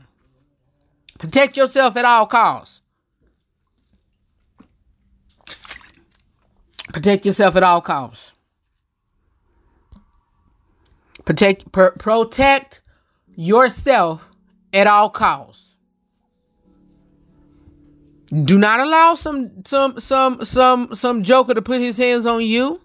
Protect 1.17 1.57
yourself 1.57 1.97
at 1.97 2.05
all 2.05 2.27
costs. 2.27 2.81
Protect 6.93 7.25
yourself 7.25 7.55
at 7.55 7.63
all 7.63 7.81
costs. 7.81 8.33
Protect 11.25 11.71
pr- 11.71 11.97
protect 11.99 12.81
yourself 13.35 14.29
at 14.73 14.87
all 14.87 15.09
costs. 15.09 15.75
Do 18.45 18.57
not 18.57 18.79
allow 18.79 19.15
some 19.15 19.63
some 19.65 19.99
some 19.99 20.43
some 20.43 20.93
some 20.95 21.23
joker 21.23 21.53
to 21.53 21.61
put 21.61 21.81
his 21.81 21.97
hands 21.97 22.25
on 22.25 22.41
you. 22.43 22.81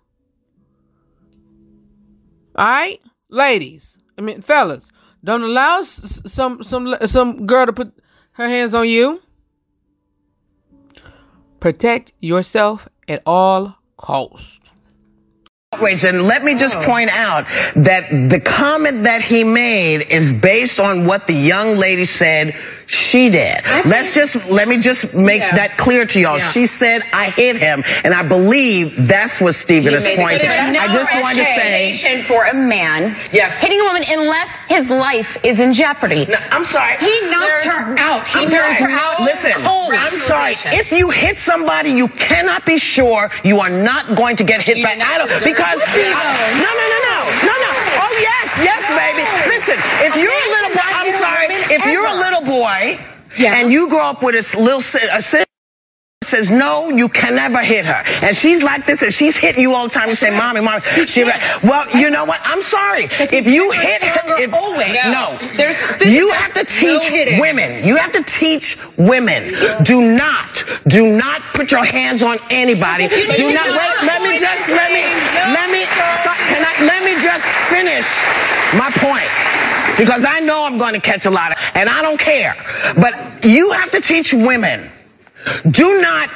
All 2.57 2.67
right, 2.67 3.01
ladies. 3.29 3.99
I 4.19 4.23
mean, 4.23 4.41
fellas, 4.41 4.91
don't 5.23 5.43
allow 5.43 5.81
s- 5.81 6.21
some 6.27 6.63
some 6.65 6.97
some 7.07 7.47
girl 7.47 7.67
to 7.67 7.73
put 7.73 7.93
her 8.33 8.49
hands 8.49 8.75
on 8.75 8.89
you. 8.89 9.23
Protect 11.61 12.13
yourself 12.21 12.89
at 13.09 13.23
all 13.25 13.77
costs. 13.97 14.66
And 15.73 16.23
let 16.23 16.45
me 16.45 16.55
just 16.55 16.75
point 16.87 17.11
out 17.11 17.45
that 17.85 18.09
the 18.11 18.41
comment 18.41 19.03
that 19.03 19.21
he 19.21 19.45
made 19.45 20.07
is 20.11 20.31
based 20.41 20.79
on 20.79 21.07
what 21.07 21.27
the 21.27 21.35
young 21.35 21.77
lady 21.77 22.05
said 22.05 22.55
she 22.87 23.31
did. 23.31 23.63
Let's 23.85 24.15
just, 24.15 24.37
let 24.47 24.69
me 24.69 24.79
just 24.81 25.13
make 25.15 25.41
Yeah. 25.43 25.57
that 25.57 25.77
clear 25.79 26.07
to 26.07 26.19
y'all. 26.21 26.39
Yeah. 26.39 26.53
She 26.53 26.67
said, 26.67 27.03
I 27.13 27.31
hit 27.31 27.57
him. 27.57 27.83
And 27.85 28.15
I 28.15 28.23
believe 28.27 28.95
that's 29.09 29.41
what 29.41 29.55
Stephen 29.55 29.95
is 29.95 30.07
pointing. 30.17 30.49
I 30.49 30.87
just 30.93 31.11
wanted 31.19 31.43
to 31.43 31.51
say, 31.59 32.25
for 32.29 32.47
a 32.47 32.55
man 32.55 33.17
Yes. 33.33 33.59
hitting 33.61 33.81
a 33.81 33.85
woman 33.85 34.05
unless 34.07 34.49
his 34.69 34.87
life 34.89 35.27
is 35.43 35.59
in 35.59 35.73
jeopardy. 35.73 36.27
No, 36.27 36.39
I'm 36.51 36.65
sorry. 36.65 36.97
He 36.99 37.11
knocked 37.31 37.65
There's- 37.65 37.65
her 37.67 37.99
out. 37.99 38.27
He 38.27 38.39
I'm 38.39 38.45
knocked 38.51 38.79
sorry. 38.79 38.93
her 38.93 38.99
out. 38.99 39.21
Listen. 39.21 39.53
I'm 39.91 40.17
sorry. 40.27 40.57
If 40.79 40.93
you 40.93 41.11
hit 41.11 41.39
somebody, 41.39 41.91
you 41.91 42.09
cannot 42.09 42.65
be 42.67 42.79
sure 42.79 43.31
you 43.45 43.59
are 43.61 43.71
not 43.71 44.17
going 44.17 44.37
to 44.39 44.45
get 44.45 44.63
hit 44.63 44.79
don't 44.79 45.43
because 45.43 45.81
I- 45.83 46.55
no, 46.63 46.71
no, 46.71 46.85
no, 46.87 46.99
no, 47.03 47.19
no, 47.51 47.55
no. 47.67 47.73
Oh 47.99 48.15
yes, 48.21 48.47
yes, 48.63 48.83
baby. 48.95 49.25
Listen, 49.51 49.79
if 50.07 50.15
you're 50.17 50.31
a 50.31 50.49
little 50.55 50.71
boy, 50.75 50.86
sorry. 51.37 51.77
If 51.77 51.85
you're 51.87 52.07
a 52.07 52.17
little 52.17 52.45
boy 52.45 52.99
and 53.39 53.73
you 53.73 53.89
grow 53.89 54.11
up 54.11 54.23
with 54.23 54.35
a 54.35 54.59
little 54.59 54.81
a 54.81 55.23
sister 55.23 55.45
says 56.27 56.51
no, 56.51 56.91
you 56.91 57.09
can 57.09 57.37
never 57.37 57.63
hit 57.63 57.87
her, 57.87 58.03
and 58.03 58.35
she's 58.35 58.63
like 58.63 58.85
this, 58.85 59.01
and 59.01 59.15
she's 59.15 59.39
hitting 59.39 59.63
you 59.63 59.73
all 59.73 59.87
the 59.87 59.95
time. 59.95 60.09
You 60.11 60.17
say, 60.17 60.31
"Mommy, 60.31 60.61
mommy." 60.61 60.83
She, 61.07 61.23
well, 61.23 61.87
you 61.95 62.11
know 62.11 62.25
what? 62.25 62.41
I'm 62.43 62.61
sorry. 62.63 63.07
If 63.07 63.47
you 63.47 63.71
hit 63.71 64.03
her, 64.03 64.35
if, 64.35 64.51
no, 64.51 65.39
There's 65.57 65.79
you 66.03 66.33
have 66.33 66.53
to 66.55 66.65
teach 66.67 67.39
women. 67.39 67.87
You 67.87 67.95
have 67.97 68.11
to 68.13 68.25
teach 68.27 68.77
women. 68.99 69.55
Do 69.85 70.03
not, 70.03 70.51
do 70.89 71.07
not 71.15 71.55
put 71.55 71.71
your 71.71 71.87
hands 71.87 72.23
on 72.23 72.39
anybody. 72.51 73.07
Do 73.07 73.55
not. 73.55 73.71
Wait, 73.71 73.97
let 74.03 74.23
me 74.23 74.39
just, 74.39 74.67
let 74.67 74.91
me, 74.91 75.07
let 75.07 75.71
me, 75.71 75.87
can 75.87 76.63
I, 76.67 76.75
let 76.83 77.07
me 77.07 77.15
just 77.23 77.45
finish 77.71 78.07
my 78.75 78.91
point. 78.99 79.56
Because 79.99 80.25
I 80.29 80.41
know 80.41 80.63
I'm 80.65 80.79
going 80.79 80.95
to 80.95 81.01
catch 81.01 81.25
a 81.27 81.31
lot 81.31 81.53
of, 81.53 81.59
and 81.75 81.89
I 81.89 82.03
don't 82.03 82.19
care. 82.19 82.55
But 82.97 83.45
you 83.45 83.71
have 83.73 83.91
to 83.93 84.01
teach 84.01 84.33
women. 84.33 84.91
Do 85.71 86.01
not 86.01 86.29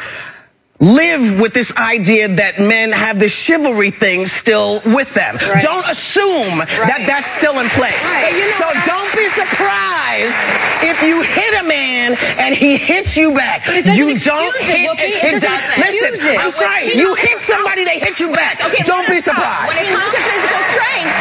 live 0.81 1.37
with 1.37 1.53
this 1.53 1.69
idea 1.77 2.25
that 2.41 2.57
men 2.57 2.89
have 2.89 3.21
the 3.21 3.29
chivalry 3.29 3.93
thing 3.93 4.25
still 4.41 4.81
with 4.89 5.13
them. 5.13 5.37
Right. 5.37 5.61
Don't 5.61 5.85
assume 5.85 6.57
that 6.57 7.05
that's 7.05 7.29
still 7.37 7.61
in 7.61 7.69
place. 7.77 8.01
Right. 8.01 8.33
You 8.33 8.49
know 8.57 8.73
so 8.73 8.89
don't 8.89 9.13
be 9.13 9.29
surprised 9.37 10.33
if 10.81 11.05
you 11.05 11.21
hit 11.21 11.53
a 11.61 11.65
man 11.69 12.17
and 12.17 12.57
he 12.57 12.81
hits 12.81 13.13
you 13.13 13.37
back. 13.37 13.69
you 13.69 14.17
don't 14.25 14.57
hit 14.65 14.89
Whoopi. 14.89 15.21
It 15.21 15.37
it 15.37 15.45
doesn't 15.45 15.53
does- 15.53 15.85
Listen, 15.85 16.33
it. 16.33 16.41
I'm 16.41 16.55
sorry. 16.57 16.97
You 16.97 17.13
hit 17.13 17.45
somebody, 17.45 17.85
they 17.85 18.01
hit 18.01 18.17
you 18.17 18.33
back. 18.33 18.57
Okay, 18.65 18.81
don't 18.89 19.05
be 19.05 19.21
surprised. 19.21 19.69
When 19.69 19.85
it 19.85 19.93
comes 19.93 20.17
to 20.17 20.23
physical 20.25 20.63
strength, 20.73 21.13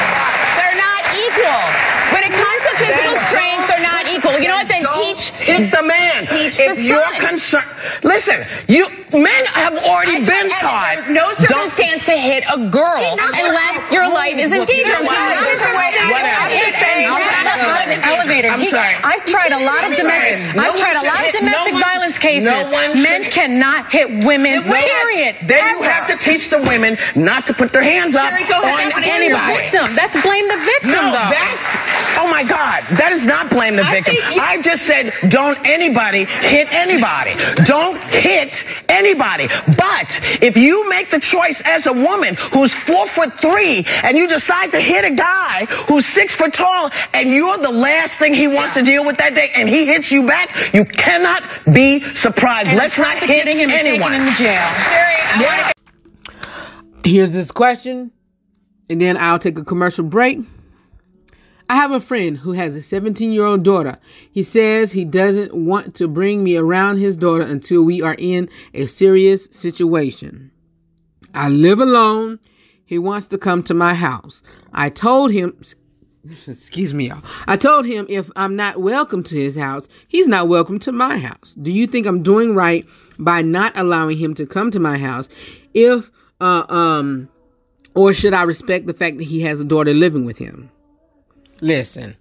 they're 0.55 0.79
not 0.79 1.01
equal 1.19 1.88
people's 2.79 3.21
strengths 3.27 3.69
are 3.69 3.83
not 3.83 4.07
equal. 4.07 4.39
You 4.39 4.47
know 4.47 4.55
what? 4.55 4.67
Then 4.71 4.85
teach- 5.15 5.29
hit 5.47 5.71
the 5.71 5.81
man. 5.83 6.25
teach 6.27 6.59
if 6.59 6.75
the 6.75 6.81
you're 6.81 7.11
concerned, 7.19 7.65
listen. 8.03 8.45
You 8.67 8.87
men 9.13 9.45
have 9.53 9.73
already 9.75 10.17
I 10.17 10.25
been 10.25 10.49
told 10.49 10.61
taught. 10.61 10.95
There's 10.97 11.09
no 11.09 11.27
don't- 11.47 11.69
circumstance 11.73 12.05
to 12.05 12.15
hit 12.17 12.43
a 12.49 12.57
girl 12.69 13.17
unless 13.19 13.91
your 13.91 14.07
life 14.07 14.37
is 14.37 14.51
in 14.51 14.65
danger. 14.65 14.97
Whatever. 15.03 15.45
Elevator. 18.03 18.49
I'm 18.49 18.61
He- 18.61 18.69
sorry. 18.69 18.95
I've 19.03 19.25
tried 19.25 19.51
a 19.51 19.59
lot 19.59 19.83
of 19.83 19.95
domestic. 19.95 20.39
I've 20.57 20.75
tried 20.77 20.95
a 20.95 21.05
lot 21.05 21.25
of 21.25 21.31
domestic 21.33 21.73
violence 21.75 22.17
cases. 22.17 22.47
Men 23.03 23.29
cannot 23.31 23.91
hit 23.91 24.09
women. 24.25 24.63
Period. 24.69 25.35
Then 25.47 25.77
you 25.77 25.81
have 25.83 26.07
to 26.07 26.17
teach 26.17 26.49
the 26.49 26.59
women 26.61 26.97
not 27.15 27.45
to 27.47 27.53
put 27.53 27.71
their 27.73 27.83
hands 27.83 28.15
up 28.15 28.29
Sherri, 28.29 28.43
go 28.45 28.61
ahead. 28.61 28.93
on 28.93 29.03
anybody. 29.03 29.69
That's 29.95 30.15
blame 30.21 30.47
the 30.47 30.57
victim, 30.57 30.91
No, 31.05 31.11
though. 31.11 31.29
that's 31.31 32.17
oh 32.17 32.27
my 32.29 32.43
God. 32.43 32.83
That 32.97 33.11
is 33.11 33.25
not 33.25 33.49
blame 33.49 33.75
the 33.75 33.83
victim. 33.83 34.15
think 34.15 34.35
you- 34.35 34.41
I 34.41 34.57
just 34.61 34.85
said 34.85 34.98
don't 35.29 35.57
anybody 35.65 36.25
hit 36.25 36.67
anybody. 36.71 37.35
Don't 37.65 37.97
hit 38.09 38.53
anybody. 38.89 39.47
But 39.77 40.09
if 40.41 40.55
you 40.55 40.89
make 40.89 41.09
the 41.11 41.19
choice 41.19 41.61
as 41.65 41.85
a 41.87 41.93
woman 41.93 42.35
who's 42.53 42.73
four 42.87 43.07
foot 43.15 43.39
three 43.41 43.83
and 43.85 44.17
you 44.17 44.27
decide 44.27 44.71
to 44.73 44.81
hit 44.81 45.05
a 45.05 45.15
guy 45.15 45.65
who's 45.87 46.05
six 46.13 46.35
foot 46.35 46.53
tall 46.53 46.89
and 47.13 47.31
you're 47.31 47.57
the 47.57 47.71
last 47.71 48.19
thing 48.19 48.33
he 48.33 48.47
wants 48.47 48.73
to 48.75 48.83
deal 48.83 49.05
with 49.05 49.17
that 49.17 49.33
day 49.35 49.51
and 49.55 49.69
he 49.69 49.85
hits 49.85 50.11
you 50.11 50.25
back, 50.27 50.73
you 50.73 50.85
cannot 50.85 51.43
be 51.73 51.99
surprised. 52.15 52.69
And 52.69 52.77
Let's 52.77 52.97
not 52.97 53.17
hit 53.19 53.45
prosecuting 53.45 53.57
him 53.59 53.69
and 53.69 53.87
anyone. 53.87 54.11
taking 54.11 54.27
him 54.27 54.33
to 54.33 54.43
jail. 54.43 54.69
What? 55.45 55.73
Here's 57.05 57.31
this 57.31 57.51
question, 57.51 58.11
and 58.89 58.99
then 59.01 59.17
I'll 59.17 59.39
take 59.39 59.57
a 59.57 59.63
commercial 59.63 60.03
break. 60.03 60.39
I 61.69 61.75
have 61.75 61.91
a 61.91 61.99
friend 61.99 62.35
who 62.35 62.53
has 62.53 62.75
a 62.75 62.81
17 62.81 63.31
year 63.31 63.43
old 63.43 63.63
daughter. 63.63 63.99
He 64.31 64.41
says 64.41 64.91
he 64.91 65.05
doesn't 65.05 65.53
want 65.53 65.93
to 65.95 66.07
bring 66.07 66.43
me 66.43 66.57
around 66.57 66.97
his 66.97 67.15
daughter 67.15 67.43
until 67.43 67.83
we 67.83 68.01
are 68.01 68.15
in 68.17 68.49
a 68.73 68.87
serious 68.87 69.47
situation. 69.51 70.49
I 71.35 71.49
live 71.49 71.79
alone. 71.79 72.39
He 72.85 72.97
wants 72.97 73.27
to 73.27 73.37
come 73.37 73.61
to 73.63 73.75
my 73.75 73.93
house. 73.93 74.41
I 74.73 74.89
told 74.89 75.31
him, 75.31 75.55
excuse 76.47 76.95
me, 76.95 77.09
y'all. 77.09 77.21
I 77.45 77.55
told 77.55 77.85
him 77.85 78.07
if 78.09 78.31
I'm 78.35 78.55
not 78.55 78.81
welcome 78.81 79.23
to 79.25 79.35
his 79.35 79.55
house, 79.55 79.87
he's 80.07 80.27
not 80.27 80.47
welcome 80.47 80.79
to 80.79 80.91
my 80.91 81.19
house. 81.19 81.53
Do 81.61 81.71
you 81.71 81.85
think 81.85 82.07
I'm 82.07 82.23
doing 82.23 82.55
right 82.55 82.83
by 83.19 83.43
not 83.43 83.77
allowing 83.77 84.17
him 84.17 84.33
to 84.35 84.47
come 84.47 84.71
to 84.71 84.79
my 84.79 84.97
house? 84.97 85.29
If, 85.75 86.09
uh, 86.41 86.65
um, 86.67 87.29
or 87.93 88.11
should 88.11 88.33
I 88.33 88.41
respect 88.41 88.87
the 88.87 88.93
fact 88.95 89.19
that 89.19 89.25
he 89.25 89.41
has 89.41 89.61
a 89.61 89.65
daughter 89.65 89.93
living 89.93 90.25
with 90.25 90.39
him? 90.39 90.71
Listen, 91.61 92.15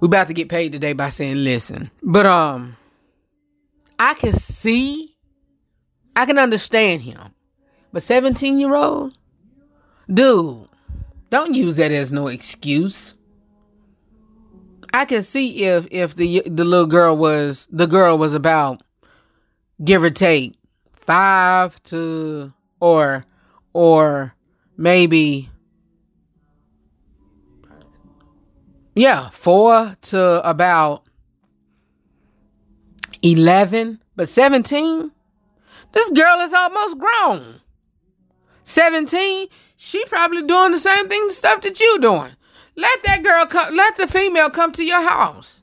we 0.00 0.06
about 0.06 0.26
to 0.26 0.34
get 0.34 0.48
paid 0.48 0.72
today 0.72 0.92
by 0.92 1.08
saying 1.08 1.44
listen, 1.44 1.90
but 2.02 2.26
um, 2.26 2.76
I 3.98 4.14
can 4.14 4.34
see, 4.34 5.16
I 6.14 6.26
can 6.26 6.38
understand 6.38 7.02
him, 7.02 7.20
but 7.92 8.02
seventeen 8.02 8.58
year 8.58 8.74
old, 8.74 9.16
dude, 10.12 10.68
don't 11.30 11.54
use 11.54 11.76
that 11.76 11.90
as 11.90 12.12
no 12.12 12.26
excuse. 12.26 13.14
I 14.92 15.06
can 15.06 15.22
see 15.22 15.64
if 15.64 15.86
if 15.90 16.14
the 16.14 16.42
the 16.46 16.64
little 16.64 16.86
girl 16.86 17.16
was 17.16 17.66
the 17.70 17.86
girl 17.86 18.18
was 18.18 18.34
about 18.34 18.82
give 19.82 20.02
or 20.02 20.10
take 20.10 20.54
five 20.92 21.82
to 21.84 22.52
or 22.78 23.24
or 23.72 24.34
maybe 24.76 25.48
yeah 28.94 29.30
four 29.30 29.96
to 30.02 30.48
about 30.48 31.04
11 33.22 34.00
but 34.16 34.28
17 34.28 35.10
this 35.94 36.10
girl 36.10 36.40
is 36.40 36.52
almost 36.52 36.98
grown. 36.98 37.60
17 38.64 39.46
she 39.76 40.04
probably 40.06 40.42
doing 40.42 40.72
the 40.72 40.78
same 40.78 41.08
thing 41.08 41.26
the 41.28 41.32
stuff 41.32 41.60
that 41.60 41.78
you 41.78 41.98
doing. 42.00 42.30
Let 42.76 43.02
that 43.04 43.22
girl 43.22 43.46
come 43.46 43.74
let 43.74 43.96
the 43.96 44.08
female 44.08 44.50
come 44.50 44.72
to 44.72 44.84
your 44.84 45.00
house. 45.00 45.60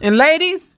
And 0.00 0.16
ladies 0.16 0.76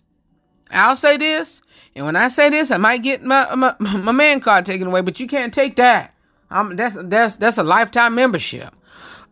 i'll 0.71 0.97
say 0.97 1.17
this 1.17 1.61
and 1.95 2.07
when 2.07 2.17
i 2.17 2.27
say 2.29 2.49
this 2.49 2.71
i 2.71 2.79
might 2.79 3.03
get 3.03 3.23
my 3.23 3.55
my, 3.55 3.75
my 3.81 4.13
man 4.13 4.41
card 4.41 4.65
taken 4.65 4.87
away 4.87 5.01
but 5.03 5.19
you 5.19 5.27
can't 5.27 5.53
take 5.53 5.77
that. 5.77 6.15
Um 6.51 6.77
that's 6.77 6.97
that's 7.03 7.37
that's 7.37 7.59
a 7.59 7.65
lifetime 7.65 8.15
membership. 8.15 8.73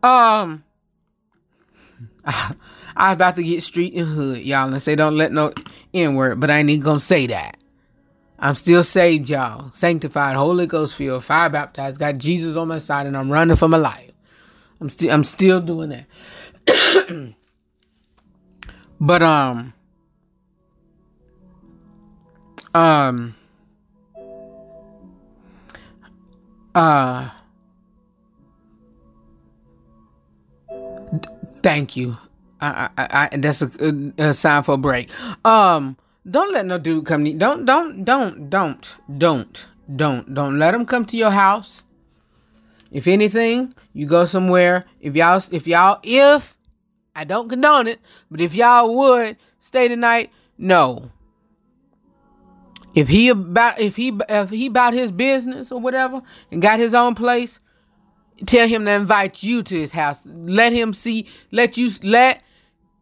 Um 0.02 0.64
I 2.24 3.08
was 3.08 3.14
about 3.14 3.36
to 3.36 3.42
get 3.42 3.62
street 3.62 3.94
and 3.94 4.06
hood, 4.06 4.42
y'all, 4.42 4.72
and 4.72 4.82
say 4.82 4.94
don't 4.94 5.16
let 5.16 5.32
no 5.32 5.52
N 5.94 6.14
word, 6.14 6.40
but 6.40 6.50
I 6.50 6.58
ain't 6.58 6.70
even 6.70 6.84
gonna 6.84 7.00
say 7.00 7.26
that. 7.26 7.56
I'm 8.38 8.54
still 8.54 8.82
saved, 8.82 9.30
y'all. 9.30 9.70
Sanctified, 9.72 10.36
Holy 10.36 10.66
Ghost 10.66 10.96
filled, 10.96 11.24
fire 11.24 11.48
baptized, 11.48 12.00
got 12.00 12.18
Jesus 12.18 12.56
on 12.56 12.68
my 12.68 12.78
side, 12.78 13.06
and 13.06 13.16
I'm 13.16 13.30
running 13.30 13.56
for 13.56 13.68
my 13.68 13.76
life. 13.76 14.10
I'm 14.80 14.88
still 14.88 15.12
I'm 15.12 15.24
still 15.24 15.60
doing 15.60 15.90
that. 15.90 16.06
but 19.00 19.22
um 19.22 19.72
um 22.74 23.34
uh 26.74 27.30
Thank 31.62 31.96
you. 31.96 32.16
I, 32.60 32.88
I, 32.96 33.28
I 33.32 33.36
that's 33.36 33.62
a, 33.62 34.12
a 34.18 34.34
sign 34.34 34.62
for 34.62 34.74
a 34.74 34.78
break. 34.78 35.10
Um, 35.44 35.96
don't 36.30 36.52
let 36.52 36.66
no 36.66 36.78
dude 36.78 37.06
come. 37.06 37.24
To, 37.24 37.32
don't, 37.32 37.64
don't, 37.64 38.04
don't, 38.04 38.48
don't, 38.48 38.96
don't, 39.18 39.66
don't, 39.96 40.34
don't 40.34 40.58
let 40.58 40.74
him 40.74 40.86
come 40.86 41.04
to 41.06 41.16
your 41.16 41.30
house. 41.30 41.82
If 42.92 43.08
anything, 43.08 43.74
you 43.92 44.06
go 44.06 44.26
somewhere. 44.26 44.84
If 45.00 45.16
y'all, 45.16 45.42
if 45.50 45.66
y'all, 45.66 45.98
if 46.02 46.56
I 47.16 47.24
don't 47.24 47.48
condone 47.48 47.88
it, 47.88 48.00
but 48.30 48.40
if 48.40 48.54
y'all 48.54 48.94
would 48.94 49.36
stay 49.58 49.88
tonight, 49.88 50.30
no. 50.58 51.10
If 52.94 53.08
he 53.08 53.30
about, 53.30 53.80
if 53.80 53.96
he, 53.96 54.12
if 54.28 54.50
he 54.50 54.66
about 54.66 54.94
his 54.94 55.10
business 55.10 55.72
or 55.72 55.80
whatever 55.80 56.20
and 56.50 56.60
got 56.60 56.78
his 56.78 56.94
own 56.94 57.14
place, 57.14 57.58
tell 58.46 58.68
him 58.68 58.84
to 58.84 58.92
invite 58.92 59.42
you 59.42 59.62
to 59.62 59.78
his 59.78 59.92
house. 59.92 60.26
Let 60.26 60.72
him 60.72 60.92
see 60.92 61.26
let 61.50 61.76
you 61.76 61.90
let 62.02 62.42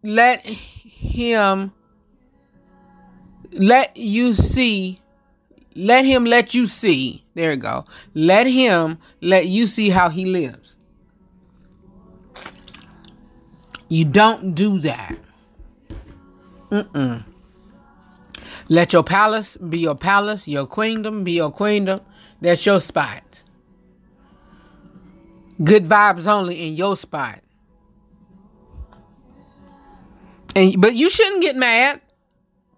let 0.03 0.45
him 0.45 1.73
let 3.53 3.97
you 3.97 4.35
see 4.35 5.01
let 5.75 6.05
him 6.05 6.25
let 6.25 6.53
you 6.53 6.67
see. 6.67 7.25
There 7.35 7.53
you 7.53 7.57
go. 7.57 7.85
Let 8.15 8.47
him 8.47 8.99
let 9.21 9.47
you 9.47 9.67
see 9.67 9.89
how 9.89 10.09
he 10.09 10.27
lives. 10.27 10.77
You 13.89 14.05
don't 14.05 14.55
do 14.55 14.81
that. 14.81 15.17
Mm-mm. 16.71 17.25
let 18.69 18.93
your 18.93 19.03
palace 19.03 19.57
be 19.57 19.79
your 19.79 19.97
palace 19.97 20.47
your 20.47 20.67
queendom 20.67 21.25
be 21.25 21.33
your 21.33 21.51
queendom 21.51 22.01
that's 22.41 22.65
your 22.65 22.81
spot 22.81 23.30
good 25.63 25.85
vibes 25.85 26.27
only 26.27 26.67
in 26.67 26.75
your 26.75 26.97
spot. 26.97 27.41
And 30.57 30.81
but 30.81 30.95
you 30.95 31.11
shouldn't 31.11 31.43
get 31.43 31.57
mad. 31.57 32.01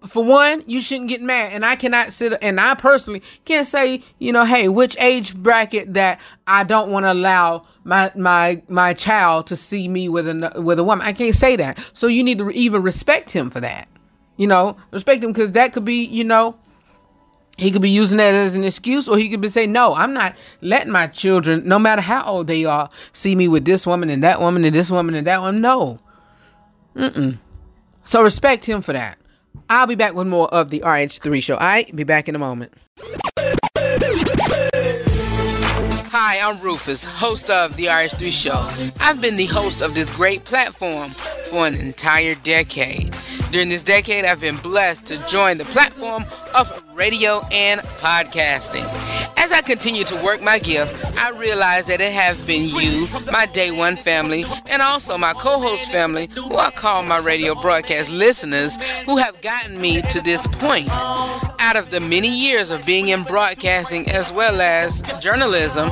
For 0.07 0.24
one, 0.24 0.64
you 0.66 0.80
shouldn't 0.80 1.09
get 1.09 1.22
mad, 1.22 1.53
and 1.53 1.64
I 1.64 1.76
cannot 1.76 2.12
sit. 2.12 2.37
And 2.43 2.59
I 2.61 2.74
personally 2.74 3.22
can't 3.45 3.68
say, 3.68 4.03
you 4.18 4.33
know, 4.33 4.45
hey, 4.45 4.68
which 4.68 4.97
age 4.99 5.33
bracket 5.33 5.95
that 5.95 6.20
I 6.49 6.64
don't 6.64 6.91
want 6.91 7.05
to 7.05 7.12
allow 7.12 7.62
my 7.85 8.11
my 8.16 8.61
my 8.68 8.95
child 8.95 9.47
to 9.49 9.57
see 9.57 9.87
me 9.87 10.09
with 10.09 10.26
a 10.28 10.61
with 10.61 10.80
a 10.80 10.85
woman. 10.85 11.07
I 11.07 11.12
can't 11.12 11.37
say 11.37 11.55
that. 11.57 11.78
So 11.93 12.09
you 12.09 12.24
need 12.24 12.39
to 12.39 12.51
even 12.51 12.83
respect 12.83 13.30
him 13.30 13.49
for 13.49 13.61
that. 13.61 13.87
You 14.37 14.49
know, 14.49 14.76
respect 14.91 15.22
him 15.22 15.33
because 15.33 15.53
that 15.53 15.72
could 15.72 15.85
be, 15.85 16.05
you 16.05 16.24
know, 16.24 16.57
he 17.62 17.70
could 17.70 17.82
be 17.82 17.90
using 17.90 18.18
that 18.18 18.34
as 18.34 18.54
an 18.54 18.64
excuse, 18.64 19.08
or 19.08 19.16
he 19.16 19.28
could 19.28 19.40
be 19.40 19.48
saying, 19.48 19.72
"No, 19.72 19.94
I'm 19.94 20.12
not 20.12 20.36
letting 20.60 20.92
my 20.92 21.06
children, 21.06 21.62
no 21.66 21.78
matter 21.78 22.02
how 22.02 22.24
old 22.24 22.46
they 22.46 22.64
are, 22.64 22.88
see 23.12 23.34
me 23.34 23.48
with 23.48 23.64
this 23.64 23.86
woman 23.86 24.10
and 24.10 24.22
that 24.22 24.40
woman 24.40 24.64
and 24.64 24.74
this 24.74 24.90
woman 24.90 25.14
and 25.14 25.26
that 25.26 25.40
one." 25.40 25.60
No, 25.60 25.98
mm-mm. 26.96 27.38
So 28.04 28.22
respect 28.22 28.68
him 28.68 28.82
for 28.82 28.92
that. 28.92 29.18
I'll 29.70 29.86
be 29.86 29.94
back 29.94 30.14
with 30.14 30.26
more 30.26 30.48
of 30.52 30.70
the 30.70 30.80
RH3 30.80 31.42
show. 31.42 31.56
I 31.56 31.84
be 31.94 32.04
back 32.04 32.28
in 32.28 32.34
a 32.34 32.38
moment. 32.38 32.72
Hi, 36.33 36.49
I'm 36.49 36.59
Rufus, 36.62 37.05
host 37.05 37.51
of 37.51 37.76
the 37.76 37.89
RH3 37.89 38.33
show. 38.33 38.93
I've 38.99 39.20
been 39.20 39.37
the 39.37 39.45
host 39.45 39.83
of 39.83 39.95
this 39.95 40.11
great 40.11 40.43
platform 40.47 41.11
for 41.51 41.66
an 41.66 41.74
entire 41.74 42.35
decade. 42.37 43.14
During 43.51 43.68
this 43.68 43.85
decade, 43.85 44.24
I've 44.24 44.41
been 44.41 44.57
blessed 44.57 45.05
to 45.09 45.18
join 45.28 45.59
the 45.59 45.66
platform 45.66 46.24
of 46.55 46.83
radio 46.95 47.43
and 47.53 47.83
podcasting. 47.83 48.89
As 49.43 49.51
I 49.51 49.61
continue 49.61 50.05
to 50.05 50.14
work 50.22 50.40
my 50.40 50.61
gift, 50.61 51.05
I 51.18 51.30
realize 51.30 51.86
that 51.86 52.01
it 52.01 52.12
have 52.12 52.47
been 52.47 52.68
you, 52.68 53.09
my 53.32 53.45
day 53.47 53.72
one 53.72 53.97
family, 53.97 54.45
and 54.66 54.80
also 54.80 55.18
my 55.18 55.32
co-host 55.32 55.90
family, 55.90 56.30
who 56.32 56.57
I 56.57 56.70
call 56.70 57.03
my 57.03 57.18
radio 57.18 57.57
broadcast 57.57 58.12
listeners, 58.12 58.76
who 59.05 59.16
have 59.16 59.43
gotten 59.43 59.80
me 59.80 60.01
to 60.01 60.20
this 60.20 60.47
point. 60.47 60.88
Out 61.59 61.74
of 61.74 61.90
the 61.90 61.99
many 61.99 62.28
years 62.28 62.70
of 62.70 62.86
being 62.86 63.09
in 63.09 63.24
broadcasting 63.24 64.09
as 64.09 64.32
well 64.32 64.61
as 64.61 65.03
journalism, 65.20 65.90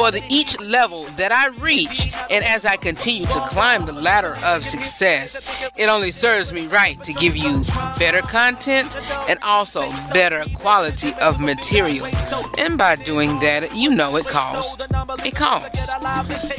for 0.00 0.10
the 0.10 0.24
each 0.30 0.58
level 0.60 1.04
that 1.18 1.30
I 1.30 1.48
reach, 1.60 2.10
and 2.30 2.42
as 2.42 2.64
I 2.64 2.76
continue 2.76 3.26
to 3.26 3.40
climb 3.40 3.84
the 3.84 3.92
ladder 3.92 4.34
of 4.42 4.64
success, 4.64 5.38
it 5.76 5.90
only 5.90 6.10
serves 6.10 6.54
me 6.54 6.66
right 6.68 6.96
to 7.04 7.12
give 7.12 7.36
you 7.36 7.64
better 7.98 8.22
content 8.22 8.96
and 9.28 9.38
also 9.42 9.82
better 10.14 10.42
quality 10.54 11.12
of 11.20 11.38
material. 11.38 12.06
And 12.56 12.78
by 12.78 12.96
doing 12.96 13.40
that, 13.40 13.76
you 13.76 13.90
know 13.94 14.16
it 14.16 14.26
costs. 14.26 14.82
It 15.22 15.36
costs. 15.36 15.90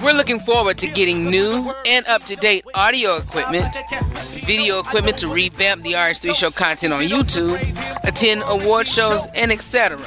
We're 0.04 0.14
looking 0.14 0.38
forward 0.38 0.78
to 0.78 0.88
getting 0.88 1.32
new 1.32 1.74
and 1.88 2.06
up 2.06 2.26
to 2.26 2.36
date 2.36 2.64
audio 2.76 3.18
equipment, 3.18 3.66
video 4.46 4.78
equipment 4.78 5.18
to 5.18 5.28
revamp 5.28 5.82
the 5.82 5.94
RH3 5.94 6.36
Show 6.36 6.52
content 6.52 6.94
on 6.94 7.06
YouTube, 7.06 7.58
attend 8.04 8.44
award 8.46 8.88
shows, 8.88 9.26
and 9.34 9.52
etc. 9.52 9.98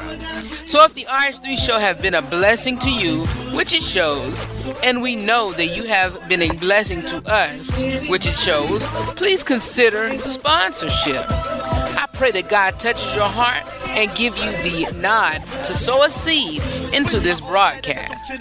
So 0.67 0.83
if 0.83 0.95
the 0.95 1.05
RH3 1.05 1.59
Show 1.59 1.79
have 1.79 2.01
been 2.01 2.15
a 2.15 2.23
blessing 2.23 2.79
to 2.79 2.91
you, 2.91 3.27
which 3.57 3.73
it 3.73 3.83
shows, 3.83 4.47
and 4.83 5.03
we 5.03 5.15
know 5.15 5.53
that 5.53 5.67
you 5.67 5.85
have 5.85 6.29
been 6.29 6.43
a 6.43 6.53
blessing 6.57 7.03
to 7.03 7.19
us, 7.31 7.71
which 8.09 8.27
it 8.27 8.37
shows, 8.37 8.87
please 9.15 9.43
consider 9.43 10.19
sponsorship. 10.21 11.25
I 11.29 12.07
pray 12.15 12.31
that 12.33 12.49
God 12.49 12.81
touches 12.81 13.15
your 13.15 13.29
heart 13.29 13.63
and 13.91 14.13
give 14.17 14.37
you 14.37 14.51
the 14.63 14.93
nod 15.01 15.41
to 15.65 15.75
sow 15.75 16.03
a 16.03 16.11
seed 16.11 16.63
into 16.93 17.21
this 17.21 17.41
broadcast. 17.41 18.33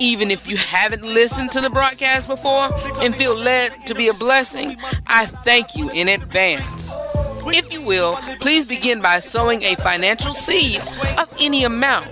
Even 0.00 0.30
if 0.30 0.48
you 0.48 0.56
haven't 0.56 1.02
listened 1.02 1.52
to 1.52 1.60
the 1.60 1.70
broadcast 1.70 2.26
before 2.26 2.70
and 3.02 3.14
feel 3.14 3.36
led 3.36 3.86
to 3.86 3.94
be 3.94 4.08
a 4.08 4.14
blessing, 4.14 4.76
I 5.06 5.26
thank 5.26 5.76
you 5.76 5.90
in 5.90 6.08
advance. 6.08 6.92
If 7.48 7.72
you 7.72 7.82
will, 7.82 8.16
please 8.40 8.64
begin 8.64 9.00
by 9.00 9.20
sowing 9.20 9.62
a 9.62 9.76
financial 9.76 10.32
seed 10.32 10.80
of 11.18 11.28
any 11.40 11.64
amount. 11.64 12.06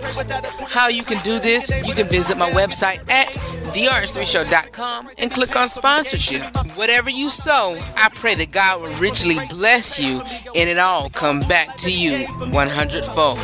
How 0.69 0.89
you 0.89 1.03
can 1.03 1.23
do 1.23 1.39
this, 1.39 1.71
you 1.85 1.95
can 1.95 2.07
visit 2.07 2.37
my 2.39 2.51
website 2.51 3.09
at 3.11 3.29
therh3show.com 3.75 5.11
and 5.19 5.31
click 5.31 5.57
on 5.57 5.69
sponsorship. 5.69 6.43
Whatever 6.77 7.11
you 7.11 7.29
sow, 7.29 7.77
I 7.97 8.09
pray 8.15 8.35
that 8.37 8.53
God 8.53 8.83
will 8.83 8.95
richly 8.97 9.39
bless 9.49 9.99
you 9.99 10.21
and 10.55 10.69
it 10.71 10.79
all 10.79 11.11
come 11.11 11.41
back 11.41 11.77
to 11.79 11.91
you 11.91 12.27
100 12.27 13.05
fold. 13.05 13.39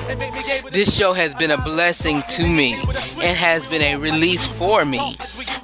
This 0.70 0.96
show 0.96 1.12
has 1.12 1.34
been 1.34 1.50
a 1.50 1.60
blessing 1.62 2.22
to 2.30 2.46
me 2.46 2.74
and 2.74 3.36
has 3.36 3.66
been 3.66 3.82
a 3.82 3.96
release 3.96 4.46
for 4.46 4.84
me. 4.84 5.16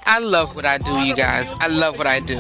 I 0.05 0.19
love 0.19 0.57
what 0.57 0.65
I 0.65 0.79
do, 0.79 0.93
you 0.99 1.15
guys. 1.15 1.53
I 1.61 1.69
love 1.69 1.99
what 1.99 2.07
I 2.07 2.21
do. 2.21 2.39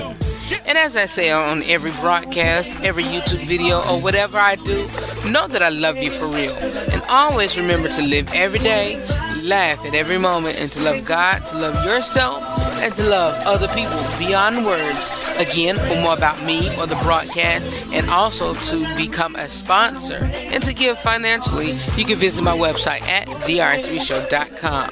And 0.66 0.78
as 0.78 0.96
I 0.96 1.06
say 1.06 1.30
on 1.30 1.62
every 1.64 1.92
broadcast, 1.92 2.78
every 2.82 3.04
YouTube 3.04 3.44
video, 3.46 3.78
or 3.88 4.00
whatever 4.00 4.38
I 4.38 4.56
do, 4.56 4.86
know 5.30 5.46
that 5.48 5.62
I 5.62 5.70
love 5.70 5.96
you 5.96 6.10
for 6.10 6.26
real. 6.26 6.54
And 6.92 7.02
always 7.08 7.56
remember 7.56 7.88
to 7.88 8.02
live 8.02 8.28
every 8.34 8.58
day, 8.58 8.96
laugh 9.42 9.84
at 9.84 9.94
every 9.94 10.18
moment, 10.18 10.56
and 10.58 10.70
to 10.72 10.80
love 10.80 11.04
God, 11.04 11.46
to 11.46 11.56
love 11.56 11.84
yourself, 11.84 12.42
and 12.78 12.94
to 12.94 13.02
love 13.04 13.42
other 13.44 13.68
people 13.68 14.02
beyond 14.18 14.64
words. 14.64 15.10
Again, 15.38 15.76
for 15.76 16.00
more 16.00 16.14
about 16.14 16.42
me 16.42 16.74
or 16.78 16.86
the 16.86 16.96
broadcast, 16.96 17.68
and 17.92 18.08
also 18.08 18.54
to 18.54 18.96
become 18.96 19.36
a 19.36 19.48
sponsor 19.50 20.30
and 20.32 20.62
to 20.62 20.72
give 20.72 20.98
financially, 20.98 21.78
you 21.96 22.04
can 22.06 22.16
visit 22.16 22.42
my 22.42 22.56
website 22.56 23.02
at 23.02 23.28
therh3show.com. 23.28 24.90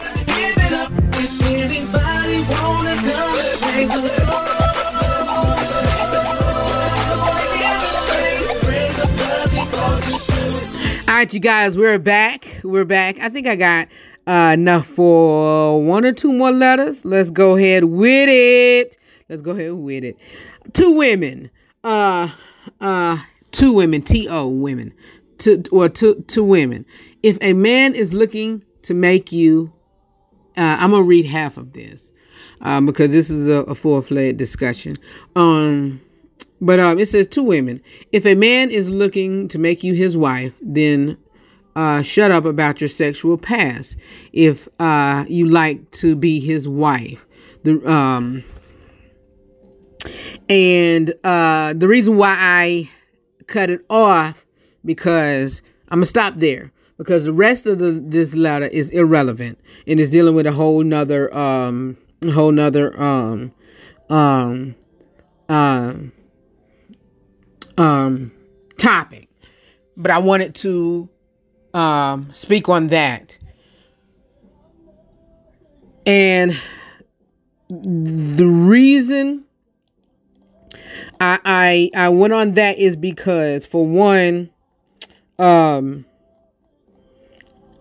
All 9.85 11.19
right, 11.19 11.33
you 11.35 11.41
guys, 11.41 11.77
we're 11.77 11.99
back. 11.99 12.61
We're 12.65 12.87
back. 12.87 13.19
I 13.21 13.29
think 13.29 13.47
I 13.47 13.55
got 13.55 13.89
uh, 14.27 14.53
enough 14.55 14.87
for 14.87 15.85
one 15.85 16.07
or 16.07 16.13
two 16.13 16.33
more 16.33 16.51
letters. 16.51 17.05
Let's 17.05 17.29
go 17.29 17.55
ahead 17.57 17.85
with 17.85 18.29
it. 18.31 18.97
Let's 19.29 19.43
go 19.43 19.51
ahead 19.51 19.75
with 19.75 20.03
it. 20.03 20.19
Two 20.73 20.93
women. 20.93 21.51
Uh, 21.85 22.31
uh, 22.81 23.19
two 23.53 23.75
women. 23.75 24.01
T 24.01 24.27
O 24.27 24.49
women. 24.49 24.95
To 25.41 25.63
or 25.71 25.91
two 25.91 26.25
two 26.29 26.45
women. 26.45 26.87
If 27.23 27.37
a 27.43 27.53
man 27.53 27.95
is 27.95 28.15
looking 28.15 28.65
to 28.83 28.95
make 28.95 29.33
you, 29.33 29.71
uh, 30.57 30.79
I'm 30.81 30.93
gonna 30.93 31.03
read 31.03 31.27
half 31.27 31.59
of 31.59 31.75
this 31.75 32.11
um, 32.63 32.87
because 32.87 33.13
this 33.13 33.29
is 33.29 33.51
a, 33.51 33.57
a 33.65 33.75
full 33.75 34.01
fledged 34.01 34.39
discussion. 34.39 34.97
Um. 35.37 36.01
But 36.65 36.81
um, 36.81 36.99
it 36.99 37.11
says 37.11 37.27
two 37.27 37.43
women. 37.43 37.83
If 38.11 38.25
a 38.25 38.35
man 38.35 38.71
is 38.71 38.89
looking 38.89 39.49
to 39.49 39.59
make 39.59 39.85
you 39.85 39.93
his 39.93 40.17
wife, 40.17 40.55
then 40.63 41.19
uh, 41.77 42.01
shut 42.01 42.31
up 42.31 42.47
about 42.47 42.81
your 42.81 42.89
sexual 42.89 43.37
past. 43.37 43.99
If 44.33 44.67
uh, 44.81 45.27
you 45.29 45.47
like 45.47 45.91
to 45.91 46.17
be 46.17 46.41
his 46.41 46.67
wife, 46.67 47.27
the 47.65 47.87
um, 47.87 48.45
and 50.49 51.13
uh, 51.23 51.75
the 51.75 51.87
reason 51.87 52.17
why 52.17 52.35
I 52.39 52.89
cut 53.47 53.69
it 53.69 53.85
off 53.91 54.47
because 54.87 55.61
I'm 55.91 55.99
gonna 55.99 56.07
stop 56.07 56.37
there 56.37 56.73
because 56.97 57.27
the 57.27 57.35
rest 57.35 57.67
of 57.67 57.79
the 57.79 58.03
this 58.03 58.35
letter 58.35 58.69
is 58.69 58.89
irrelevant 58.89 59.59
and 59.87 60.01
it's 60.01 60.09
dealing 60.09 60.35
with 60.35 60.47
a 60.47 60.53
whole 60.53 60.83
nother 60.83 61.35
um, 61.37 61.99
whole 62.33 62.53
nother 62.53 62.99
um, 62.99 63.53
um, 64.09 64.75
um 65.51 66.13
um, 67.79 68.33
topic, 68.79 69.29
but 69.97 70.11
I 70.11 70.19
wanted 70.19 70.55
to 70.57 71.09
um, 71.73 72.31
speak 72.33 72.69
on 72.69 72.89
that. 72.89 73.37
And 76.07 76.57
the 77.69 78.47
reason 78.47 79.45
I, 81.21 81.39
I 81.45 81.91
I 81.97 82.09
went 82.11 82.33
on 82.33 82.55
that 82.55 82.79
is 82.79 82.97
because 82.97 83.67
for 83.67 83.87
one, 83.87 84.51
um, 85.39 86.05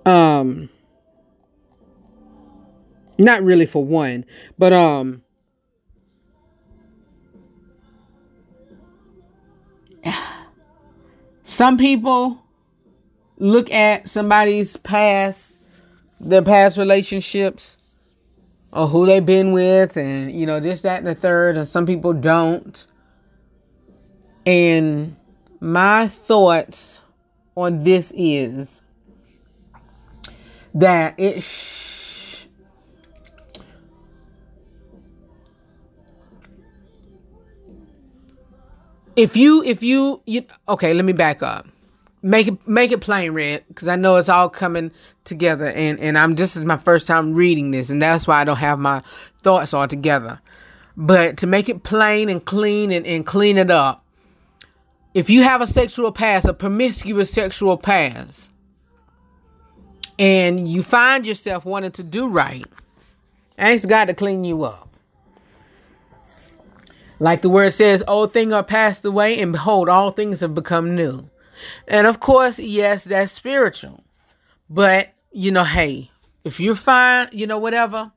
um, 0.05 0.69
not 3.17 3.43
really 3.43 3.65
for 3.65 3.83
one, 3.83 4.25
but 4.57 4.73
um, 4.73 5.22
some 11.43 11.77
people 11.77 12.41
look 13.37 13.71
at 13.71 14.09
somebody's 14.09 14.77
past, 14.77 15.59
their 16.19 16.41
past 16.41 16.77
relationships, 16.77 17.77
or 18.71 18.87
who 18.87 19.05
they've 19.05 19.25
been 19.25 19.51
with, 19.51 19.97
and 19.97 20.31
you 20.31 20.45
know, 20.45 20.59
this, 20.59 20.81
that, 20.81 20.99
and 20.99 21.07
the 21.07 21.15
third, 21.15 21.57
and 21.57 21.67
some 21.67 21.85
people 21.85 22.13
don't. 22.13 22.85
And 24.45 25.15
my 25.59 26.07
thoughts 26.07 26.99
on 27.55 27.83
this 27.83 28.11
is 28.15 28.81
that 30.73 31.19
it 31.19 31.41
if 39.15 39.37
you 39.37 39.63
if 39.63 39.83
you 39.83 40.21
you 40.25 40.45
okay 40.67 40.93
let 40.93 41.05
me 41.05 41.13
back 41.13 41.43
up. 41.43 41.67
Make 42.21 42.47
it 42.47 42.67
make 42.67 42.91
it 42.91 43.01
plain 43.01 43.33
Redd 43.33 43.65
because 43.67 43.89
i 43.89 43.97
know 43.97 44.15
it's 44.15 44.29
all 44.29 44.49
coming 44.49 44.91
together 45.25 45.65
and 45.67 45.99
and 45.99 46.17
i'm 46.17 46.35
this 46.35 46.55
is 46.55 46.63
my 46.63 46.77
first 46.77 47.05
time 47.05 47.33
reading 47.33 47.71
this 47.71 47.89
and 47.89 48.01
that's 48.01 48.25
why 48.27 48.39
i 48.39 48.43
don't 48.45 48.57
have 48.57 48.79
my 48.79 49.01
thoughts 49.41 49.73
all 49.73 49.87
together. 49.87 50.39
But 50.95 51.37
to 51.37 51.47
make 51.47 51.69
it 51.69 51.81
plain 51.83 52.29
and 52.29 52.45
clean 52.45 52.91
and, 52.91 53.05
and 53.05 53.25
clean 53.25 53.57
it 53.57 53.71
up 53.71 54.05
if 55.13 55.29
you 55.29 55.43
have 55.43 55.61
a 55.61 55.67
sexual 55.67 56.11
past 56.11 56.45
a 56.45 56.53
promiscuous 56.53 57.31
sexual 57.31 57.77
past 57.77 58.49
and 60.17 60.67
you 60.67 60.83
find 60.83 61.25
yourself 61.25 61.65
wanting 61.65 61.91
to 61.91 62.03
do 62.03 62.27
right 62.27 62.65
ask 63.57 63.87
god 63.87 64.05
to 64.05 64.13
clean 64.13 64.43
you 64.43 64.63
up 64.63 64.92
like 67.23 67.41
the 67.41 67.47
word 67.47 67.71
says, 67.71 68.03
old 68.05 68.33
things 68.33 68.51
are 68.51 68.65
passed 68.65 69.05
away, 69.05 69.39
and 69.39 69.53
behold, 69.53 69.87
all 69.87 70.11
things 70.11 70.41
have 70.41 70.53
become 70.53 70.93
new. 70.93 71.29
And 71.87 72.05
of 72.05 72.19
course, 72.19 72.59
yes, 72.59 73.05
that's 73.05 73.31
spiritual. 73.31 74.03
But, 74.69 75.13
you 75.31 75.49
know, 75.49 75.63
hey, 75.63 76.09
if 76.43 76.59
you're 76.59 76.75
fine, 76.75 77.29
you 77.31 77.47
know, 77.47 77.57
whatever, 77.57 78.11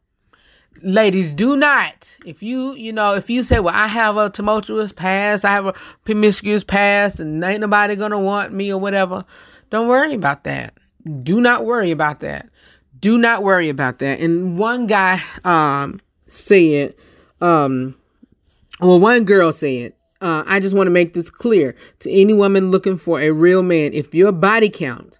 ladies, 0.83 1.31
do 1.31 1.57
not. 1.57 2.19
If 2.27 2.43
you, 2.43 2.75
you 2.75 2.93
know, 2.93 3.15
if 3.15 3.31
you 3.31 3.45
say, 3.45 3.61
well, 3.61 3.73
I 3.73 3.87
have 3.87 4.17
a 4.17 4.29
tumultuous 4.29 4.93
past, 4.93 5.45
I 5.45 5.53
have 5.53 5.67
a 5.67 5.75
promiscuous 6.05 6.65
past, 6.65 7.21
and 7.21 7.45
ain't 7.45 7.61
nobody 7.61 7.95
gonna 7.95 8.19
want 8.19 8.53
me 8.53 8.73
or 8.73 8.81
whatever, 8.81 9.25
don't 9.71 9.87
worry 9.87 10.15
about 10.15 10.43
that. 10.45 10.75
Do 11.23 11.41
not 11.41 11.65
worry 11.65 11.93
about 11.93 12.19
that. 12.21 12.49
Do 12.99 13.19
not 13.19 13.45
worry 13.45 13.69
about 13.69 14.01
that. 14.01 14.19
And 14.19 14.59
one 14.59 14.89
guy 14.89 15.21
um 15.45 16.01
said, 16.27 16.97
um, 17.41 17.95
well, 18.81 19.01
one 19.01 19.25
girl 19.25 19.53
said, 19.53 19.95
uh, 20.21 20.45
I 20.47 20.61
just 20.61 20.77
want 20.77 20.87
to 20.87 20.93
make 20.93 21.15
this 21.15 21.31
clear 21.31 21.75
to 22.01 22.11
any 22.11 22.33
woman 22.33 22.71
looking 22.71 22.97
for 22.97 23.21
a 23.21 23.31
real 23.31 23.63
man. 23.63 23.93
If 23.93 24.15
your 24.15 24.33
body 24.33 24.69
count, 24.69 25.19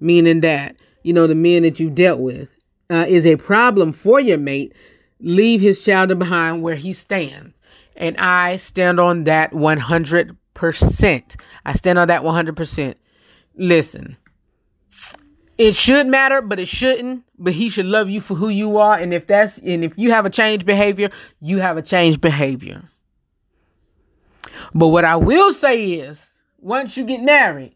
meaning 0.00 0.40
that, 0.40 0.76
you 1.02 1.12
know, 1.12 1.26
the 1.26 1.34
men 1.34 1.62
that 1.62 1.80
you've 1.80 1.94
dealt 1.94 2.20
with, 2.20 2.48
uh, 2.90 3.06
is 3.08 3.26
a 3.26 3.36
problem 3.36 3.92
for 3.92 4.20
your 4.20 4.38
mate, 4.38 4.74
leave 5.20 5.60
his 5.60 5.82
child 5.84 6.16
behind 6.18 6.62
where 6.62 6.74
he 6.74 6.92
stands. 6.92 7.54
And 7.96 8.16
I 8.18 8.56
stand 8.56 9.00
on 9.00 9.24
that 9.24 9.52
100%. 9.52 11.36
I 11.64 11.72
stand 11.72 11.98
on 11.98 12.08
that 12.08 12.22
100%. 12.22 12.94
Listen, 13.56 14.16
it 15.56 15.74
should 15.74 16.06
matter, 16.08 16.42
but 16.42 16.58
it 16.58 16.68
shouldn't. 16.68 17.24
But 17.38 17.52
he 17.54 17.68
should 17.68 17.86
love 17.86 18.10
you 18.10 18.20
for 18.20 18.34
who 18.34 18.48
you 18.48 18.78
are. 18.78 18.98
And 18.98 19.14
if 19.14 19.26
that's, 19.26 19.58
and 19.58 19.84
if 19.84 19.96
you 19.96 20.10
have 20.10 20.26
a 20.26 20.30
changed 20.30 20.66
behavior, 20.66 21.10
you 21.40 21.58
have 21.58 21.76
a 21.76 21.82
changed 21.82 22.20
behavior. 22.20 22.82
But 24.72 24.88
what 24.88 25.04
I 25.04 25.16
will 25.16 25.52
say 25.52 25.92
is, 25.92 26.32
once 26.58 26.96
you 26.96 27.04
get 27.04 27.22
married, 27.22 27.74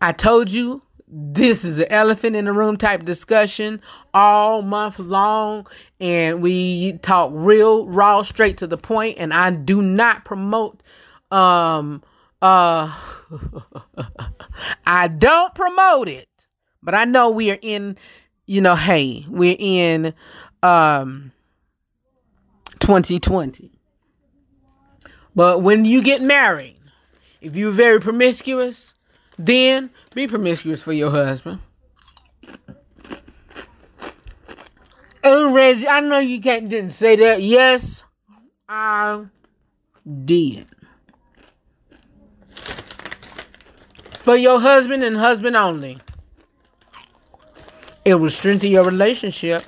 I 0.00 0.12
told 0.12 0.50
you 0.50 0.82
this 1.12 1.64
is 1.64 1.80
an 1.80 1.88
elephant 1.90 2.36
in 2.36 2.44
the 2.44 2.52
room 2.52 2.76
type 2.76 3.04
discussion 3.04 3.80
all 4.14 4.62
month 4.62 4.98
long. 4.98 5.66
And 5.98 6.40
we 6.40 6.98
talk 6.98 7.32
real 7.34 7.86
raw, 7.86 8.22
straight 8.22 8.58
to 8.58 8.66
the 8.66 8.76
point. 8.76 9.18
And 9.18 9.32
I 9.32 9.50
do 9.50 9.82
not 9.82 10.24
promote, 10.24 10.82
um, 11.30 12.02
uh, 12.40 12.96
I 14.86 15.08
don't 15.08 15.54
promote 15.54 16.08
it, 16.08 16.28
but 16.82 16.94
I 16.94 17.04
know 17.04 17.30
we 17.30 17.50
are 17.50 17.58
in, 17.60 17.98
you 18.46 18.60
know, 18.60 18.76
hey, 18.76 19.24
we're 19.28 19.56
in, 19.58 20.14
um, 20.62 21.32
2020. 22.80 23.70
But 25.34 25.62
when 25.62 25.84
you 25.84 26.02
get 26.02 26.22
married, 26.22 26.76
if 27.40 27.56
you're 27.56 27.70
very 27.70 28.00
promiscuous, 28.00 28.94
then 29.38 29.90
be 30.14 30.26
promiscuous 30.26 30.82
for 30.82 30.92
your 30.92 31.10
husband. 31.10 31.60
Oh, 35.22 35.52
Reggie, 35.52 35.86
I 35.86 36.00
know 36.00 36.18
you 36.18 36.40
can't 36.40 36.68
didn't 36.68 36.90
say 36.90 37.16
that. 37.16 37.42
Yes, 37.42 38.04
I 38.68 39.26
did. 40.24 40.66
For 44.10 44.36
your 44.36 44.60
husband 44.60 45.02
and 45.02 45.16
husband 45.16 45.56
only. 45.56 45.98
It 48.04 48.14
will 48.14 48.30
strengthen 48.30 48.70
your 48.70 48.84
relationship. 48.84 49.62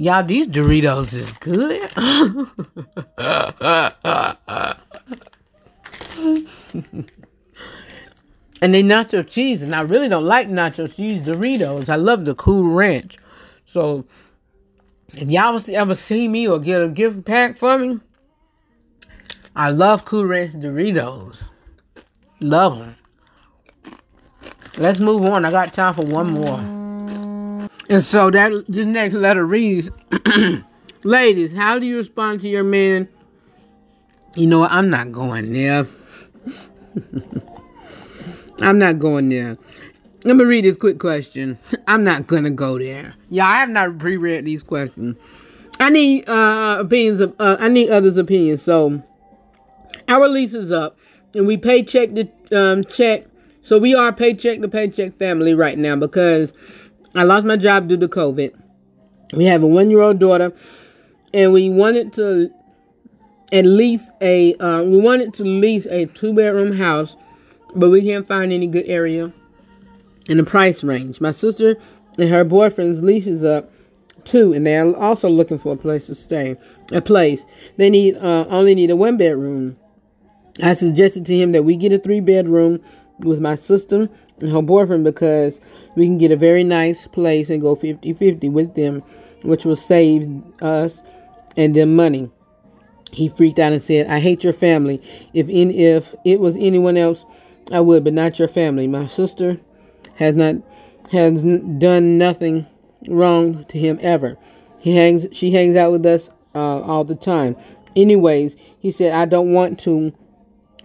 Y'all, 0.00 0.22
these 0.22 0.48
Doritos 0.48 1.12
is 1.12 1.30
good. 1.32 1.82
and 8.62 8.74
they 8.74 8.82
nacho 8.82 9.30
cheese, 9.30 9.62
and 9.62 9.74
I 9.74 9.82
really 9.82 10.08
don't 10.08 10.24
like 10.24 10.48
nacho 10.48 10.90
cheese 10.96 11.20
Doritos. 11.20 11.90
I 11.90 11.96
love 11.96 12.24
the 12.24 12.34
Cool 12.34 12.70
Ranch. 12.70 13.18
So, 13.66 14.06
if 15.12 15.28
y'all 15.28 15.60
ever 15.68 15.94
see 15.94 16.28
me 16.28 16.48
or 16.48 16.58
get 16.58 16.80
a 16.80 16.88
gift 16.88 17.26
pack 17.26 17.58
for 17.58 17.76
me, 17.76 18.00
I 19.54 19.70
love 19.70 20.06
Cool 20.06 20.24
Ranch 20.24 20.52
Doritos. 20.52 21.46
Love 22.40 22.78
them. 22.78 22.96
Let's 24.78 24.98
move 24.98 25.26
on. 25.26 25.44
I 25.44 25.50
got 25.50 25.74
time 25.74 25.92
for 25.92 26.06
one 26.06 26.30
more. 26.30 26.79
And 27.90 28.04
so 28.04 28.30
that 28.30 28.52
the 28.68 28.84
next 28.86 29.14
letter 29.14 29.44
reads, 29.44 29.90
Ladies, 31.04 31.56
how 31.56 31.80
do 31.80 31.86
you 31.86 31.96
respond 31.96 32.40
to 32.42 32.48
your 32.48 32.62
man? 32.62 33.08
You 34.36 34.46
know 34.46 34.60
what? 34.60 34.70
I'm 34.70 34.88
not 34.88 35.10
going 35.10 35.52
there. 35.52 35.86
I'm 38.60 38.78
not 38.78 39.00
going 39.00 39.28
there. 39.28 39.58
Let 40.22 40.36
me 40.36 40.44
read 40.44 40.64
this 40.66 40.76
quick 40.76 41.00
question. 41.00 41.58
I'm 41.88 42.04
not 42.04 42.28
gonna 42.28 42.50
go 42.50 42.78
there. 42.78 43.14
Yeah, 43.28 43.46
I 43.46 43.56
have 43.56 43.70
not 43.70 43.98
pre-read 43.98 44.44
these 44.44 44.62
questions. 44.62 45.16
I 45.80 45.88
need 45.88 46.28
uh 46.28 46.76
opinions 46.80 47.20
of 47.20 47.34
uh, 47.40 47.56
I 47.58 47.68
need 47.68 47.90
others' 47.90 48.18
opinions. 48.18 48.62
So 48.62 49.02
our 50.06 50.28
lease 50.28 50.54
is 50.54 50.70
up, 50.70 50.94
and 51.34 51.44
we 51.46 51.56
paycheck 51.56 52.14
to 52.14 52.28
um, 52.52 52.84
check. 52.84 53.24
So 53.62 53.78
we 53.78 53.94
are 53.94 54.12
paycheck 54.12 54.60
to 54.60 54.68
paycheck 54.68 55.16
family 55.18 55.54
right 55.54 55.78
now 55.78 55.96
because 55.96 56.52
I 57.14 57.24
lost 57.24 57.44
my 57.44 57.56
job 57.56 57.88
due 57.88 57.96
to 57.98 58.08
COVID. 58.08 58.54
We 59.34 59.44
have 59.44 59.62
a 59.62 59.66
one-year-old 59.66 60.18
daughter, 60.18 60.52
and 61.32 61.52
we 61.52 61.70
wanted 61.70 62.12
to 62.14 62.50
at 63.52 63.64
least 63.64 64.10
a 64.20 64.54
uh, 64.56 64.82
we 64.84 64.96
wanted 64.98 65.34
to 65.34 65.44
lease 65.44 65.86
a 65.86 66.06
two-bedroom 66.06 66.72
house, 66.72 67.16
but 67.74 67.90
we 67.90 68.02
can't 68.02 68.26
find 68.26 68.52
any 68.52 68.66
good 68.66 68.86
area 68.86 69.32
in 70.28 70.36
the 70.36 70.44
price 70.44 70.84
range. 70.84 71.20
My 71.20 71.32
sister 71.32 71.76
and 72.18 72.28
her 72.28 72.44
boyfriend's 72.44 73.02
lease 73.02 73.26
is 73.26 73.44
up 73.44 73.70
too, 74.24 74.52
and 74.52 74.66
they're 74.66 74.96
also 74.96 75.28
looking 75.28 75.58
for 75.58 75.72
a 75.72 75.76
place 75.76 76.06
to 76.06 76.14
stay. 76.14 76.56
A 76.92 77.00
place 77.00 77.44
they 77.76 77.90
need 77.90 78.16
uh, 78.16 78.46
only 78.48 78.74
need 78.74 78.90
a 78.90 78.96
one 78.96 79.16
bedroom. 79.16 79.76
I 80.62 80.74
suggested 80.74 81.26
to 81.26 81.36
him 81.36 81.52
that 81.52 81.64
we 81.64 81.76
get 81.76 81.92
a 81.92 81.98
three 81.98 82.20
bedroom 82.20 82.80
with 83.20 83.40
my 83.40 83.54
sister 83.54 84.08
her 84.42 84.62
boyfriend 84.62 85.04
because 85.04 85.60
we 85.96 86.06
can 86.06 86.18
get 86.18 86.30
a 86.30 86.36
very 86.36 86.64
nice 86.64 87.06
place 87.06 87.50
and 87.50 87.60
go 87.60 87.74
50-50 87.74 88.50
with 88.50 88.74
them, 88.74 89.02
which 89.42 89.64
will 89.64 89.76
save 89.76 90.28
us 90.62 91.02
and 91.56 91.74
them 91.74 91.96
money. 91.96 92.30
He 93.12 93.28
freaked 93.28 93.58
out 93.58 93.72
and 93.72 93.82
said, 93.82 94.06
"I 94.06 94.20
hate 94.20 94.44
your 94.44 94.52
family. 94.52 95.00
If 95.34 95.48
in 95.48 95.70
if 95.72 96.14
it 96.24 96.38
was 96.38 96.56
anyone 96.56 96.96
else, 96.96 97.24
I 97.72 97.80
would, 97.80 98.04
but 98.04 98.12
not 98.12 98.38
your 98.38 98.48
family. 98.48 98.86
My 98.86 99.06
sister 99.06 99.58
has 100.16 100.36
not 100.36 100.56
has 101.10 101.42
n- 101.42 101.78
done 101.78 102.18
nothing 102.18 102.66
wrong 103.08 103.64
to 103.64 103.78
him 103.78 103.98
ever. 104.00 104.36
He 104.80 104.94
hangs 104.94 105.26
she 105.32 105.50
hangs 105.50 105.76
out 105.76 105.90
with 105.92 106.06
us 106.06 106.30
uh, 106.54 106.80
all 106.80 107.04
the 107.04 107.16
time. 107.16 107.56
Anyways, 107.96 108.56
he 108.78 108.90
said 108.92 109.12
I 109.12 109.26
don't 109.26 109.52
want 109.52 109.80
to 109.80 110.12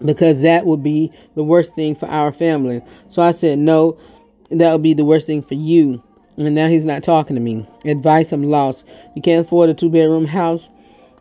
because 0.04 0.42
that 0.42 0.66
would 0.66 0.84
be 0.84 1.12
the 1.36 1.44
worst 1.44 1.74
thing 1.76 1.96
for 1.96 2.08
our 2.08 2.32
family. 2.32 2.82
So 3.10 3.22
I 3.22 3.32
said 3.32 3.60
no, 3.60 3.98
that 4.52 4.72
would 4.72 4.84
be 4.84 4.94
the 4.94 5.06
worst 5.06 5.28
thing 5.28 5.42
for 5.42 5.54
you. 5.54 6.02
And 6.38 6.54
now 6.54 6.68
he's 6.68 6.86
not 6.86 7.04
talking 7.04 7.36
to 7.36 7.42
me. 7.42 7.66
Advice 7.86 8.32
I'm 8.32 8.44
lost. 8.44 8.84
You 9.16 9.22
can't 9.22 9.46
afford 9.46 9.70
a 9.70 9.74
two 9.74 9.90
bedroom 9.90 10.26
house, 10.26 10.68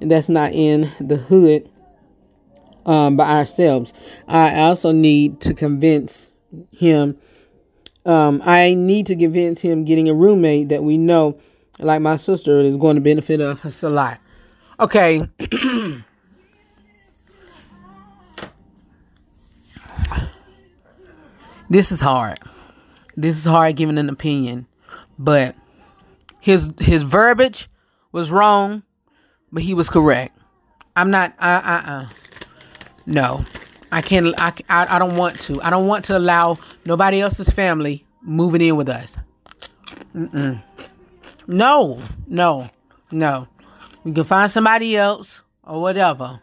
and 0.01 0.11
that's 0.11 0.29
not 0.29 0.53
in 0.53 0.91
the 0.99 1.16
hood 1.16 1.70
um, 2.87 3.16
by 3.16 3.31
ourselves. 3.31 3.93
I 4.27 4.61
also 4.61 4.93
need 4.93 5.41
to 5.43 5.55
convince 5.55 6.27
him. 6.72 7.16
Um, 8.07 8.43
I 8.45 8.75
need 8.75 9.07
to 9.07 9.16
convince 9.16 9.61
him 9.61 9.85
getting 9.85 10.09
a 10.09 10.14
roommate 10.14 10.68
that 10.68 10.83
we 10.83 10.99
know, 10.99 11.39
like 11.79 12.03
my 12.03 12.16
sister, 12.16 12.59
is 12.59 12.77
going 12.77 12.97
to 12.97 13.01
benefit 13.01 13.41
us 13.41 13.83
a 13.83 13.89
lot. 13.89 14.20
Okay. 14.81 15.29
this 21.75 21.91
is 21.91 22.01
hard. 22.01 22.39
This 23.16 23.37
is 23.37 23.45
hard 23.45 23.75
giving 23.75 23.99
an 23.99 24.09
opinion, 24.09 24.68
but 25.18 25.57
his 26.41 26.72
his 26.79 27.03
verbiage 27.03 27.68
was 28.12 28.31
wrong, 28.31 28.85
but 29.51 29.64
he 29.64 29.75
was 29.75 29.91
correct. 29.91 30.39
I'm 30.95 31.11
not. 31.11 31.35
Uh. 31.41 31.62
Uh. 31.64 31.83
uh 31.85 32.07
no, 33.07 33.45
I 33.91 34.03
can't. 34.03 34.33
I, 34.39 34.53
I. 34.68 34.87
I 34.89 34.99
don't 35.01 35.16
want 35.16 35.41
to. 35.43 35.61
I 35.62 35.70
don't 35.70 35.89
want 35.89 36.05
to 36.05 36.16
allow 36.16 36.59
nobody 36.87 37.20
else's 37.20 37.51
family 37.51 38.07
moving 38.22 38.61
in 38.61 38.77
with 38.77 38.89
us. 38.89 39.16
Mm-mm. 40.14 40.62
No. 41.49 42.01
No. 42.29 42.70
No. 43.11 43.49
We 44.05 44.12
can 44.12 44.22
find 44.22 44.49
somebody 44.49 44.97
else 44.97 45.43
or 45.64 45.83
whatever. 45.83 46.41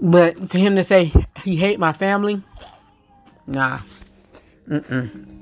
But 0.00 0.50
for 0.50 0.58
him 0.58 0.76
to 0.76 0.84
say 0.84 1.12
he 1.42 1.56
hate 1.56 1.78
my 1.78 1.92
family, 1.92 2.42
nah. 3.46 3.78
Mm-mm. 4.68 5.32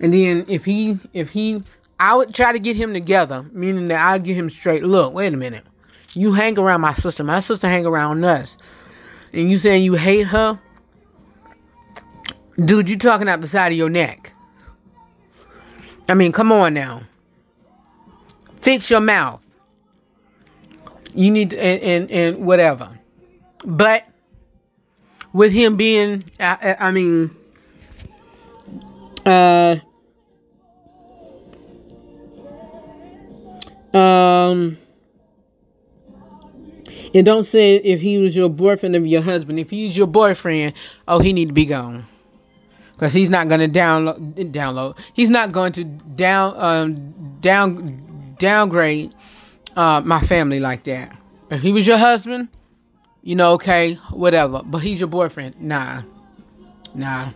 And 0.00 0.14
then 0.14 0.44
if 0.48 0.64
he 0.64 0.96
if 1.12 1.30
he 1.30 1.62
I 1.98 2.16
would 2.16 2.34
try 2.34 2.52
to 2.52 2.58
get 2.58 2.76
him 2.76 2.94
together, 2.94 3.44
meaning 3.52 3.88
that 3.88 4.00
I'd 4.00 4.24
get 4.24 4.34
him 4.34 4.48
straight. 4.48 4.82
Look, 4.82 5.12
wait 5.12 5.34
a 5.34 5.36
minute. 5.36 5.64
You 6.14 6.32
hang 6.32 6.58
around 6.58 6.80
my 6.80 6.92
sister. 6.92 7.22
My 7.22 7.40
sister 7.40 7.68
hang 7.68 7.84
around 7.84 8.24
us. 8.24 8.56
And 9.32 9.50
you 9.50 9.58
saying 9.58 9.84
you 9.84 9.94
hate 9.94 10.26
her? 10.26 10.58
Dude, 12.64 12.88
you 12.88 12.96
talking 12.96 13.28
out 13.28 13.40
the 13.40 13.46
side 13.46 13.72
of 13.72 13.78
your 13.78 13.90
neck. 13.90 14.32
I 16.08 16.14
mean, 16.14 16.32
come 16.32 16.50
on 16.50 16.74
now. 16.74 17.02
Fix 18.56 18.90
your 18.90 19.00
mouth. 19.00 19.40
You 21.14 21.30
need 21.30 21.50
to, 21.50 21.62
and, 21.62 21.82
and, 21.82 22.10
and 22.10 22.46
whatever. 22.46 22.90
But 23.64 24.06
with 25.32 25.52
him 25.52 25.76
being, 25.76 26.24
I, 26.38 26.76
I 26.78 26.90
mean, 26.90 27.30
uh, 29.24 29.76
um, 33.92 34.78
and 37.12 37.26
don't 37.26 37.44
say 37.44 37.76
if 37.76 38.00
he 38.00 38.18
was 38.18 38.36
your 38.36 38.48
boyfriend 38.48 38.94
or 38.94 39.00
your 39.00 39.22
husband. 39.22 39.58
If 39.58 39.70
he's 39.70 39.96
your 39.96 40.06
boyfriend, 40.06 40.74
oh, 41.08 41.18
he 41.18 41.32
need 41.32 41.48
to 41.48 41.54
be 41.54 41.66
gone. 41.66 42.06
Cause 42.98 43.14
he's 43.14 43.30
not 43.30 43.48
gonna 43.48 43.68
download, 43.68 44.52
download. 44.52 44.98
He's 45.14 45.30
not 45.30 45.52
going 45.52 45.72
to 45.72 45.84
down, 45.84 46.54
um, 46.58 47.38
down, 47.40 48.34
downgrade 48.38 49.14
uh, 49.74 50.02
my 50.04 50.20
family 50.20 50.60
like 50.60 50.84
that. 50.84 51.16
If 51.50 51.62
he 51.62 51.72
was 51.72 51.86
your 51.86 51.96
husband, 51.96 52.48
you 53.22 53.34
know, 53.34 53.52
okay, 53.54 53.94
whatever. 54.10 54.62
But 54.64 54.78
he's 54.78 55.00
your 55.00 55.08
boyfriend, 55.08 55.60
nah, 55.60 56.02
nah. 56.94 57.30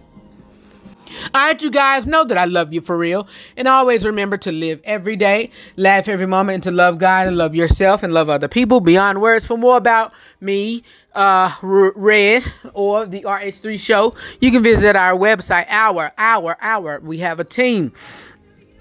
All 1.34 1.46
right, 1.46 1.62
you 1.62 1.70
guys 1.70 2.06
know 2.06 2.24
that 2.24 2.38
I 2.38 2.44
love 2.44 2.72
you 2.72 2.80
for 2.80 2.96
real. 2.96 3.28
And 3.56 3.68
always 3.68 4.04
remember 4.04 4.36
to 4.38 4.52
live 4.52 4.80
every 4.84 5.16
day, 5.16 5.50
laugh 5.76 6.08
every 6.08 6.26
moment, 6.26 6.54
and 6.54 6.62
to 6.64 6.70
love 6.70 6.98
God 6.98 7.26
and 7.26 7.36
love 7.36 7.54
yourself 7.54 8.02
and 8.02 8.12
love 8.12 8.28
other 8.28 8.48
people 8.48 8.80
beyond 8.80 9.20
words. 9.20 9.46
For 9.46 9.56
more 9.56 9.76
about 9.76 10.12
me, 10.40 10.82
uh, 11.14 11.54
Redd, 11.62 12.42
or 12.72 13.06
the 13.06 13.22
RH3 13.22 13.78
show, 13.78 14.14
you 14.40 14.50
can 14.50 14.62
visit 14.62 14.96
our 14.96 15.16
website, 15.16 15.66
our, 15.68 16.12
our, 16.18 16.56
our. 16.60 17.00
We 17.00 17.18
have 17.18 17.38
a 17.38 17.44
team. 17.44 17.92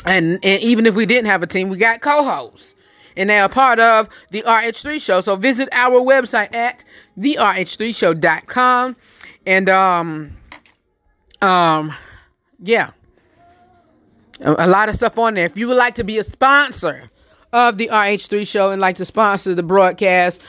And, 0.06 0.40
and 0.44 0.62
even 0.62 0.86
if 0.86 0.96
we 0.96 1.06
didn't 1.06 1.28
have 1.28 1.44
a 1.44 1.48
team, 1.48 1.70
we 1.70 1.78
got 1.78 2.02
co 2.02 2.24
hosts. 2.24 2.76
And 3.16 3.30
they 3.30 3.40
are 3.40 3.50
part 3.50 3.80
of 3.80 4.10
the 4.32 4.42
RH3 4.44 5.02
show. 5.02 5.22
So 5.22 5.36
visit 5.36 5.70
our 5.72 6.00
website 6.00 6.54
at 6.54 6.84
therh3show.com. 7.18 8.96
And, 9.46 9.70
um, 9.70 10.38
um, 11.42 11.94
yeah. 12.60 12.92
A, 14.40 14.66
a 14.66 14.68
lot 14.68 14.90
of 14.90 14.96
stuff 14.96 15.18
on 15.18 15.36
there. 15.36 15.46
If 15.46 15.58
you 15.58 15.68
would 15.68 15.78
like 15.78 15.96
to 15.96 16.04
be 16.04 16.18
a 16.18 16.24
sponsor 16.24 17.10
of 17.52 17.78
the 17.78 17.88
RH3 17.90 18.48
show 18.48 18.72
and 18.72 18.82
like 18.82 18.96
to 18.98 19.06
sponsor 19.06 19.54
the 19.54 19.64
broadcast, 19.64 20.42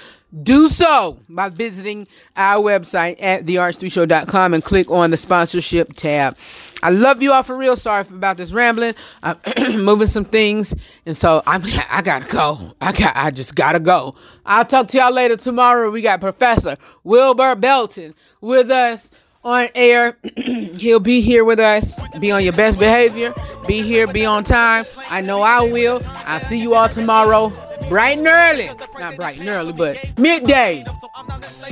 do 0.43 0.69
so 0.69 1.19
by 1.29 1.49
visiting 1.49 2.07
our 2.37 2.63
website 2.63 3.23
at 3.23 3.47
therh3show.com 3.47 4.55
and 4.55 4.65
click 4.65 4.91
on 4.91 5.11
the 5.11 5.17
sponsorship 5.17 5.93
tab. 5.95 6.37
I 6.83 6.91
love 6.91 7.23
you 7.23 7.33
all 7.33 7.43
for 7.43 7.57
real. 7.57 7.77
Sorry 7.77 8.05
about 8.11 8.37
this 8.37 8.53
rambling. 8.53 8.95
I'm 9.23 9.39
uh, 9.47 9.71
moving 9.79 10.07
some 10.07 10.25
things, 10.25 10.75
and 11.07 11.17
so 11.17 11.43
I'm 11.47 11.63
I 11.89 12.03
gotta 12.03 12.27
go. 12.27 12.75
I 12.81 12.93
got 12.93 13.17
I 13.17 13.31
just 13.31 13.55
gotta 13.55 13.81
go. 13.81 14.17
I'll 14.45 14.65
talk 14.65 14.89
to 14.89 14.99
y'all 14.99 15.13
later 15.13 15.37
tomorrow. 15.37 15.91
We 15.91 16.03
got 16.03 16.21
Professor 16.21 16.77
Wilbur 17.05 17.55
Belton 17.55 18.15
with 18.41 18.71
us 18.71 19.11
on 19.45 19.69
air. 19.75 20.17
He'll 20.37 21.01
be 21.01 21.21
here 21.21 21.45
with 21.45 21.61
us. 21.61 22.01
Be 22.19 22.31
on 22.31 22.43
your 22.43 22.53
best 22.53 22.79
behavior. 22.79 23.35
Be 23.67 23.83
here. 23.83 24.07
Be 24.07 24.25
on 24.25 24.45
time. 24.45 24.85
I 25.11 25.21
know 25.21 25.43
I 25.43 25.61
will. 25.61 26.03
I'll 26.07 26.41
see 26.41 26.59
you 26.59 26.75
all 26.75 26.89
tomorrow, 26.89 27.53
bright 27.89 28.19
and 28.19 28.27
early. 28.27 28.71
Not 28.99 29.17
bright 29.17 29.39
and 29.39 29.49
early, 29.49 29.73
but 29.73 29.99
midday. 30.19 30.85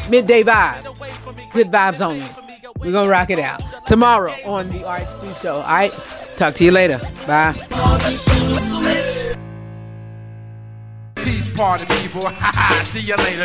Midday 0.08 0.42
vibe. 0.42 1.52
Good 1.52 1.68
vibes 1.68 2.00
only. 2.00 2.26
We're 2.78 2.92
gonna 2.92 3.08
rock 3.08 3.30
it 3.30 3.38
out 3.38 3.62
tomorrow 3.86 4.34
on 4.44 4.68
the 4.68 4.80
RH3 4.80 5.40
show. 5.40 5.56
All 5.56 5.62
right. 5.62 5.92
Talk 6.36 6.54
to 6.54 6.64
you 6.64 6.72
later. 6.72 6.98
Bye. 7.26 7.52
Peace 11.16 11.48
party 11.54 11.86
people. 11.86 12.22
See 12.84 13.00
you 13.00 13.14
later. 13.16 13.44